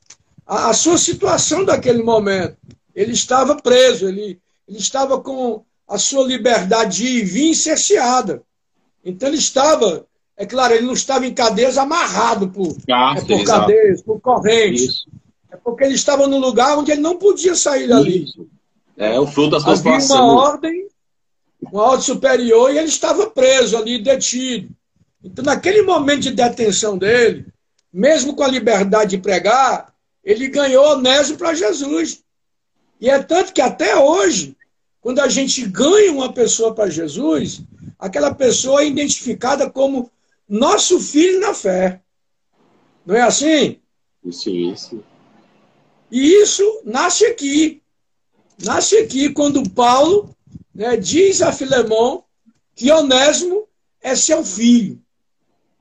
à, 0.46 0.70
à 0.70 0.74
sua 0.74 0.96
situação 0.96 1.64
daquele 1.64 2.04
momento. 2.04 2.56
Ele 2.94 3.14
estava 3.14 3.56
preso, 3.56 4.06
ele, 4.06 4.38
ele 4.68 4.78
estava 4.78 5.20
com 5.20 5.64
a 5.88 5.98
sua 5.98 6.24
liberdade 6.24 6.98
de 6.98 7.04
ir 7.04 7.18
e 7.18 7.24
vir 7.24 7.54
cerceada. 7.56 8.44
Então 9.04 9.28
ele 9.28 9.38
estava, 9.38 10.06
é 10.36 10.46
claro, 10.46 10.72
ele 10.72 10.86
não 10.86 10.92
estava 10.92 11.26
em 11.26 11.34
cadeias 11.34 11.76
amarrado 11.76 12.48
por, 12.48 12.76
é, 12.86 13.20
por 13.22 13.42
cadeias, 13.42 14.02
por 14.02 14.20
correntes. 14.20 14.82
Isso. 14.82 15.18
É 15.50 15.56
porque 15.56 15.84
ele 15.84 15.94
estava 15.94 16.26
num 16.26 16.38
lugar 16.38 16.76
onde 16.78 16.92
ele 16.92 17.00
não 17.00 17.16
podia 17.16 17.54
sair 17.54 17.88
dali. 17.88 18.24
Isso. 18.24 18.46
É 18.96 19.18
o 19.18 19.26
fruto 19.26 19.50
das 19.50 19.62
suas 19.62 19.80
Havia 19.80 20.16
uma 20.16 20.42
ordem, 20.42 20.88
uma 21.62 21.82
ordem 21.82 22.04
superior, 22.04 22.72
e 22.72 22.78
ele 22.78 22.88
estava 22.88 23.30
preso 23.30 23.76
ali, 23.76 24.02
detido. 24.02 24.70
Então, 25.22 25.44
naquele 25.44 25.82
momento 25.82 26.22
de 26.22 26.30
detenção 26.32 26.98
dele, 26.98 27.46
mesmo 27.92 28.34
com 28.34 28.42
a 28.42 28.48
liberdade 28.48 29.12
de 29.12 29.22
pregar, 29.22 29.94
ele 30.24 30.48
ganhou 30.48 30.92
onésimo 30.92 31.38
para 31.38 31.54
Jesus. 31.54 32.22
E 33.00 33.08
é 33.08 33.22
tanto 33.22 33.52
que 33.52 33.60
até 33.60 33.96
hoje, 33.96 34.56
quando 35.00 35.20
a 35.20 35.28
gente 35.28 35.64
ganha 35.66 36.12
uma 36.12 36.32
pessoa 36.32 36.74
para 36.74 36.90
Jesus, 36.90 37.62
aquela 37.98 38.34
pessoa 38.34 38.82
é 38.82 38.86
identificada 38.86 39.70
como 39.70 40.10
nosso 40.48 41.00
filho 41.00 41.40
na 41.40 41.54
fé. 41.54 42.00
Não 43.06 43.14
é 43.14 43.22
assim? 43.22 43.80
Isso, 44.24 44.50
isso. 44.50 45.04
E 46.10 46.42
isso 46.42 46.82
nasce 46.84 47.26
aqui. 47.26 47.82
Nasce 48.62 48.96
aqui 48.96 49.30
quando 49.30 49.68
Paulo 49.70 50.34
né, 50.74 50.96
diz 50.96 51.42
a 51.42 51.52
Filemão 51.52 52.24
que 52.74 52.90
Onésimo 52.90 53.66
é 54.00 54.14
seu 54.14 54.44
filho. 54.44 55.00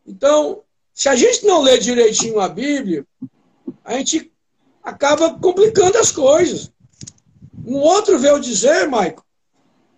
Então, 0.06 0.62
se 0.94 1.10
a 1.10 1.16
gente 1.16 1.46
não 1.46 1.62
lê 1.62 1.78
direitinho 1.78 2.40
a 2.40 2.50
Bíblia, 2.50 3.06
a 3.84 3.94
gente 3.94 4.32
acaba 4.84 5.38
complicando 5.38 5.98
as 5.98 6.12
coisas. 6.12 6.72
Um 7.66 7.76
outro 7.76 8.18
veio 8.18 8.40
dizer, 8.40 8.88
Maico, 8.88 9.26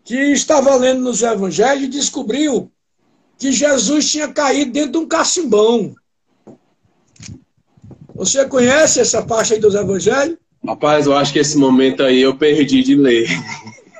que 0.04 0.16
estava 0.16 0.76
lendo 0.76 1.02
nos 1.02 1.22
evangelhos 1.22 1.84
e 1.84 1.88
descobriu 1.88 2.72
que 3.38 3.52
Jesus 3.52 4.12
tinha 4.12 4.28
caído 4.28 4.72
dentro 4.72 4.92
de 4.94 4.98
um 4.98 5.08
cacimbão. 5.08 5.96
Você 8.20 8.44
conhece 8.44 9.00
essa 9.00 9.22
parte 9.22 9.54
aí 9.54 9.62
dos 9.62 9.74
evangelhos? 9.76 10.38
Rapaz, 10.68 11.06
eu 11.06 11.16
acho 11.16 11.32
que 11.32 11.40
esse 11.40 11.58
momento 11.58 12.04
aí 12.04 12.22
eu 12.22 12.36
perdi 12.36 12.84
de 12.84 12.94
ler. 12.94 13.30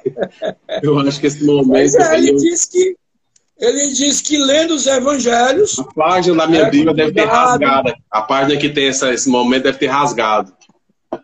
eu 0.84 1.00
acho 1.00 1.22
que 1.22 1.28
esse 1.28 1.42
momento. 1.46 1.70
Mas 1.70 1.96
é, 1.96 2.18
ele 2.18 2.32
eu... 2.32 2.36
diz 2.36 2.66
que 2.66 2.98
ele 3.58 3.94
diz 3.94 4.20
que 4.20 4.38
lendo 4.38 4.72
os 4.72 4.88
evangelhos. 4.88 5.80
A 5.80 5.84
página 5.86 6.36
da 6.36 6.48
minha 6.48 6.64
é, 6.64 6.70
Bíblia 6.70 6.94
deve 6.94 7.14
ter 7.14 7.26
rasgado. 7.26 7.94
A 8.12 8.22
página 8.22 8.60
que 8.60 8.70
tem 8.70 8.90
essa, 8.90 9.14
esse 9.14 9.30
momento 9.30 9.64
deve 9.64 9.78
ter 9.78 9.88
rasgado. 9.88 10.52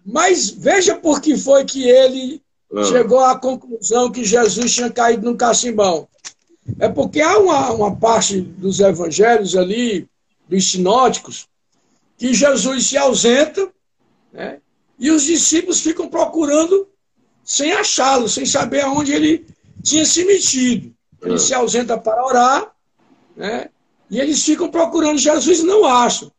Mas 0.06 0.50
veja 0.50 0.96
por 0.96 1.20
que 1.20 1.36
foi 1.36 1.66
que 1.66 1.84
ele 1.84 2.42
ah. 2.74 2.84
chegou 2.86 3.20
à 3.20 3.38
conclusão 3.38 4.10
que 4.10 4.24
Jesus 4.24 4.74
tinha 4.74 4.90
caído 4.90 5.26
num 5.26 5.36
cacimbão. 5.36 6.08
É 6.80 6.88
porque 6.88 7.20
há 7.20 7.38
uma, 7.40 7.72
uma 7.72 7.96
parte 7.96 8.40
dos 8.40 8.80
evangelhos 8.80 9.54
ali, 9.56 10.08
dos 10.48 10.72
sinóticos, 10.72 11.46
que 12.18 12.34
Jesus 12.34 12.88
se 12.88 12.98
ausenta 12.98 13.72
né, 14.32 14.60
e 14.98 15.12
os 15.12 15.24
discípulos 15.24 15.82
ficam 15.82 16.08
procurando 16.08 16.88
sem 17.44 17.74
achá-lo, 17.74 18.28
sem 18.28 18.46
saber 18.46 18.82
aonde 18.82 19.14
ele 19.14 19.46
tinha 19.84 20.06
se 20.06 20.26
metido. 20.26 20.94
Ele 21.22 21.40
se 21.40 21.54
ausenta 21.54 21.98
para 21.98 22.26
orar, 22.26 22.76
né, 23.36 23.70
e 24.10 24.20
eles 24.20 24.44
ficam 24.44 24.70
procurando 24.70 25.18
Jesus 25.18 25.60
e 25.60 25.64
não 25.64 25.86
acham. 25.86 26.32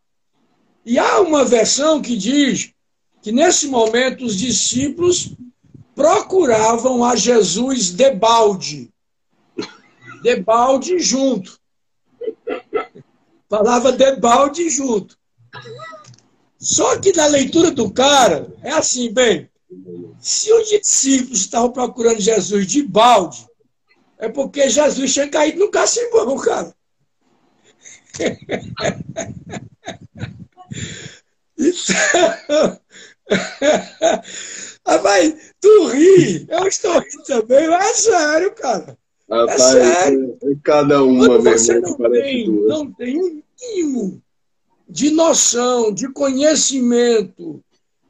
E 0.85 0.99
há 0.99 1.21
uma 1.21 1.45
versão 1.45 2.01
que 2.01 2.17
diz 2.17 2.73
que 3.21 3.33
nesse 3.33 3.67
momento 3.67 4.25
os 4.25 4.37
discípulos 4.37 5.33
procuravam 5.97 7.05
a 7.05 7.17
Jesus 7.17 7.91
de 7.91 8.11
balde. 8.13 8.91
De 10.23 10.37
balde 10.37 10.99
junto. 11.01 11.59
Falava 13.49 13.91
de 13.91 14.17
balde 14.17 14.69
junto. 14.71 15.19
Só 16.59 16.99
que 16.99 17.13
na 17.13 17.27
leitura 17.27 17.71
do 17.71 17.91
cara, 17.93 18.53
é 18.63 18.73
assim, 18.73 19.13
bem, 19.13 19.49
se 20.21 20.53
os 20.53 20.69
discípulos 20.69 21.41
estavam 21.41 21.71
procurando 21.71 22.21
Jesus 22.21 22.67
de 22.67 22.83
balde, 22.83 23.47
é 24.19 24.29
porque 24.29 24.69
Jesus 24.69 25.13
tinha 25.13 25.29
caído 25.29 25.59
no 25.59 25.71
cacimbão, 25.71 26.37
cara. 26.39 26.75
Então, 31.59 32.81
ah, 34.85 34.99
mas 35.03 35.53
tu 35.61 35.87
ri, 35.89 36.47
eu 36.49 36.67
estou 36.67 36.99
rindo 36.99 37.23
também, 37.25 37.69
mas 37.69 37.91
é 37.91 37.95
sério, 37.95 38.55
cara. 38.55 38.99
É 39.29 39.35
Rapaz, 39.35 39.61
é 39.61 39.95
sério. 39.95 40.39
Cada 40.63 41.03
uma 41.03 41.27
Quando 41.27 41.45
você 41.45 41.81
não 41.81 41.97
tem, 41.97 42.49
não 42.49 42.93
tem 42.93 43.19
um 43.19 43.43
mínimo 43.61 44.23
de 44.89 45.11
noção, 45.11 45.93
de 45.93 46.09
conhecimento 46.13 47.63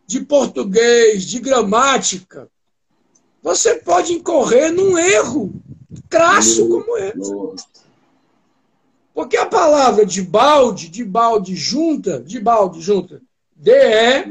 de 0.07 0.21
português, 0.25 1.25
de 1.25 1.41
gramática, 1.41 2.49
você 3.43 3.77
pode 3.77 4.13
incorrer 4.13 4.73
num 4.73 4.97
erro 4.99 5.53
crasso 6.09 6.69
como 6.69 6.97
esse. 6.97 7.67
Porque 9.15 9.37
a 9.37 9.47
palavra 9.47 10.05
de 10.05 10.21
balde, 10.21 10.89
de 10.89 11.05
balde 11.05 11.57
junta, 11.57 12.21
de 12.21 12.39
balde 12.39 12.81
junta, 12.81 13.23
D-E-B-A-L-D-E. 13.57 14.27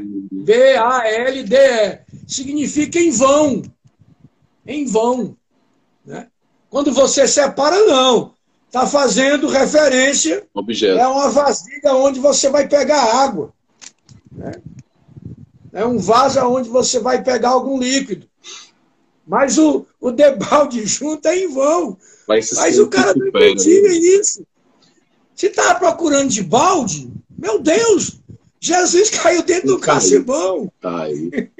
Significa 2.26 2.98
em 2.98 3.10
vão. 3.10 3.62
Em 4.64 4.86
vão. 4.86 5.36
Né? 6.04 6.28
Quando 6.70 6.92
você 6.92 7.26
separa, 7.26 7.84
não. 7.86 8.35
Está 8.66 8.86
fazendo 8.86 9.48
referência. 9.48 10.46
Objeto. 10.52 10.98
É 10.98 11.06
uma 11.06 11.30
vasilha 11.30 11.94
onde 11.94 12.20
você 12.20 12.50
vai 12.50 12.68
pegar 12.68 13.02
água. 13.02 13.52
Né? 14.32 14.52
É 15.72 15.84
um 15.84 15.98
vaso 15.98 16.40
onde 16.40 16.68
você 16.68 16.98
vai 16.98 17.22
pegar 17.22 17.50
algum 17.50 17.78
líquido. 17.78 18.26
Mas 19.26 19.58
o, 19.58 19.86
o 20.00 20.10
debalde 20.10 20.86
junto 20.86 21.26
é 21.26 21.38
em 21.38 21.48
vão. 21.48 21.98
Mas, 22.28 22.52
Mas 22.52 22.78
o 22.78 22.88
cara 22.88 23.14
não 23.14 23.28
entende 23.28 24.18
isso. 24.20 24.46
Se 25.34 25.46
está 25.46 25.74
procurando 25.74 26.30
de 26.30 26.42
balde, 26.42 27.10
meu 27.36 27.58
Deus, 27.58 28.18
Jesus 28.60 29.10
caiu 29.10 29.42
dentro 29.42 29.68
do 29.68 29.78
cacimbão. 29.78 30.72
Tá 30.80 31.02
aí. 31.02 31.50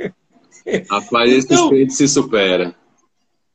Rapaz, 0.88 1.30
esse 1.30 1.46
então, 1.46 1.70
se 1.90 2.08
supera. 2.08 2.74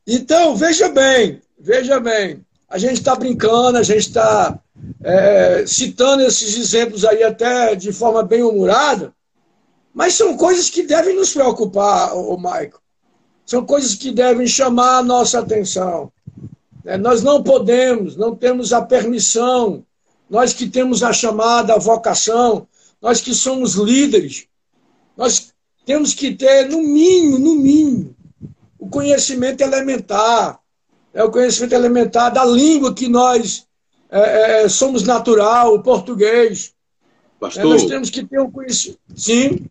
Então, 0.05 0.55
veja 0.55 0.89
bem, 0.89 1.41
veja 1.59 1.99
bem. 1.99 2.45
A 2.71 2.77
gente 2.77 2.93
está 2.93 3.13
brincando, 3.15 3.77
a 3.77 3.83
gente 3.83 4.07
está 4.07 4.57
é, 5.03 5.65
citando 5.67 6.23
esses 6.23 6.57
exemplos 6.57 7.03
aí 7.03 7.21
até 7.21 7.75
de 7.75 7.91
forma 7.91 8.23
bem 8.23 8.43
humorada, 8.43 9.13
mas 9.93 10.13
são 10.13 10.37
coisas 10.37 10.69
que 10.69 10.83
devem 10.83 11.13
nos 11.13 11.33
preocupar, 11.33 12.15
o 12.15 12.37
Maico. 12.37 12.81
São 13.45 13.65
coisas 13.65 13.93
que 13.93 14.09
devem 14.09 14.47
chamar 14.47 14.99
a 14.99 15.03
nossa 15.03 15.39
atenção. 15.39 16.09
É, 16.85 16.97
nós 16.97 17.21
não 17.21 17.43
podemos, 17.43 18.15
não 18.15 18.33
temos 18.33 18.71
a 18.71 18.81
permissão, 18.81 19.83
nós 20.29 20.53
que 20.53 20.69
temos 20.69 21.03
a 21.03 21.11
chamada, 21.11 21.73
a 21.73 21.77
vocação, 21.77 22.65
nós 23.01 23.19
que 23.19 23.33
somos 23.33 23.73
líderes, 23.73 24.47
nós 25.17 25.51
temos 25.85 26.13
que 26.13 26.33
ter, 26.33 26.69
no 26.69 26.81
mínimo, 26.81 27.37
no 27.37 27.55
mínimo, 27.55 28.15
o 28.79 28.87
conhecimento 28.87 29.59
elementar. 29.59 30.60
É 31.13 31.23
o 31.23 31.31
conhecimento 31.31 31.73
elementar 31.73 32.31
da 32.31 32.45
língua 32.45 32.93
que 32.93 33.07
nós 33.07 33.65
é, 34.09 34.63
é, 34.63 34.69
somos 34.69 35.03
natural, 35.03 35.73
o 35.73 35.83
português. 35.83 36.73
Pastor, 37.39 37.63
é, 37.63 37.67
nós 37.67 37.85
temos 37.85 38.09
que 38.09 38.23
ter 38.23 38.39
um 38.39 38.51
conhecimento. 38.51 38.99
Sim. 39.15 39.65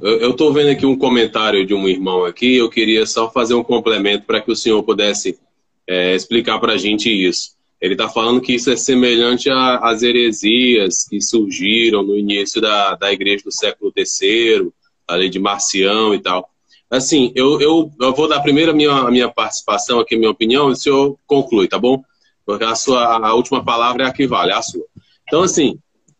Eu 0.00 0.30
estou 0.30 0.52
vendo 0.52 0.70
aqui 0.70 0.86
um 0.86 0.96
comentário 0.96 1.66
de 1.66 1.74
um 1.74 1.88
irmão 1.88 2.24
aqui, 2.24 2.56
eu 2.56 2.68
queria 2.68 3.06
só 3.06 3.30
fazer 3.30 3.54
um 3.54 3.64
complemento 3.64 4.26
para 4.26 4.40
que 4.40 4.50
o 4.50 4.56
senhor 4.56 4.82
pudesse 4.82 5.38
é, 5.86 6.14
explicar 6.14 6.58
para 6.58 6.74
a 6.74 6.76
gente 6.76 7.10
isso. 7.10 7.56
Ele 7.80 7.94
está 7.94 8.08
falando 8.08 8.40
que 8.40 8.54
isso 8.54 8.70
é 8.70 8.76
semelhante 8.76 9.50
às 9.50 10.02
heresias 10.02 11.04
que 11.08 11.20
surgiram 11.20 12.02
no 12.02 12.16
início 12.16 12.60
da, 12.60 12.94
da 12.94 13.12
igreja 13.12 13.44
do 13.44 13.52
século 13.52 13.92
III, 13.94 14.70
a 15.06 15.14
lei 15.14 15.28
de 15.28 15.38
Marcião 15.38 16.14
e 16.14 16.18
tal. 16.18 16.50
Assim, 16.90 17.32
eu, 17.34 17.60
eu, 17.60 17.90
eu 18.00 18.14
vou 18.14 18.28
dar 18.28 18.40
primeiro 18.40 18.70
a 18.70 18.74
minha, 18.74 18.92
a 18.92 19.10
minha 19.10 19.28
participação 19.28 19.98
aqui, 19.98 20.14
a 20.14 20.18
minha 20.18 20.30
opinião, 20.30 20.68
e 20.68 20.72
o 20.72 20.76
senhor 20.76 21.16
conclui, 21.26 21.66
tá 21.66 21.78
bom? 21.78 22.02
Porque 22.44 22.64
a, 22.64 22.74
sua, 22.74 23.04
a 23.26 23.34
última 23.34 23.64
palavra 23.64 24.04
é 24.04 24.06
a 24.06 24.12
que 24.12 24.26
vale, 24.26 24.52
é 24.52 24.54
a 24.54 24.62
sua. 24.62 24.84
Então, 25.26 25.42
assim, 25.42 25.78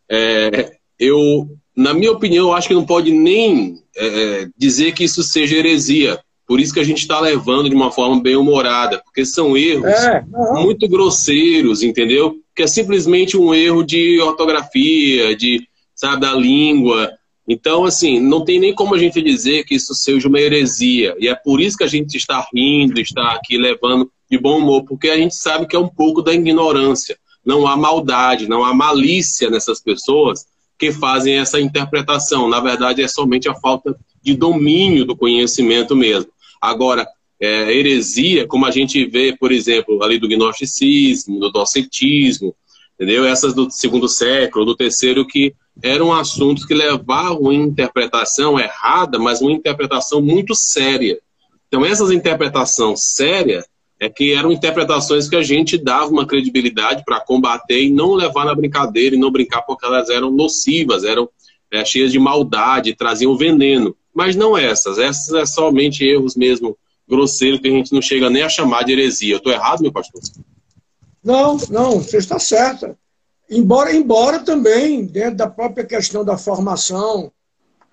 é, 0.09 0.71
eu, 0.99 1.47
na 1.75 1.93
minha 1.93 2.11
opinião, 2.11 2.49
eu 2.49 2.53
acho 2.53 2.67
que 2.67 2.73
não 2.73 2.85
pode 2.85 3.11
nem 3.11 3.81
é, 3.95 4.49
dizer 4.57 4.93
que 4.93 5.05
isso 5.05 5.23
seja 5.23 5.55
heresia. 5.55 6.19
Por 6.45 6.59
isso 6.61 6.73
que 6.73 6.79
a 6.79 6.83
gente 6.83 6.99
está 6.99 7.19
levando 7.19 7.69
de 7.69 7.75
uma 7.75 7.91
forma 7.91 8.21
bem 8.21 8.35
humorada, 8.37 9.01
porque 9.03 9.25
são 9.25 9.57
erros 9.57 9.85
é, 9.85 10.23
muito 10.53 10.87
grosseiros, 10.87 11.83
entendeu? 11.83 12.37
Que 12.55 12.63
é 12.63 12.67
simplesmente 12.67 13.37
um 13.37 13.53
erro 13.53 13.83
de 13.83 14.19
ortografia, 14.21 15.35
de, 15.35 15.67
sabe, 15.93 16.21
da 16.21 16.33
língua. 16.33 17.11
Então, 17.47 17.85
assim, 17.85 18.19
não 18.19 18.43
tem 18.43 18.59
nem 18.59 18.75
como 18.75 18.93
a 18.93 18.99
gente 18.99 19.21
dizer 19.21 19.63
que 19.63 19.75
isso 19.75 19.95
seja 19.95 20.27
uma 20.27 20.39
heresia. 20.39 21.15
E 21.17 21.29
é 21.29 21.35
por 21.35 21.61
isso 21.61 21.77
que 21.77 21.83
a 21.83 21.87
gente 21.87 22.17
está 22.17 22.45
rindo, 22.53 22.99
está 22.99 23.31
aqui 23.31 23.57
levando 23.57 24.11
de 24.29 24.37
bom 24.37 24.57
humor, 24.57 24.83
porque 24.83 25.09
a 25.09 25.17
gente 25.17 25.33
sabe 25.33 25.65
que 25.65 25.75
é 25.75 25.79
um 25.79 25.87
pouco 25.87 26.21
da 26.21 26.33
ignorância. 26.33 27.17
Não 27.45 27.65
há 27.65 27.77
maldade, 27.77 28.49
não 28.49 28.65
há 28.65 28.73
malícia 28.73 29.49
nessas 29.49 29.81
pessoas 29.81 30.45
que 30.77 30.91
fazem 30.91 31.35
essa 31.35 31.59
interpretação. 31.59 32.49
Na 32.49 32.59
verdade, 32.59 33.01
é 33.01 33.07
somente 33.07 33.47
a 33.47 33.55
falta 33.55 33.97
de 34.21 34.35
domínio 34.35 35.05
do 35.05 35.15
conhecimento 35.15 35.95
mesmo. 35.95 36.29
Agora, 36.61 37.07
é, 37.39 37.73
heresia, 37.73 38.45
como 38.45 38.65
a 38.65 38.71
gente 38.71 39.05
vê, 39.05 39.35
por 39.37 39.53
exemplo, 39.53 40.03
ali 40.03 40.19
do 40.19 40.27
gnosticismo, 40.27 41.39
do 41.39 41.49
docetismo, 41.49 42.53
entendeu? 42.99 43.25
Essas 43.25 43.53
do 43.53 43.69
segundo 43.69 44.07
século, 44.07 44.65
do 44.65 44.75
terceiro, 44.75 45.25
que 45.25 45.53
eram 45.81 46.11
assuntos 46.11 46.65
que 46.65 46.73
levavam 46.73 47.41
uma 47.41 47.53
interpretação 47.53 48.59
errada, 48.59 49.19
mas 49.19 49.41
uma 49.41 49.51
interpretação 49.51 50.21
muito 50.21 50.55
séria. 50.55 51.19
Então, 51.67 51.85
essas 51.85 52.11
interpretações 52.11 53.03
sérias 53.03 53.65
é 53.99 54.09
que 54.09 54.33
eram 54.33 54.51
interpretações 54.51 55.27
que 55.27 55.35
a 55.35 55.43
gente 55.43 55.77
dava 55.77 56.07
uma 56.07 56.25
credibilidade 56.25 57.03
para 57.05 57.19
combater 57.19 57.83
e 57.83 57.91
não 57.91 58.13
levar 58.13 58.45
na 58.45 58.55
brincadeira 58.55 59.15
e 59.15 59.19
não 59.19 59.31
brincar 59.31 59.61
porque 59.63 59.85
elas 59.85 60.09
eram 60.09 60.31
nocivas, 60.31 61.03
eram 61.03 61.29
é, 61.71 61.83
cheias 61.83 62.11
de 62.11 62.19
maldade, 62.19 62.95
traziam 62.95 63.35
veneno. 63.37 63.95
Mas 64.13 64.35
não 64.35 64.57
essas, 64.57 64.97
essas 64.97 65.33
é 65.33 65.45
somente 65.45 66.03
erros 66.03 66.35
mesmo 66.35 66.77
grosseiros 67.07 67.59
que 67.59 67.67
a 67.67 67.71
gente 67.71 67.93
não 67.93 68.01
chega 68.01 68.29
nem 68.29 68.43
a 68.43 68.49
chamar 68.49 68.83
de 68.83 68.91
heresia. 68.91 69.33
Eu 69.33 69.37
estou 69.37 69.51
errado, 69.51 69.81
meu 69.81 69.91
pastor? 69.91 70.21
Não, 71.27 71.57
não, 71.69 71.99
você 71.99 72.15
está 72.19 72.39
certa. 72.39 72.97
Embora, 73.49 73.93
embora 73.93 74.39
também, 74.39 75.05
dentro 75.05 75.35
da 75.35 75.49
própria 75.49 75.85
questão 75.85 76.23
da 76.23 76.37
formação, 76.37 77.29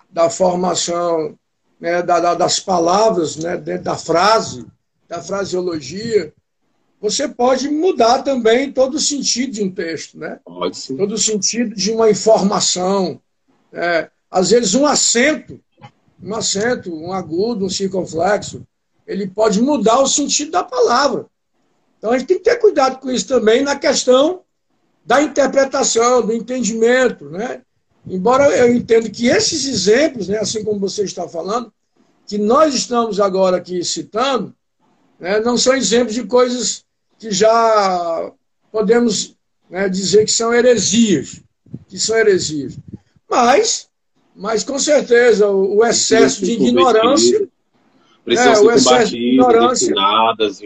da 0.09 0.29
formação 0.29 1.37
né, 1.77 2.01
da, 2.01 2.21
da, 2.21 2.33
das 2.33 2.61
palavras, 2.61 3.35
né, 3.35 3.57
dentro 3.57 3.83
da 3.83 3.97
frase, 3.97 4.65
da 5.05 5.21
fraseologia, 5.21 6.33
você 7.01 7.27
pode 7.27 7.69
mudar 7.69 8.23
também 8.23 8.71
todo 8.71 8.95
o 8.95 9.01
sentido 9.01 9.51
de 9.51 9.63
um 9.63 9.69
texto, 9.69 10.17
né? 10.17 10.39
Pode 10.45 10.77
sim. 10.77 10.95
Todo 10.95 11.15
o 11.15 11.17
sentido 11.17 11.75
de 11.75 11.91
uma 11.91 12.09
informação. 12.09 13.19
É, 13.73 14.09
às 14.31 14.51
vezes 14.51 14.75
um 14.75 14.85
acento, 14.85 15.59
um 16.23 16.33
acento, 16.33 16.95
um 16.95 17.11
agudo, 17.11 17.65
um 17.65 17.69
circunflexo, 17.69 18.65
ele 19.05 19.27
pode 19.27 19.61
mudar 19.61 19.99
o 19.99 20.07
sentido 20.07 20.51
da 20.51 20.63
palavra. 20.63 21.25
Então 22.05 22.13
a 22.13 22.19
gente 22.19 22.27
tem 22.27 22.37
que 22.37 22.43
ter 22.43 22.57
cuidado 22.57 22.99
com 22.99 23.09
isso 23.09 23.27
também 23.27 23.63
na 23.63 23.75
questão 23.75 24.43
da 25.03 25.23
interpretação, 25.23 26.23
do 26.23 26.31
entendimento, 26.31 27.31
né? 27.31 27.63
Embora 28.07 28.55
eu 28.55 28.71
entenda 28.71 29.09
que 29.09 29.25
esses 29.25 29.65
exemplos, 29.65 30.27
né, 30.27 30.37
assim 30.37 30.63
como 30.63 30.79
você 30.79 31.03
está 31.03 31.27
falando, 31.27 31.73
que 32.27 32.37
nós 32.37 32.75
estamos 32.75 33.19
agora 33.19 33.57
aqui 33.57 33.83
citando, 33.83 34.53
né, 35.19 35.39
não 35.39 35.57
são 35.57 35.73
exemplos 35.73 36.13
de 36.13 36.23
coisas 36.25 36.85
que 37.17 37.31
já 37.31 38.31
podemos 38.71 39.35
né, 39.67 39.89
dizer 39.89 40.25
que 40.25 40.31
são 40.31 40.53
heresias, 40.53 41.41
que 41.87 41.97
são 41.97 42.15
heresias. 42.15 42.77
Mas, 43.27 43.89
mas 44.35 44.63
com 44.63 44.77
certeza, 44.77 45.47
o, 45.47 45.77
o 45.77 45.83
excesso 45.83 46.45
de 46.45 46.51
ignorância, 46.51 47.44
é, 48.27 48.59
o 48.59 48.71
excesso 48.71 49.11
de 49.11 49.17
ignorância 49.17 49.95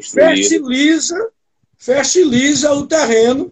fertiliza, 0.04 1.30
fertiliza 1.78 2.72
o 2.74 2.88
terreno 2.88 3.52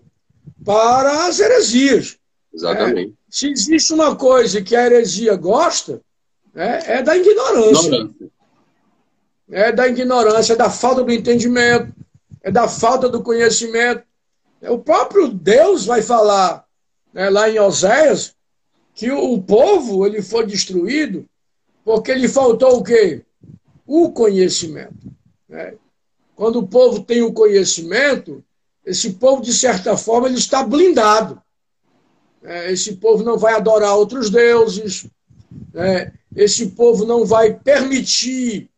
para 0.63 1.27
as 1.27 1.39
heresias. 1.39 2.17
Exatamente. 2.53 3.11
É, 3.11 3.13
se 3.29 3.51
existe 3.51 3.93
uma 3.93 4.15
coisa 4.15 4.61
que 4.61 4.75
a 4.75 4.85
heresia 4.85 5.35
gosta, 5.35 6.01
é, 6.55 6.97
é 6.97 7.03
da 7.03 7.15
ignorância. 7.15 7.87
ignorância 7.87 8.37
é 9.49 9.71
da 9.71 9.87
ignorância, 9.87 10.53
é 10.53 10.55
da 10.55 10.69
falta 10.69 11.03
do 11.03 11.11
entendimento, 11.11 11.93
é 12.43 12.51
da 12.51 12.67
falta 12.67 13.07
do 13.07 13.23
conhecimento. 13.23 14.03
O 14.61 14.77
próprio 14.77 15.29
Deus 15.29 15.85
vai 15.85 16.01
falar 16.01 16.65
né, 17.13 17.29
lá 17.29 17.49
em 17.49 17.59
Oséias 17.59 18.35
que 18.93 19.11
o 19.11 19.41
povo 19.41 20.05
ele 20.05 20.21
foi 20.21 20.45
destruído 20.45 21.25
porque 21.85 22.13
lhe 22.13 22.27
faltou 22.27 22.77
o 22.77 22.83
quê? 22.83 23.23
O 23.87 24.11
conhecimento. 24.11 25.11
Né? 25.49 25.73
Quando 26.35 26.59
o 26.59 26.67
povo 26.67 27.01
tem 27.03 27.23
o 27.23 27.33
conhecimento, 27.33 28.43
esse 28.85 29.13
povo, 29.13 29.41
de 29.41 29.53
certa 29.53 29.97
forma, 29.97 30.27
ele 30.27 30.37
está 30.37 30.61
blindado. 30.61 31.41
É, 32.43 32.71
esse 32.71 32.97
povo 32.97 33.23
não 33.23 33.37
vai 33.37 33.53
adorar 33.53 33.95
outros 33.95 34.29
deuses, 34.29 35.07
né? 35.73 36.13
esse 36.35 36.67
povo 36.67 37.05
não 37.05 37.25
vai 37.25 37.53
permitir 37.53 38.69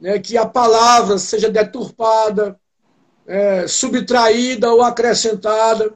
né, 0.00 0.18
que 0.18 0.36
a 0.36 0.46
palavra 0.46 1.18
seja 1.18 1.50
deturpada, 1.50 2.58
é, 3.26 3.66
subtraída 3.66 4.72
ou 4.72 4.82
acrescentada, 4.82 5.92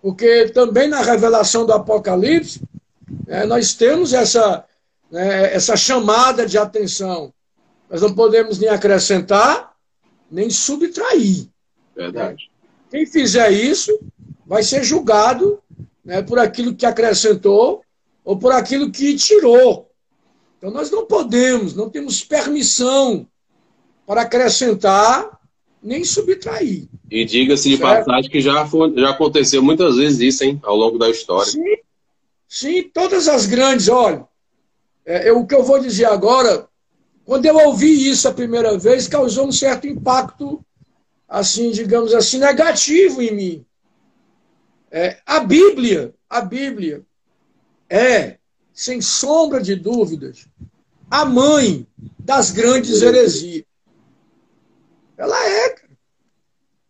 porque 0.00 0.48
também 0.50 0.88
na 0.88 1.02
revelação 1.02 1.66
do 1.66 1.72
Apocalipse 1.72 2.62
é, 3.26 3.44
nós 3.44 3.74
temos 3.74 4.12
essa, 4.12 4.64
né, 5.10 5.52
essa 5.52 5.76
chamada 5.76 6.46
de 6.46 6.56
atenção. 6.56 7.32
Nós 7.92 8.00
não 8.00 8.14
podemos 8.14 8.58
nem 8.58 8.70
acrescentar, 8.70 9.74
nem 10.30 10.48
subtrair. 10.48 11.46
Verdade. 11.94 12.50
Quem 12.90 13.04
fizer 13.04 13.50
isso 13.52 14.00
vai 14.46 14.62
ser 14.62 14.82
julgado 14.82 15.62
né, 16.02 16.22
por 16.22 16.38
aquilo 16.38 16.74
que 16.74 16.86
acrescentou 16.86 17.82
ou 18.24 18.38
por 18.38 18.50
aquilo 18.50 18.90
que 18.90 19.14
tirou. 19.16 19.90
Então 20.56 20.70
nós 20.70 20.90
não 20.90 21.04
podemos, 21.04 21.74
não 21.74 21.90
temos 21.90 22.24
permissão 22.24 23.28
para 24.06 24.22
acrescentar 24.22 25.38
nem 25.82 26.02
subtrair. 26.02 26.88
E 27.10 27.26
diga-se 27.26 27.68
de 27.68 27.76
passagem 27.76 28.30
que 28.30 28.40
já, 28.40 28.66
foi, 28.66 28.94
já 28.96 29.10
aconteceu 29.10 29.62
muitas 29.62 29.96
vezes 29.96 30.20
isso, 30.20 30.44
hein, 30.44 30.58
ao 30.62 30.76
longo 30.76 30.96
da 30.96 31.10
história. 31.10 31.52
Sim, 31.52 31.76
sim 32.48 32.82
todas 32.84 33.28
as 33.28 33.44
grandes, 33.44 33.90
olha, 33.90 34.26
é, 35.04 35.28
é, 35.28 35.32
o 35.32 35.44
que 35.46 35.54
eu 35.54 35.62
vou 35.62 35.78
dizer 35.78 36.06
agora, 36.06 36.66
quando 37.24 37.46
eu 37.46 37.56
ouvi 37.56 38.08
isso 38.08 38.28
a 38.28 38.34
primeira 38.34 38.76
vez, 38.76 39.06
causou 39.06 39.46
um 39.46 39.52
certo 39.52 39.86
impacto, 39.86 40.64
assim, 41.28 41.70
digamos 41.70 42.12
assim, 42.14 42.38
negativo 42.38 43.22
em 43.22 43.34
mim. 43.34 43.66
É, 44.90 45.20
a 45.24 45.40
Bíblia, 45.40 46.14
a 46.28 46.40
Bíblia 46.40 47.04
é, 47.88 48.38
sem 48.72 49.00
sombra 49.00 49.60
de 49.60 49.76
dúvidas, 49.76 50.46
a 51.10 51.24
mãe 51.24 51.86
das 52.18 52.50
grandes 52.50 53.02
heresias. 53.02 53.64
Ela 55.16 55.48
é. 55.48 55.76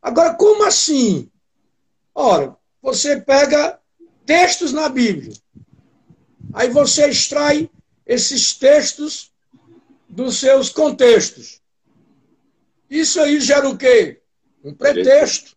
Agora, 0.00 0.34
como 0.34 0.64
assim? 0.64 1.30
Ora, 2.14 2.56
você 2.80 3.20
pega 3.20 3.78
textos 4.24 4.72
na 4.72 4.88
Bíblia, 4.88 5.32
aí 6.52 6.68
você 6.68 7.08
extrai 7.08 7.70
esses 8.06 8.54
textos 8.54 9.31
dos 10.12 10.38
seus 10.38 10.68
contextos. 10.68 11.60
Isso 12.88 13.18
aí 13.18 13.40
gera 13.40 13.66
o 13.66 13.78
quê? 13.78 14.20
Um 14.62 14.74
pretexto. 14.74 15.56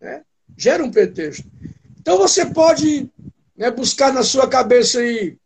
Né? 0.00 0.22
Gera 0.56 0.84
um 0.84 0.90
pretexto. 0.90 1.50
Então 1.98 2.16
você 2.16 2.46
pode 2.46 3.10
né, 3.56 3.68
buscar 3.72 4.12
na 4.12 4.22
sua 4.22 4.48
cabeça 4.48 5.00
aí 5.00 5.36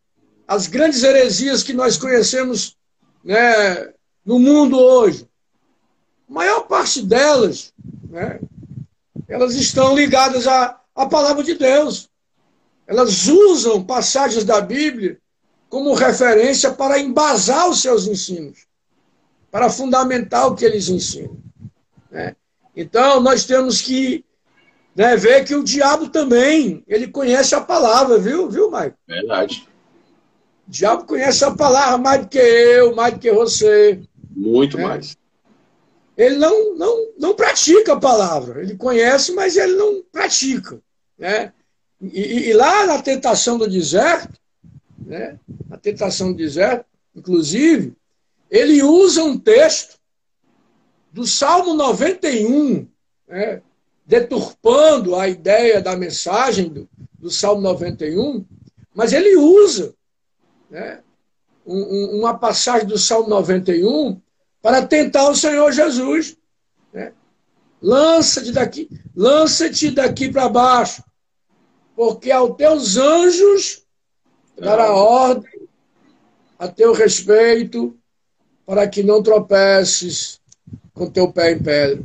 as 0.47 0.67
grandes 0.67 1.01
heresias 1.01 1.63
que 1.63 1.73
nós 1.73 1.97
conhecemos 1.97 2.77
né, 3.23 3.91
no 4.23 4.37
mundo 4.37 4.77
hoje. 4.77 5.27
A 6.29 6.33
maior 6.33 6.61
parte 6.67 7.01
delas, 7.01 7.73
né, 8.07 8.39
elas 9.27 9.55
estão 9.55 9.95
ligadas 9.95 10.45
à, 10.45 10.79
à 10.93 11.07
palavra 11.07 11.43
de 11.43 11.55
Deus. 11.55 12.07
Elas 12.85 13.27
usam 13.27 13.83
passagens 13.83 14.43
da 14.43 14.61
Bíblia 14.61 15.19
como 15.69 15.93
referência 15.93 16.71
para 16.71 16.99
embasar 16.99 17.69
os 17.69 17.81
seus 17.81 18.07
ensinos, 18.07 18.65
para 19.51 19.69
fundamentar 19.69 20.47
o 20.47 20.55
que 20.55 20.65
eles 20.65 20.89
ensinam. 20.89 21.37
Né? 22.11 22.35
Então, 22.75 23.19
nós 23.19 23.45
temos 23.45 23.81
que 23.81 24.23
né, 24.95 25.15
ver 25.17 25.43
que 25.43 25.55
o 25.55 25.63
diabo 25.63 26.09
também, 26.09 26.83
ele 26.87 27.07
conhece 27.07 27.53
a 27.53 27.61
palavra, 27.61 28.17
viu, 28.17 28.49
viu, 28.49 28.71
Maicon? 28.71 28.95
Verdade. 29.07 29.67
O 30.67 30.71
diabo 30.71 31.05
conhece 31.05 31.43
a 31.43 31.51
palavra 31.51 31.97
mais 31.97 32.21
do 32.21 32.27
que 32.27 32.39
eu, 32.39 32.95
mais 32.95 33.13
do 33.13 33.19
que 33.19 33.31
você. 33.31 34.01
Muito 34.31 34.77
né? 34.77 34.83
mais. 34.83 35.17
Ele 36.17 36.37
não, 36.37 36.75
não, 36.75 37.07
não 37.19 37.35
pratica 37.35 37.93
a 37.93 37.99
palavra. 37.99 38.61
Ele 38.61 38.75
conhece, 38.77 39.33
mas 39.33 39.57
ele 39.57 39.73
não 39.73 40.01
pratica. 40.11 40.79
Né? 41.19 41.51
E, 42.01 42.49
e 42.49 42.53
lá 42.53 42.85
na 42.85 43.01
tentação 43.01 43.57
do 43.57 43.69
deserto, 43.69 44.39
né? 45.05 45.39
na 45.69 45.77
tentação 45.77 46.31
do 46.31 46.37
deserto, 46.37 46.85
inclusive, 47.15 47.95
ele 48.49 48.81
usa 48.81 49.23
um 49.23 49.37
texto 49.37 49.97
do 51.11 51.25
Salmo 51.25 51.73
91, 51.73 52.87
né? 53.27 53.61
deturpando 54.05 55.15
a 55.15 55.27
ideia 55.27 55.81
da 55.81 55.95
mensagem 55.95 56.69
do, 56.69 56.89
do 57.17 57.29
Salmo 57.29 57.61
91, 57.61 58.45
mas 58.93 59.13
ele 59.13 59.35
usa 59.37 59.93
né? 60.69 61.01
um, 61.65 61.77
um, 61.77 62.19
uma 62.19 62.37
passagem 62.37 62.87
do 62.87 62.97
Salmo 62.97 63.29
91 63.29 64.19
para 64.61 64.85
tentar 64.85 65.29
o 65.29 65.35
Senhor 65.35 65.71
Jesus. 65.71 66.37
Né? 66.91 67.13
Lança-te 67.81 68.51
daqui, 68.51 68.89
lança-te 69.15 69.91
daqui 69.91 70.31
para 70.31 70.49
baixo, 70.49 71.03
porque 71.95 72.31
aos 72.31 72.55
teus 72.57 72.97
anjos 72.97 73.84
dará 74.57 74.93
ordem 74.93 75.67
a 76.57 76.67
teu 76.67 76.93
respeito 76.93 77.97
para 78.65 78.87
que 78.87 79.03
não 79.03 79.21
tropeces 79.21 80.39
com 80.93 81.09
teu 81.09 81.31
pé 81.31 81.51
em 81.51 81.61
pedra. 81.61 82.03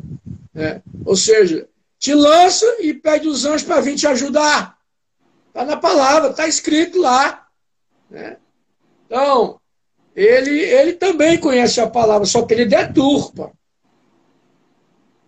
Né? 0.53 0.83
Ou 1.05 1.17
seja, 1.17 1.69
te 1.99 2.13
lança 2.13 2.67
e 2.81 2.93
pede 2.93 3.29
os 3.29 3.45
anjos 3.45 3.63
para 3.63 3.81
vir 3.81 3.97
te 3.97 4.07
ajudar. 4.07 4.79
Está 5.49 5.65
na 5.65 5.77
palavra, 5.77 6.31
está 6.31 6.47
escrito 6.47 7.01
lá. 7.01 7.47
Né? 8.11 8.37
Então, 9.07 9.61
ele, 10.15 10.61
ele 10.61 10.93
também 10.95 11.39
conhece 11.39 11.81
a 11.81 11.89
palavra, 11.89 12.27
só 12.27 12.43
que 12.43 12.55
ele 12.55 12.67
deturpa. 12.67 13.53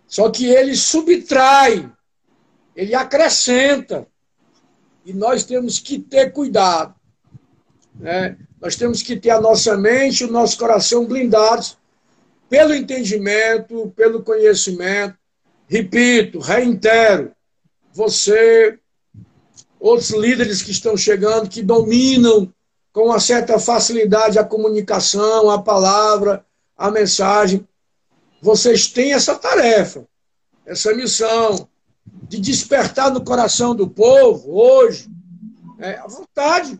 Só 0.07 0.29
que 0.29 0.45
ele 0.45 0.75
subtrai, 0.75 1.91
ele 2.75 2.93
acrescenta. 2.93 4.07
E 5.05 5.11
nós 5.13 5.43
temos 5.43 5.79
que 5.79 5.99
ter 5.99 6.31
cuidado. 6.31 6.95
Né? 7.99 8.37
Nós 8.59 8.75
temos 8.75 9.01
que 9.01 9.15
ter 9.15 9.29
a 9.29 9.41
nossa 9.41 9.77
mente 9.77 10.23
o 10.23 10.31
nosso 10.31 10.57
coração 10.57 11.05
blindados 11.05 11.77
pelo 12.49 12.73
entendimento, 12.73 13.91
pelo 13.95 14.23
conhecimento. 14.23 15.17
Repito, 15.67 16.39
reitero, 16.39 17.31
você, 17.93 18.77
outros 19.79 20.11
líderes 20.11 20.61
que 20.61 20.71
estão 20.71 20.95
chegando, 20.95 21.49
que 21.49 21.61
dominam 21.61 22.53
com 22.91 23.05
uma 23.05 23.19
certa 23.19 23.57
facilidade 23.57 24.37
a 24.37 24.43
comunicação, 24.43 25.49
a 25.49 25.61
palavra, 25.61 26.45
a 26.77 26.91
mensagem. 26.91 27.67
Vocês 28.41 28.87
têm 28.87 29.13
essa 29.13 29.35
tarefa, 29.35 30.05
essa 30.65 30.93
missão 30.93 31.67
de 32.05 32.39
despertar 32.39 33.11
no 33.11 33.23
coração 33.23 33.73
do 33.73 33.89
povo 33.89 34.51
hoje 34.51 35.09
é, 35.79 35.97
a 35.97 36.07
vontade 36.07 36.79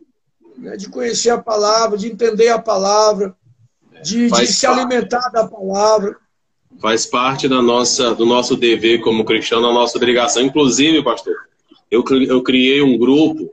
né, 0.63 0.77
de 0.77 0.89
conhecer 0.89 1.29
a 1.29 1.37
palavra, 1.37 1.97
de 1.97 2.07
entender 2.07 2.47
a 2.47 2.57
palavra, 2.57 3.35
de, 4.01 4.31
de 4.31 4.47
se 4.47 4.65
alimentar 4.65 5.29
da 5.29 5.45
palavra. 5.45 6.17
Faz 6.79 7.05
parte 7.05 7.47
da 7.47 7.61
nossa, 7.61 8.15
do 8.15 8.25
nosso 8.25 8.55
dever 8.55 9.01
como 9.01 9.25
cristão, 9.25 9.61
da 9.61 9.71
nossa 9.71 9.97
obrigação. 9.97 10.41
Inclusive, 10.41 11.03
pastor, 11.03 11.35
eu, 11.91 12.03
eu 12.27 12.41
criei 12.41 12.81
um 12.81 12.97
grupo 12.97 13.51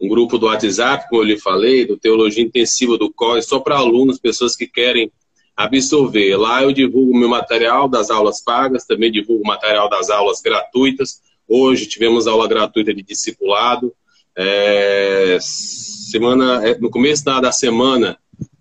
um 0.00 0.08
grupo 0.08 0.36
do 0.36 0.46
WhatsApp, 0.46 1.08
como 1.08 1.22
eu 1.22 1.26
lhe 1.26 1.38
falei, 1.38 1.86
do 1.86 1.96
Teologia 1.96 2.42
Intensiva 2.42 2.98
do 2.98 3.12
COI, 3.12 3.40
só 3.40 3.60
para 3.60 3.76
alunos, 3.76 4.18
pessoas 4.18 4.56
que 4.56 4.66
querem 4.66 5.12
absorver. 5.56 6.36
Lá 6.36 6.60
eu 6.60 6.72
divulgo 6.72 7.16
meu 7.16 7.28
material 7.28 7.88
das 7.88 8.10
aulas 8.10 8.42
pagas, 8.42 8.84
também 8.84 9.12
divulgo 9.12 9.46
material 9.46 9.88
das 9.88 10.10
aulas 10.10 10.40
gratuitas. 10.40 11.20
Hoje 11.46 11.86
tivemos 11.86 12.26
aula 12.26 12.48
gratuita 12.48 12.92
de 12.92 13.00
discipulado. 13.00 13.94
É, 14.36 15.38
semana, 15.40 16.66
é, 16.66 16.78
no 16.78 16.90
começo 16.90 17.24
da 17.24 17.52
semana, 17.52 18.18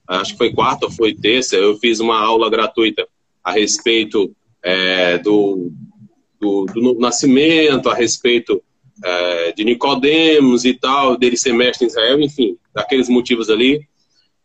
acho 0.07 0.33
que 0.33 0.37
foi 0.37 0.53
quarta 0.53 0.85
ou 0.85 0.91
foi 0.91 1.13
terça, 1.13 1.55
eu 1.55 1.77
fiz 1.77 1.99
uma 1.99 2.19
aula 2.19 2.49
gratuita 2.49 3.07
a 3.43 3.51
respeito 3.51 4.35
é, 4.63 5.17
do, 5.17 5.71
do, 6.39 6.65
do 6.65 6.99
nascimento, 6.99 7.89
a 7.89 7.95
respeito 7.95 8.61
é, 9.03 9.51
de 9.53 9.63
Nicodemos 9.63 10.65
e 10.65 10.73
tal, 10.73 11.17
dele 11.17 11.37
ser 11.37 11.53
mestre 11.53 11.85
em 11.85 11.89
Israel, 11.89 12.19
enfim, 12.21 12.57
daqueles 12.73 13.09
motivos 13.09 13.49
ali. 13.49 13.81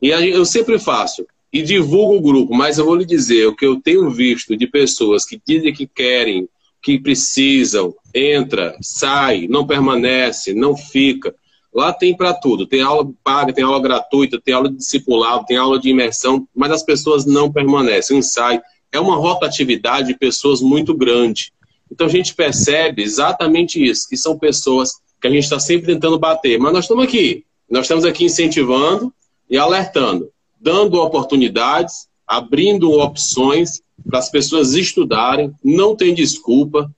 E 0.00 0.08
eu 0.08 0.44
sempre 0.44 0.78
faço 0.78 1.26
e 1.52 1.62
divulgo 1.62 2.16
o 2.16 2.20
grupo, 2.20 2.54
mas 2.54 2.78
eu 2.78 2.84
vou 2.84 2.94
lhe 2.94 3.06
dizer 3.06 3.46
o 3.46 3.54
que 3.54 3.64
eu 3.64 3.80
tenho 3.80 4.10
visto 4.10 4.56
de 4.56 4.66
pessoas 4.66 5.24
que 5.24 5.40
dizem 5.46 5.72
que 5.72 5.86
querem, 5.86 6.48
que 6.82 6.98
precisam, 6.98 7.94
entra, 8.16 8.76
sai, 8.80 9.46
não 9.48 9.66
permanece, 9.66 10.54
não 10.54 10.76
fica. 10.76 11.34
Lá 11.74 11.92
tem 11.92 12.16
para 12.16 12.32
tudo. 12.32 12.66
Tem 12.66 12.80
aula 12.80 13.10
paga, 13.22 13.52
tem 13.52 13.62
aula 13.62 13.80
gratuita, 13.80 14.40
tem 14.42 14.54
aula 14.54 14.70
de 14.70 14.76
discipulado, 14.76 15.44
tem 15.44 15.58
aula 15.58 15.78
de 15.78 15.90
imersão, 15.90 16.48
mas 16.54 16.70
as 16.70 16.82
pessoas 16.82 17.26
não 17.26 17.52
permanecem, 17.52 18.22
sai. 18.22 18.60
É 18.90 18.98
uma 18.98 19.16
rotatividade 19.16 20.08
de 20.08 20.18
pessoas 20.18 20.62
muito 20.62 20.94
grande. 20.94 21.52
Então 21.92 22.06
a 22.06 22.10
gente 22.10 22.34
percebe 22.34 23.02
exatamente 23.02 23.82
isso, 23.82 24.08
que 24.08 24.16
são 24.16 24.38
pessoas 24.38 24.92
que 25.20 25.28
a 25.28 25.30
gente 25.30 25.44
está 25.44 25.60
sempre 25.60 25.86
tentando 25.86 26.18
bater. 26.18 26.58
Mas 26.58 26.72
nós 26.72 26.84
estamos 26.84 27.04
aqui, 27.04 27.44
nós 27.70 27.82
estamos 27.82 28.04
aqui 28.04 28.24
incentivando 28.24 29.12
e 29.50 29.58
alertando, 29.58 30.30
dando 30.58 31.00
oportunidades, 31.00 32.08
abrindo 32.26 32.90
opções 32.90 33.82
para 34.08 34.18
as 34.18 34.30
pessoas 34.30 34.74
estudarem, 34.74 35.52
não 35.62 35.94
tem 35.94 36.14
desculpa. 36.14 36.90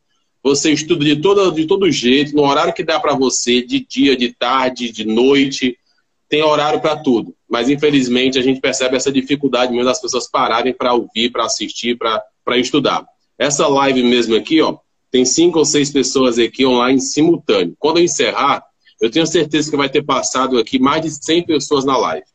Você 0.49 0.73
estuda 0.73 1.05
de 1.05 1.17
todo, 1.17 1.51
de 1.53 1.67
todo 1.67 1.91
jeito, 1.91 2.35
no 2.35 2.43
horário 2.43 2.73
que 2.73 2.83
dá 2.83 2.99
para 2.99 3.15
você, 3.15 3.61
de 3.61 3.81
dia, 3.81 4.17
de 4.17 4.33
tarde, 4.33 4.91
de 4.91 5.05
noite, 5.05 5.79
tem 6.27 6.43
horário 6.43 6.81
para 6.81 6.97
tudo. 6.97 7.35
Mas 7.49 7.69
infelizmente 7.69 8.39
a 8.39 8.43
gente 8.43 8.59
percebe 8.59 8.97
essa 8.97 9.13
dificuldade 9.13 9.73
mesmo 9.73 9.85
das 9.85 10.01
pessoas 10.01 10.27
pararem 10.27 10.73
para 10.73 10.95
ouvir, 10.95 11.31
para 11.31 11.45
assistir, 11.45 11.99
para 11.99 12.59
estudar. 12.59 13.07
Essa 13.39 13.69
live 13.69 14.03
mesmo 14.03 14.35
aqui, 14.37 14.63
ó, 14.63 14.79
tem 15.11 15.25
cinco 15.25 15.59
ou 15.59 15.65
seis 15.67 15.91
pessoas 15.91 16.39
aqui 16.39 16.65
online 16.65 17.01
simultâneo. 17.01 17.77
Quando 17.79 17.99
eu 17.99 18.05
encerrar, 18.05 18.65
eu 19.01 19.11
tenho 19.11 19.27
certeza 19.27 19.71
que 19.71 19.77
vai 19.77 19.89
ter 19.91 20.03
passado 20.03 20.59
aqui 20.59 20.79
mais 20.79 21.03
de 21.03 21.11
100 21.11 21.45
pessoas 21.45 21.85
na 21.85 21.97
live. 21.97 22.27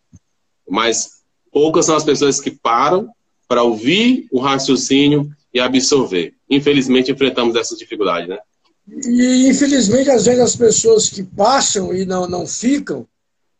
Mas 0.69 1.23
poucas 1.51 1.87
são 1.87 1.95
as 1.95 2.03
pessoas 2.03 2.39
que 2.39 2.51
param 2.51 3.09
para 3.47 3.63
ouvir 3.63 4.27
o 4.31 4.39
raciocínio 4.39 5.29
e 5.53 5.59
absorver. 5.59 6.33
Infelizmente, 6.49 7.11
enfrentamos 7.11 7.55
essa 7.55 7.75
dificuldade, 7.75 8.27
né? 8.27 8.39
E, 8.87 9.47
infelizmente, 9.47 10.09
às 10.09 10.25
vezes 10.25 10.41
as 10.41 10.55
pessoas 10.55 11.09
que 11.09 11.23
passam 11.23 11.93
e 11.93 12.05
não, 12.05 12.27
não 12.27 12.45
ficam, 12.45 13.07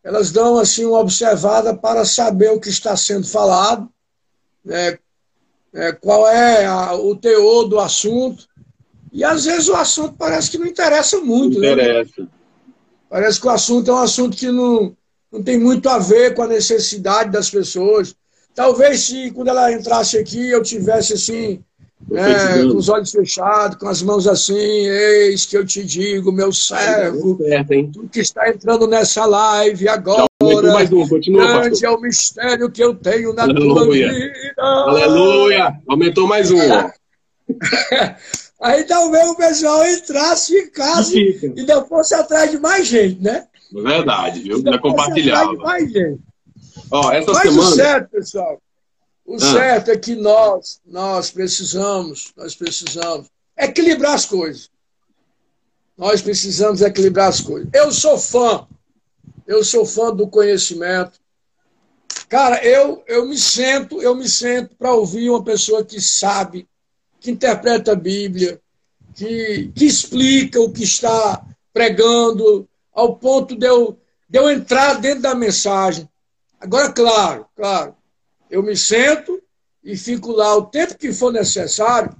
elas 0.03 0.31
dão 0.31 0.57
assim 0.57 0.83
uma 0.85 0.99
observada 0.99 1.75
para 1.75 2.03
saber 2.03 2.51
o 2.51 2.59
que 2.59 2.69
está 2.69 2.97
sendo 2.97 3.25
falado, 3.25 3.89
né, 4.65 4.97
é, 5.73 5.91
qual 5.93 6.27
é 6.27 6.65
a, 6.65 6.93
o 6.93 7.15
teor 7.15 7.65
do 7.65 7.79
assunto. 7.79 8.47
E 9.11 9.23
às 9.23 9.45
vezes 9.45 9.69
o 9.69 9.75
assunto 9.75 10.15
parece 10.17 10.51
que 10.51 10.57
não 10.57 10.67
interessa 10.67 11.19
muito. 11.19 11.59
Né? 11.59 11.71
Interessa. 11.71 12.21
Né? 12.21 12.27
Parece 13.09 13.39
que 13.39 13.47
o 13.47 13.51
assunto 13.51 13.91
é 13.91 13.93
um 13.93 13.99
assunto 13.99 14.35
que 14.35 14.51
não, 14.51 14.95
não 15.31 15.41
tem 15.41 15.57
muito 15.57 15.87
a 15.87 15.99
ver 15.99 16.33
com 16.33 16.41
a 16.41 16.47
necessidade 16.47 17.31
das 17.31 17.49
pessoas. 17.49 18.15
Talvez 18.53 19.01
se 19.01 19.31
quando 19.31 19.47
ela 19.47 19.71
entrasse 19.71 20.17
aqui 20.17 20.49
eu 20.49 20.61
tivesse 20.61 21.13
assim, 21.13 21.63
né, 22.09 22.63
com 22.63 22.77
os 22.77 22.89
olhos 22.89 23.11
fechados, 23.11 23.77
com 23.77 23.87
as 23.87 24.01
mãos 24.01 24.27
assim, 24.27 24.55
eis 24.55 25.45
que 25.45 25.57
eu 25.57 25.65
te 25.65 25.83
digo, 25.83 26.31
meu 26.31 26.51
servo, 26.51 27.37
tu 27.91 28.07
que 28.11 28.19
está 28.19 28.49
entrando 28.49 28.87
nessa 28.87 29.25
live 29.25 29.87
agora, 29.87 30.25
mais 30.73 30.91
um, 30.91 31.07
continua, 31.07 31.45
grande 31.45 31.69
pastor. 31.69 31.89
é 31.89 31.91
o 31.91 32.01
mistério 32.01 32.71
que 32.71 32.83
eu 32.83 32.93
tenho 32.95 33.33
na 33.33 33.43
Aleluia. 33.43 33.73
tua 33.73 33.93
vida. 33.93 34.53
Aleluia! 34.57 35.73
Aumentou 35.87 36.27
mais 36.27 36.51
um. 36.51 36.57
Aí 38.61 38.83
talvez 38.85 39.27
o 39.27 39.35
pessoal 39.35 39.85
entrasse, 39.85 40.61
ficasse 40.63 41.19
e 41.19 41.59
ainda 41.59 41.83
fosse 41.83 42.15
atrás 42.15 42.49
de 42.49 42.57
mais 42.59 42.87
gente, 42.87 43.21
né? 43.21 43.45
Verdade, 43.73 44.39
viu? 44.39 44.57
Ainda 44.57 44.79
compartilhava. 44.79 45.53
Mais 45.55 45.91
gente. 45.91 46.21
Ó, 46.89 47.11
essa 47.11 47.31
Mas 47.31 47.41
semana... 47.43 47.69
o 47.69 47.71
certo, 47.73 48.09
pessoal, 48.09 48.61
o 49.25 49.35
ah. 49.35 49.39
certo 49.39 49.91
é 49.91 49.97
que 49.97 50.15
nós, 50.15 50.81
nós 50.85 51.31
precisamos, 51.31 52.33
nós 52.35 52.55
precisamos 52.55 53.27
equilibrar 53.57 54.13
as 54.13 54.25
coisas. 54.25 54.69
Nós 55.97 56.21
precisamos 56.21 56.81
equilibrar 56.81 57.29
as 57.29 57.39
coisas. 57.39 57.69
Eu 57.73 57.91
sou 57.91 58.17
fã, 58.17 58.67
eu 59.45 59.63
sou 59.63 59.85
fã 59.85 60.13
do 60.13 60.27
conhecimento, 60.27 61.19
Cara, 62.33 62.65
eu, 62.65 63.03
eu 63.05 63.27
me 63.27 63.37
sento, 63.37 64.01
eu 64.01 64.15
me 64.15 64.27
sento 64.27 64.75
para 64.75 64.91
ouvir 64.91 65.29
uma 65.29 65.43
pessoa 65.43 65.85
que 65.85 66.01
sabe, 66.01 66.67
que 67.19 67.29
interpreta 67.29 67.91
a 67.91 67.95
Bíblia, 67.95 68.59
que, 69.13 69.71
que 69.75 69.85
explica 69.85 70.59
o 70.59 70.71
que 70.71 70.83
está 70.83 71.45
pregando, 71.71 72.67
ao 72.91 73.17
ponto 73.17 73.55
de 73.55 73.67
eu, 73.67 73.99
de 74.27 74.39
eu 74.39 74.49
entrar 74.49 74.95
dentro 74.95 75.21
da 75.21 75.35
mensagem. 75.35 76.09
Agora, 76.59 76.91
claro, 76.91 77.45
claro, 77.55 77.95
eu 78.53 78.61
me 78.61 78.77
sento 78.77 79.41
e 79.83 79.97
fico 79.97 80.31
lá 80.31 80.55
o 80.55 80.67
tempo 80.67 80.95
que 80.95 81.11
for 81.11 81.33
necessário, 81.33 82.15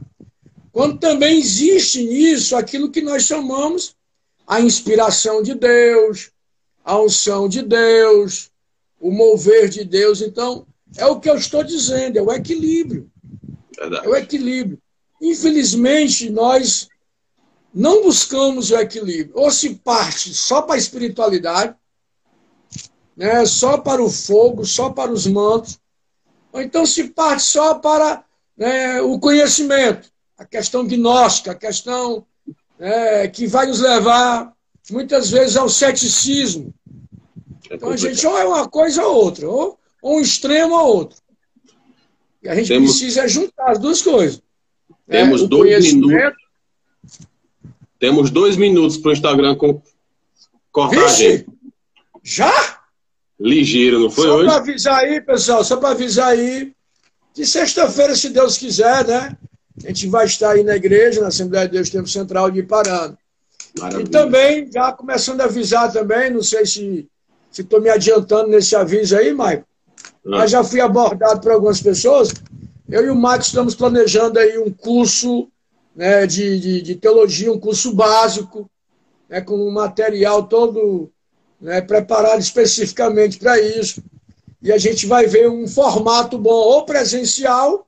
quando 0.71 0.97
também 0.97 1.38
existe 1.38 2.03
nisso 2.03 2.55
aquilo 2.55 2.89
que 2.89 3.01
nós 3.01 3.23
chamamos 3.23 3.95
a 4.47 4.59
inspiração 4.59 5.43
de 5.43 5.53
Deus, 5.53 6.31
a 6.84 6.99
unção 6.99 7.47
de 7.47 7.61
Deus, 7.61 8.49
o 8.99 9.11
mover 9.11 9.69
de 9.69 9.84
Deus. 9.84 10.23
Então, 10.23 10.65
é 10.97 11.05
o 11.05 11.19
que 11.19 11.29
eu 11.29 11.36
estou 11.36 11.63
dizendo, 11.63 12.17
é 12.17 12.21
o 12.23 12.31
equilíbrio. 12.31 13.11
Verdade. 13.77 14.07
É 14.07 14.09
o 14.09 14.15
equilíbrio. 14.15 14.79
Infelizmente, 15.21 16.31
nós 16.31 16.88
não 17.71 18.01
buscamos 18.01 18.71
o 18.71 18.75
equilíbrio. 18.75 19.38
Ou 19.38 19.51
se 19.51 19.75
parte 19.75 20.34
só 20.34 20.63
para 20.63 20.73
a 20.73 20.79
espiritualidade, 20.79 21.75
né, 23.15 23.45
só 23.45 23.77
para 23.77 24.01
o 24.01 24.09
fogo, 24.09 24.65
só 24.65 24.89
para 24.89 25.11
os 25.11 25.27
mantos, 25.27 25.79
ou 26.53 26.61
então 26.61 26.85
se 26.85 27.05
parte 27.09 27.41
só 27.41 27.73
para 27.73 28.23
né, 28.55 29.01
o 29.01 29.19
conhecimento, 29.19 30.07
a 30.37 30.45
questão 30.45 30.85
gnóstica, 30.85 31.51
a 31.51 31.55
questão 31.55 32.25
né, 32.77 33.27
que 33.27 33.47
vai 33.47 33.65
nos 33.65 33.79
levar 33.79 34.53
muitas 34.91 35.31
vezes 35.31 35.57
ao 35.57 35.67
ceticismo. 35.67 36.71
É 37.69 37.75
então 37.75 37.89
a 37.89 37.97
gente 37.97 38.25
ou 38.27 38.37
é 38.37 38.45
uma 38.45 38.69
coisa 38.69 39.03
ou 39.03 39.15
outra, 39.15 39.49
ou, 39.49 39.79
ou 40.01 40.17
um 40.17 40.21
extremo 40.21 40.75
ou 40.75 40.95
outro. 40.95 41.17
E 42.43 42.47
a 42.47 42.55
gente 42.55 42.67
Temos... 42.67 42.91
precisa 42.91 43.27
juntar 43.27 43.71
as 43.71 43.79
duas 43.79 44.01
coisas. 44.01 44.41
Né, 45.07 45.23
Temos 45.23 45.41
né? 45.41 45.47
dois 45.47 45.93
minutos. 45.93 46.43
Temos 47.97 48.29
dois 48.29 48.57
minutos 48.57 48.97
para 48.97 49.09
o 49.09 49.13
Instagram 49.13 49.57
cortar 50.71 51.07
Vixe, 51.07 51.25
a 51.25 51.29
gente. 51.31 51.45
Já? 52.21 52.72
Ligeiro, 53.43 53.99
não 53.99 54.09
foi 54.09 54.25
só 54.25 54.35
hoje? 54.35 54.45
Só 54.45 54.51
para 54.51 54.61
avisar 54.61 54.99
aí, 54.99 55.21
pessoal, 55.21 55.63
só 55.65 55.77
para 55.77 55.89
avisar 55.89 56.27
aí, 56.29 56.71
que 57.33 57.45
sexta-feira, 57.45 58.15
se 58.15 58.29
Deus 58.29 58.57
quiser, 58.57 59.05
né? 59.05 59.37
A 59.83 59.87
gente 59.87 60.07
vai 60.07 60.25
estar 60.25 60.51
aí 60.51 60.63
na 60.63 60.77
igreja, 60.77 61.19
na 61.19 61.27
Assembleia 61.27 61.65
de 61.65 61.73
Deus 61.73 61.89
Tempo 61.89 62.07
Central 62.07 62.49
de. 62.49 62.65
Maravilha. 63.77 64.03
E 64.03 64.09
também, 64.09 64.71
já 64.71 64.93
começando 64.93 65.41
a 65.41 65.45
avisar 65.45 65.91
também, 65.91 66.29
não 66.29 66.41
sei 66.41 66.65
se 66.65 67.05
estou 67.51 67.81
me 67.81 67.89
adiantando 67.89 68.49
nesse 68.49 68.75
aviso 68.75 69.17
aí, 69.17 69.33
Maicon, 69.33 69.65
ah. 69.97 70.29
mas 70.29 70.51
já 70.51 70.63
fui 70.63 70.79
abordado 70.79 71.41
por 71.41 71.51
algumas 71.51 71.81
pessoas. 71.81 72.31
Eu 72.87 73.05
e 73.05 73.09
o 73.09 73.15
Maicon 73.15 73.41
estamos 73.41 73.75
planejando 73.75 74.39
aí 74.39 74.57
um 74.57 74.71
curso 74.71 75.49
né, 75.93 76.25
de, 76.25 76.59
de, 76.59 76.81
de 76.81 76.95
teologia, 76.95 77.51
um 77.51 77.59
curso 77.59 77.93
básico, 77.93 78.69
né, 79.27 79.41
com 79.41 79.55
um 79.55 79.71
material 79.71 80.43
todo 80.43 81.11
né, 81.64 81.80
preparado 81.80 82.41
especificamente 82.41 83.39
para 83.39 83.57
isso. 83.57 84.03
E 84.61 84.72
a 84.72 84.78
gente 84.78 85.07
vai 85.07 85.26
ver 85.26 85.49
um 85.49 85.66
formato 85.66 86.38
bom, 86.38 86.51
ou 86.51 86.86
presencial, 86.86 87.88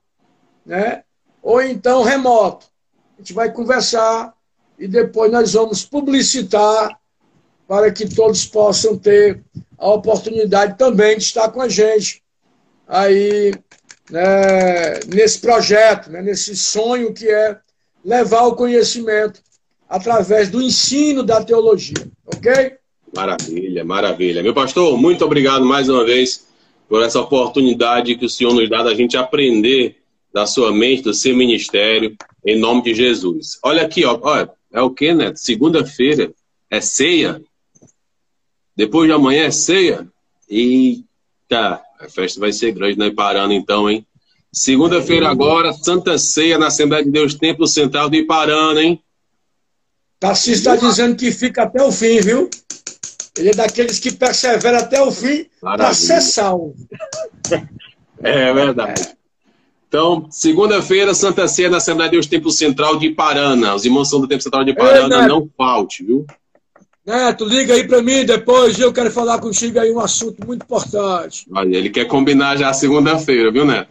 né, 0.66 1.04
ou 1.44 1.62
então 1.62 2.02
remoto. 2.02 2.68
A 3.16 3.22
gente 3.22 3.34
vai 3.34 3.52
conversar 3.52 4.34
e 4.80 4.88
depois 4.88 5.30
nós 5.30 5.54
vamos 5.54 5.84
publicitar 5.84 6.98
para 7.68 7.92
que 7.92 8.08
todos 8.08 8.46
possam 8.46 8.98
ter 8.98 9.44
a 9.78 9.90
oportunidade 9.90 10.78
também 10.78 11.18
de 11.18 11.24
estar 11.24 11.50
com 11.50 11.62
a 11.62 11.68
gente 11.68 12.24
aí 12.88 13.54
né, 14.10 15.00
nesse 15.08 15.40
projeto, 15.40 16.10
né, 16.10 16.22
nesse 16.22 16.56
sonho 16.56 17.14
que 17.14 17.28
é 17.28 17.58
levar 18.04 18.44
o 18.44 18.56
conhecimento 18.56 19.42
através 19.90 20.50
do 20.50 20.62
ensino 20.62 21.24
da 21.24 21.44
teologia, 21.44 22.08
ok? 22.26 22.78
Maravilha, 23.16 23.86
maravilha. 23.86 24.43
Meu 24.43 24.53
pastor, 24.53 24.97
muito 24.97 25.24
obrigado 25.24 25.66
mais 25.66 25.88
uma 25.88 26.03
vez 26.03 26.45
por 26.89 27.01
essa 27.01 27.20
oportunidade 27.20 28.16
que 28.16 28.26
o 28.26 28.30
Senhor 28.30 28.53
nos 28.53 28.70
dá 28.70 28.84
da 28.84 28.93
gente 28.93 29.16
aprender 29.16 29.97
da 30.34 30.45
sua 30.45 30.72
mente, 30.74 31.03
do 31.03 31.13
seu 31.13 31.34
ministério, 31.34 32.16
em 32.45 32.59
nome 32.59 32.82
de 32.84 32.93
Jesus. 32.93 33.57
Olha 33.63 33.84
aqui, 33.84 34.03
ó, 34.03 34.20
olha, 34.22 34.51
é 34.72 34.82
o 34.82 34.89
que, 34.89 35.13
né? 35.13 35.32
Segunda-feira 35.34 36.34
é 36.70 36.82
ceia. 36.82 37.41
Depois 38.76 39.07
de 39.07 39.13
amanhã 39.13 39.45
é 39.45 39.51
ceia. 39.51 40.05
Eita, 40.49 41.82
a 41.99 42.09
festa 42.09 42.38
vai 42.39 42.51
ser 42.51 42.74
grande, 42.74 42.99
né? 42.99 43.09
Parando 43.11 43.53
então, 43.53 43.89
hein? 43.89 44.05
Segunda-feira 44.51 45.30
agora, 45.30 45.72
Santa 45.72 46.18
Ceia 46.18 46.57
na 46.57 46.68
Assembleia 46.68 47.03
de 47.03 47.11
Deus 47.11 47.34
Templo 47.34 47.66
Central 47.66 48.09
de 48.09 48.18
Iparana, 48.18 48.82
hein? 48.82 49.01
Tarcísio 50.20 50.53
está 50.53 50.76
dizendo 50.76 51.16
que 51.16 51.32
fica 51.32 51.63
até 51.63 51.82
o 51.82 51.91
fim, 51.91 52.20
viu? 52.20 52.49
Ele 53.38 53.50
é 53.50 53.54
daqueles 53.54 54.00
que 54.00 54.12
persevera 54.12 54.80
até 54.80 55.02
o 55.02 55.12
fim 55.12 55.46
para 55.60 55.94
ser 55.94 56.22
salvo. 56.22 56.76
É 58.22 58.54
verdade. 58.54 59.16
Então, 59.88 60.28
segunda-feira, 60.30 61.14
Santa 61.14 61.48
Ceia 61.48 61.70
na 61.70 61.78
Assembleia 61.78 62.10
de 62.10 62.18
Deus 62.18 62.28
Templo 62.28 62.52
Central 62.52 62.98
de 62.98 63.08
Iparana. 63.08 63.76
Os 63.76 63.86
irmãos 63.86 64.10
são 64.10 64.20
do 64.20 64.28
Templo 64.28 64.44
Central 64.44 64.64
de 64.64 64.72
Iparana, 64.72 65.22
Ei, 65.22 65.28
não 65.28 65.50
falte, 65.58 66.04
viu? 66.04 66.26
Neto, 67.06 67.46
liga 67.46 67.74
aí 67.74 67.88
para 67.88 68.02
mim 68.02 68.26
depois, 68.26 68.80
eu 68.80 68.92
quero 68.92 69.12
falar 69.12 69.38
contigo 69.38 69.80
aí 69.80 69.92
um 69.92 70.00
assunto 70.00 70.46
muito 70.46 70.64
importante. 70.64 71.46
Olha, 71.54 71.78
ele 71.78 71.90
quer 71.90 72.06
combinar 72.06 72.58
já 72.58 72.74
segunda-feira, 72.74 73.52
viu, 73.52 73.64
Neto? 73.64 73.90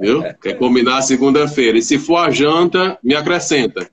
Viu? 0.00 0.24
É, 0.24 0.34
quer 0.34 0.54
combinar 0.54 1.02
segunda-feira. 1.02 1.78
E 1.78 1.82
se 1.82 1.98
for 1.98 2.16
a 2.16 2.30
janta, 2.30 2.98
me 3.02 3.14
acrescenta. 3.14 3.88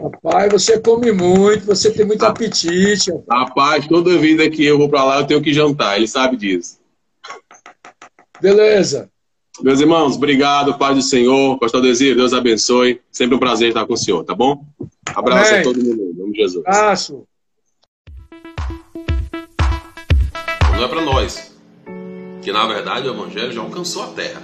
Rapaz, 0.00 0.52
você 0.52 0.78
come 0.80 1.12
muito, 1.12 1.66
você 1.66 1.90
tem 1.90 2.06
muito 2.06 2.24
apetite. 2.24 3.10
Rapaz, 3.30 3.86
toda 3.86 4.18
vida 4.18 4.48
que 4.48 4.64
eu 4.64 4.78
vou 4.78 4.88
para 4.88 5.04
lá, 5.04 5.20
eu 5.20 5.26
tenho 5.26 5.42
que 5.42 5.52
jantar. 5.52 5.96
Ele 5.96 6.08
sabe 6.08 6.36
disso. 6.36 6.78
Beleza. 8.40 9.10
Meus 9.62 9.80
irmãos, 9.80 10.16
obrigado, 10.16 10.78
Pai 10.78 10.94
do 10.94 11.02
Senhor. 11.02 11.58
Pastor 11.58 11.82
Desir, 11.82 12.16
Deus 12.16 12.32
abençoe. 12.32 13.00
Sempre 13.10 13.36
um 13.36 13.38
prazer 13.38 13.68
estar 13.68 13.86
com 13.86 13.92
o 13.92 13.96
senhor, 13.96 14.24
tá 14.24 14.34
bom? 14.34 14.64
Abraço 15.14 15.50
Amém. 15.50 15.60
a 15.60 15.64
todo 15.64 15.76
mundo. 15.76 16.02
Em 16.02 16.18
nome 16.18 16.32
de 16.32 16.38
Jesus. 16.38 16.64
Abraço. 16.66 17.26
Não 20.72 20.84
é 20.84 20.88
para 20.88 21.02
nós. 21.02 21.54
Que 22.40 22.50
na 22.50 22.66
verdade 22.66 23.06
o 23.06 23.12
Evangelho 23.12 23.52
já 23.52 23.60
alcançou 23.60 24.02
a 24.02 24.06
terra. 24.06 24.42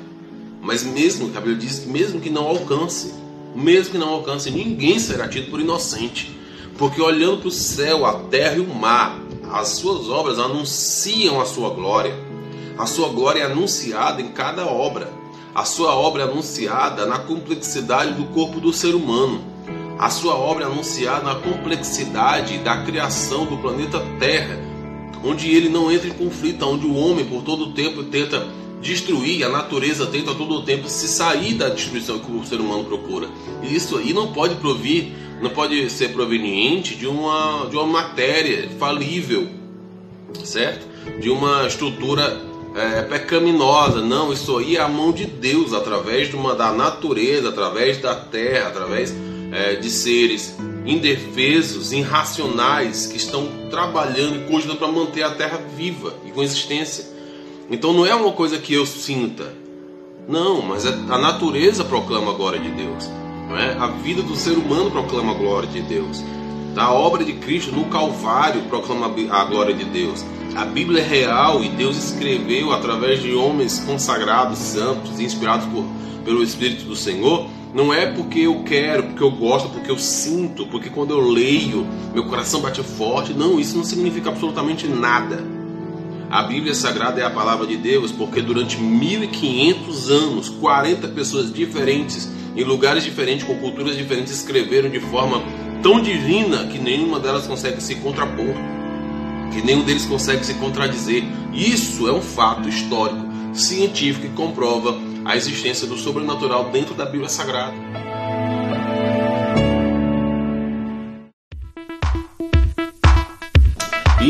Mas 0.60 0.84
mesmo, 0.84 1.30
a 1.34 1.40
Bíblia 1.40 1.56
diz 1.56 1.78
que 1.78 1.88
mesmo 1.88 2.20
que 2.20 2.28
não 2.28 2.44
alcance, 2.44 3.14
mesmo 3.56 3.92
que 3.92 3.98
não 3.98 4.10
alcance, 4.10 4.50
ninguém 4.50 4.98
será 4.98 5.26
tido 5.28 5.50
por 5.50 5.60
inocente. 5.60 6.36
Porque 6.76 7.00
olhando 7.00 7.38
para 7.38 7.48
o 7.48 7.50
céu, 7.50 8.04
a 8.04 8.14
terra 8.14 8.56
e 8.56 8.60
o 8.60 8.74
mar, 8.74 9.18
as 9.50 9.68
suas 9.68 10.08
obras 10.08 10.38
anunciam 10.38 11.40
a 11.40 11.46
sua 11.46 11.70
glória. 11.70 12.14
A 12.76 12.84
sua 12.84 13.08
glória 13.08 13.40
é 13.40 13.46
anunciada 13.46 14.20
em 14.20 14.28
cada 14.28 14.66
obra. 14.66 15.10
A 15.54 15.64
sua 15.64 15.94
obra 15.94 16.24
é 16.24 16.26
anunciada 16.26 17.06
na 17.06 17.18
complexidade 17.18 18.12
do 18.12 18.26
corpo 18.26 18.60
do 18.60 18.72
ser 18.72 18.94
humano. 18.94 19.40
A 19.98 20.10
sua 20.10 20.34
obra 20.34 20.64
é 20.64 20.66
anunciada 20.66 21.24
na 21.24 21.36
complexidade 21.36 22.58
da 22.58 22.82
criação 22.82 23.46
do 23.46 23.56
planeta 23.56 23.98
Terra, 24.20 24.58
onde 25.24 25.48
ele 25.48 25.70
não 25.70 25.90
entra 25.90 26.08
em 26.08 26.12
conflito, 26.12 26.66
onde 26.66 26.86
o 26.86 26.94
homem 26.94 27.24
por 27.24 27.42
todo 27.42 27.64
o 27.64 27.72
tempo 27.72 28.02
tenta 28.04 28.46
destruir, 28.86 29.44
a 29.44 29.48
natureza 29.48 30.06
tenta 30.06 30.34
todo 30.34 30.54
o 30.54 30.62
tempo 30.62 30.88
se 30.88 31.08
sair 31.08 31.54
da 31.54 31.68
destruição 31.68 32.18
que 32.18 32.30
o 32.30 32.44
ser 32.46 32.60
humano 32.60 32.84
procura. 32.84 33.28
E 33.62 33.74
isso 33.74 33.98
aí 33.98 34.12
não 34.12 34.32
pode 34.32 34.54
provir, 34.56 35.12
não 35.42 35.50
pode 35.50 35.90
ser 35.90 36.12
proveniente 36.12 36.94
de 36.94 37.06
uma, 37.06 37.66
de 37.68 37.76
uma 37.76 37.86
matéria 37.86 38.70
falível, 38.78 39.48
certo? 40.44 40.86
De 41.20 41.28
uma 41.28 41.66
estrutura 41.66 42.40
é, 42.74 43.02
pecaminosa. 43.02 44.00
Não, 44.02 44.32
isso 44.32 44.56
aí 44.56 44.76
é 44.76 44.80
a 44.80 44.88
mão 44.88 45.12
de 45.12 45.26
Deus 45.26 45.72
através 45.72 46.28
de 46.28 46.36
uma, 46.36 46.54
da 46.54 46.72
natureza, 46.72 47.48
através 47.48 47.98
da 47.98 48.14
terra, 48.14 48.68
através 48.68 49.14
é, 49.52 49.74
de 49.74 49.90
seres 49.90 50.56
indefesos, 50.84 51.92
irracionais 51.92 53.06
que 53.06 53.16
estão 53.16 53.48
trabalhando 53.68 54.36
e 54.36 54.50
cogitando 54.50 54.78
para 54.78 54.88
manter 54.88 55.24
a 55.24 55.30
terra 55.30 55.60
viva 55.76 56.14
e 56.24 56.30
com 56.30 56.42
existência. 56.42 57.15
Então 57.70 57.92
não 57.92 58.06
é 58.06 58.14
uma 58.14 58.32
coisa 58.32 58.58
que 58.58 58.72
eu 58.72 58.86
sinta. 58.86 59.52
Não, 60.28 60.62
mas 60.62 60.84
é, 60.84 60.90
a 61.08 61.18
natureza 61.18 61.84
proclama 61.84 62.32
a 62.32 62.34
glória 62.34 62.60
de 62.60 62.70
Deus. 62.70 63.10
É? 63.58 63.76
A 63.78 63.86
vida 63.86 64.22
do 64.22 64.34
ser 64.34 64.58
humano 64.58 64.90
proclama 64.90 65.32
a 65.32 65.34
glória 65.34 65.68
de 65.68 65.80
Deus. 65.82 66.22
A 66.76 66.92
obra 66.92 67.24
de 67.24 67.32
Cristo 67.34 67.72
no 67.72 67.86
Calvário 67.86 68.62
proclama 68.62 69.06
a 69.06 69.44
glória 69.44 69.72
de 69.72 69.84
Deus. 69.84 70.24
A 70.54 70.64
Bíblia 70.64 71.00
é 71.00 71.06
real 71.06 71.62
e 71.62 71.68
Deus 71.68 71.96
escreveu 71.96 72.72
através 72.72 73.22
de 73.22 73.34
homens 73.34 73.78
consagrados, 73.80 74.58
santos, 74.58 75.20
inspirados 75.20 75.66
por, 75.66 75.84
pelo 76.24 76.42
Espírito 76.42 76.84
do 76.84 76.96
Senhor. 76.96 77.48
Não 77.72 77.92
é 77.92 78.06
porque 78.06 78.40
eu 78.40 78.62
quero, 78.64 79.04
porque 79.04 79.22
eu 79.22 79.30
gosto, 79.30 79.68
porque 79.68 79.90
eu 79.90 79.98
sinto, 79.98 80.66
porque 80.66 80.90
quando 80.90 81.12
eu 81.12 81.20
leio 81.20 81.86
meu 82.12 82.24
coração 82.24 82.60
bate 82.60 82.82
forte. 82.82 83.32
Não, 83.32 83.60
isso 83.60 83.76
não 83.76 83.84
significa 83.84 84.30
absolutamente 84.30 84.86
nada. 84.88 85.55
A 86.28 86.42
Bíblia 86.42 86.74
Sagrada 86.74 87.20
é 87.20 87.24
a 87.24 87.30
palavra 87.30 87.66
de 87.66 87.76
Deus 87.76 88.10
porque 88.10 88.42
durante 88.42 88.76
1500 88.78 90.10
anos, 90.10 90.48
40 90.48 91.08
pessoas 91.08 91.52
diferentes, 91.52 92.28
em 92.56 92.64
lugares 92.64 93.04
diferentes, 93.04 93.46
com 93.46 93.54
culturas 93.58 93.96
diferentes, 93.96 94.32
escreveram 94.32 94.90
de 94.90 94.98
forma 94.98 95.40
tão 95.82 96.00
divina 96.00 96.66
que 96.66 96.78
nenhuma 96.78 97.20
delas 97.20 97.46
consegue 97.46 97.80
se 97.80 97.94
contrapor, 97.96 98.54
que 99.52 99.64
nenhum 99.64 99.84
deles 99.84 100.04
consegue 100.04 100.44
se 100.44 100.54
contradizer. 100.54 101.22
Isso 101.52 102.08
é 102.08 102.12
um 102.12 102.22
fato 102.22 102.68
histórico, 102.68 103.24
científico 103.54 104.26
que 104.26 104.34
comprova 104.34 104.98
a 105.24 105.36
existência 105.36 105.86
do 105.86 105.96
sobrenatural 105.96 106.70
dentro 106.70 106.94
da 106.94 107.04
Bíblia 107.04 107.28
Sagrada. 107.28 108.05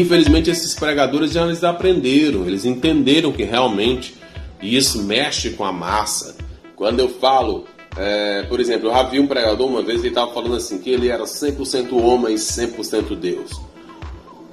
Infelizmente 0.01 0.51
esses 0.51 0.75
pregadores 0.75 1.33
já 1.33 1.45
eles 1.45 1.63
aprenderam, 1.65 2.47
eles 2.47 2.65
entenderam 2.65 3.33
que 3.33 3.45
realmente 3.45 4.15
isso 4.63 5.03
mexe 5.03 5.51
com 5.51 5.65
a 5.65 5.73
massa. 5.73 6.37
Quando 6.75 7.01
eu 7.01 7.09
falo, 7.09 7.65
é, 7.97 8.43
por 8.43 8.61
exemplo, 8.61 8.89
eu 8.89 8.93
já 8.93 9.03
vi 9.05 9.21
um 9.21 9.27
pregador 9.27 9.67
uma 9.67 9.83
vez 9.83 10.05
e 10.05 10.09
estava 10.09 10.33
falando 10.33 10.57
assim 10.57 10.79
que 10.79 10.91
ele 10.91 11.09
era 11.09 11.25
100% 11.25 11.93
homem 11.93 12.35
e 12.35 12.37
100% 12.37 13.17
Deus. 13.17 13.61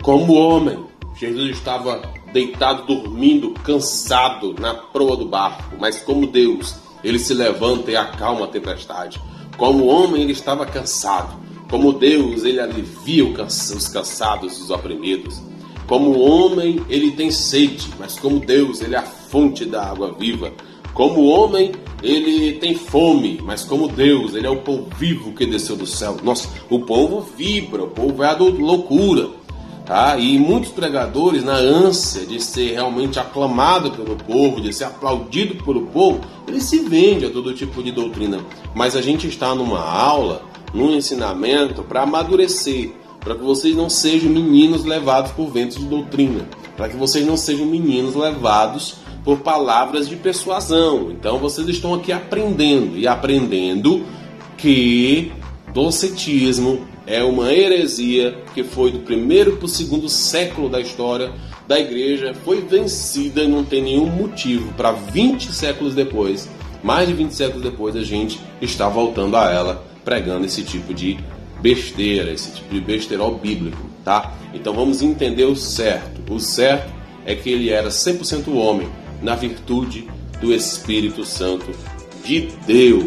Como 0.02 0.34
homem, 0.34 0.86
Jesus 1.20 1.52
estava 1.52 2.02
deitado, 2.32 2.86
dormindo, 2.86 3.52
cansado 3.52 4.56
na 4.60 4.74
proa 4.74 5.16
do 5.16 5.26
barco, 5.26 5.76
mas 5.80 6.02
como 6.02 6.28
Deus, 6.28 6.76
ele 7.04 7.20
se 7.20 7.34
levanta 7.34 7.92
e 7.92 7.96
acalma 7.96 8.46
a 8.46 8.48
tempestade. 8.50 9.22
Como 9.58 9.86
homem, 9.86 10.24
ele 10.24 10.32
estava 10.32 10.66
cansado, 10.66 11.38
como 11.74 11.92
Deus, 11.92 12.44
ele 12.44 12.60
alivia 12.60 13.26
os 13.26 13.88
cansados, 13.88 14.62
os 14.62 14.70
oprimidos. 14.70 15.42
Como 15.88 16.20
homem, 16.20 16.80
ele 16.88 17.10
tem 17.10 17.32
sede, 17.32 17.90
mas 17.98 18.14
como 18.20 18.40
Deus, 18.40 18.80
ele 18.80 18.94
é 18.94 19.00
a 19.00 19.02
fonte 19.02 19.66
da 19.66 19.84
água 19.84 20.14
viva. 20.14 20.54
Como 20.94 21.26
homem, 21.26 21.72
ele 22.04 22.60
tem 22.60 22.76
fome, 22.76 23.40
mas 23.44 23.64
como 23.64 23.88
Deus, 23.88 24.36
ele 24.36 24.46
é 24.46 24.50
o 24.52 24.58
povo 24.58 24.88
vivo 25.00 25.34
que 25.34 25.48
desceu 25.48 25.76
do 25.76 25.88
céu. 25.88 26.16
Nossa, 26.22 26.48
o 26.70 26.82
povo 26.82 27.28
vibra, 27.36 27.86
o 27.86 27.90
povo 27.90 28.22
é 28.22 28.28
a 28.28 28.38
loucura. 28.38 29.30
Tá? 29.84 30.16
E 30.20 30.38
muitos 30.38 30.72
pregadores, 30.72 31.44
na 31.44 31.56
ânsia 31.56 32.24
de 32.24 32.40
ser 32.40 32.74
realmente 32.74 33.18
aclamado 33.18 33.90
pelo 33.90 34.16
povo, 34.16 34.62
de 34.62 34.72
ser 34.72 34.84
aplaudido 34.84 35.56
pelo 35.64 35.88
povo, 35.88 36.22
eles 36.48 36.66
se 36.66 36.82
vendem 36.82 37.28
a 37.28 37.32
todo 37.32 37.52
tipo 37.52 37.82
de 37.82 37.92
doutrina. 37.92 38.46
Mas 38.76 38.96
a 38.96 39.02
gente 39.02 39.28
está 39.28 39.56
numa 39.56 39.82
aula 39.82 40.53
no 40.74 40.94
ensinamento 40.94 41.84
para 41.84 42.02
amadurecer, 42.02 42.92
para 43.20 43.36
que 43.36 43.44
vocês 43.44 43.76
não 43.76 43.90
sejam 43.90 44.30
meninos 44.30 44.84
levados 44.84 45.32
por 45.32 45.50
ventos 45.50 45.78
de 45.78 45.86
doutrina, 45.86 46.48
para 46.76 46.90
que 46.90 46.98
vocês 46.98 47.26
não 47.26 47.38
sejam 47.38 47.66
meninos 47.66 48.16
levados 48.16 48.96
por 49.24 49.40
palavras 49.40 50.10
de 50.10 50.16
persuasão. 50.16 51.12
Então 51.12 51.38
vocês 51.38 51.68
estão 51.70 51.94
aqui 51.94 52.12
aprendendo 52.12 52.98
e 52.98 53.08
aprendendo 53.08 54.04
que 54.58 55.32
docetismo 55.74 56.82
é 57.06 57.24
uma 57.24 57.54
heresia 57.54 58.38
que 58.54 58.64
foi 58.64 58.92
do 58.92 59.00
primeiro 59.00 59.58
para 59.58 59.66
o 59.66 59.70
segundo 59.70 60.10
século 60.10 60.70
da 60.70 60.80
história 60.80 61.32
da 61.68 61.80
igreja, 61.80 62.34
foi 62.44 62.62
vencida 62.62 63.44
e 63.44 63.48
não 63.48 63.64
tem 63.64 63.82
nenhum 63.82 64.08
motivo 64.08 64.74
para 64.74 64.92
20 64.92 65.54
séculos 65.54 65.96
depois, 65.96 66.50
mais 66.84 67.08
de 67.08 67.14
20 67.14 67.32
séculos 67.32 67.64
depois, 67.64 67.96
a 67.96 68.04
gente 68.04 68.40
está 68.62 68.90
voltando 68.90 69.38
a 69.38 69.50
ela 69.50 69.93
pregando 70.04 70.46
esse 70.46 70.64
tipo 70.64 70.94
de 70.94 71.18
besteira, 71.62 72.32
esse 72.32 72.52
tipo 72.52 72.74
de 72.74 72.82
besterol 72.82 73.38
bíblico, 73.38 73.90
tá? 74.04 74.34
Então 74.54 74.74
vamos 74.74 75.02
entender 75.02 75.46
o 75.46 75.56
certo. 75.56 76.34
O 76.34 76.40
certo 76.40 76.92
é 77.26 77.36
que 77.36 77.50
ele 77.50 77.70
era 77.70 77.90
100% 77.90 78.54
homem, 78.54 78.90
na 79.22 79.36
virtude 79.36 80.08
do 80.42 80.54
Espírito 80.54 81.24
Santo 81.24 81.72
de 82.26 82.50
Deus. 82.68 83.06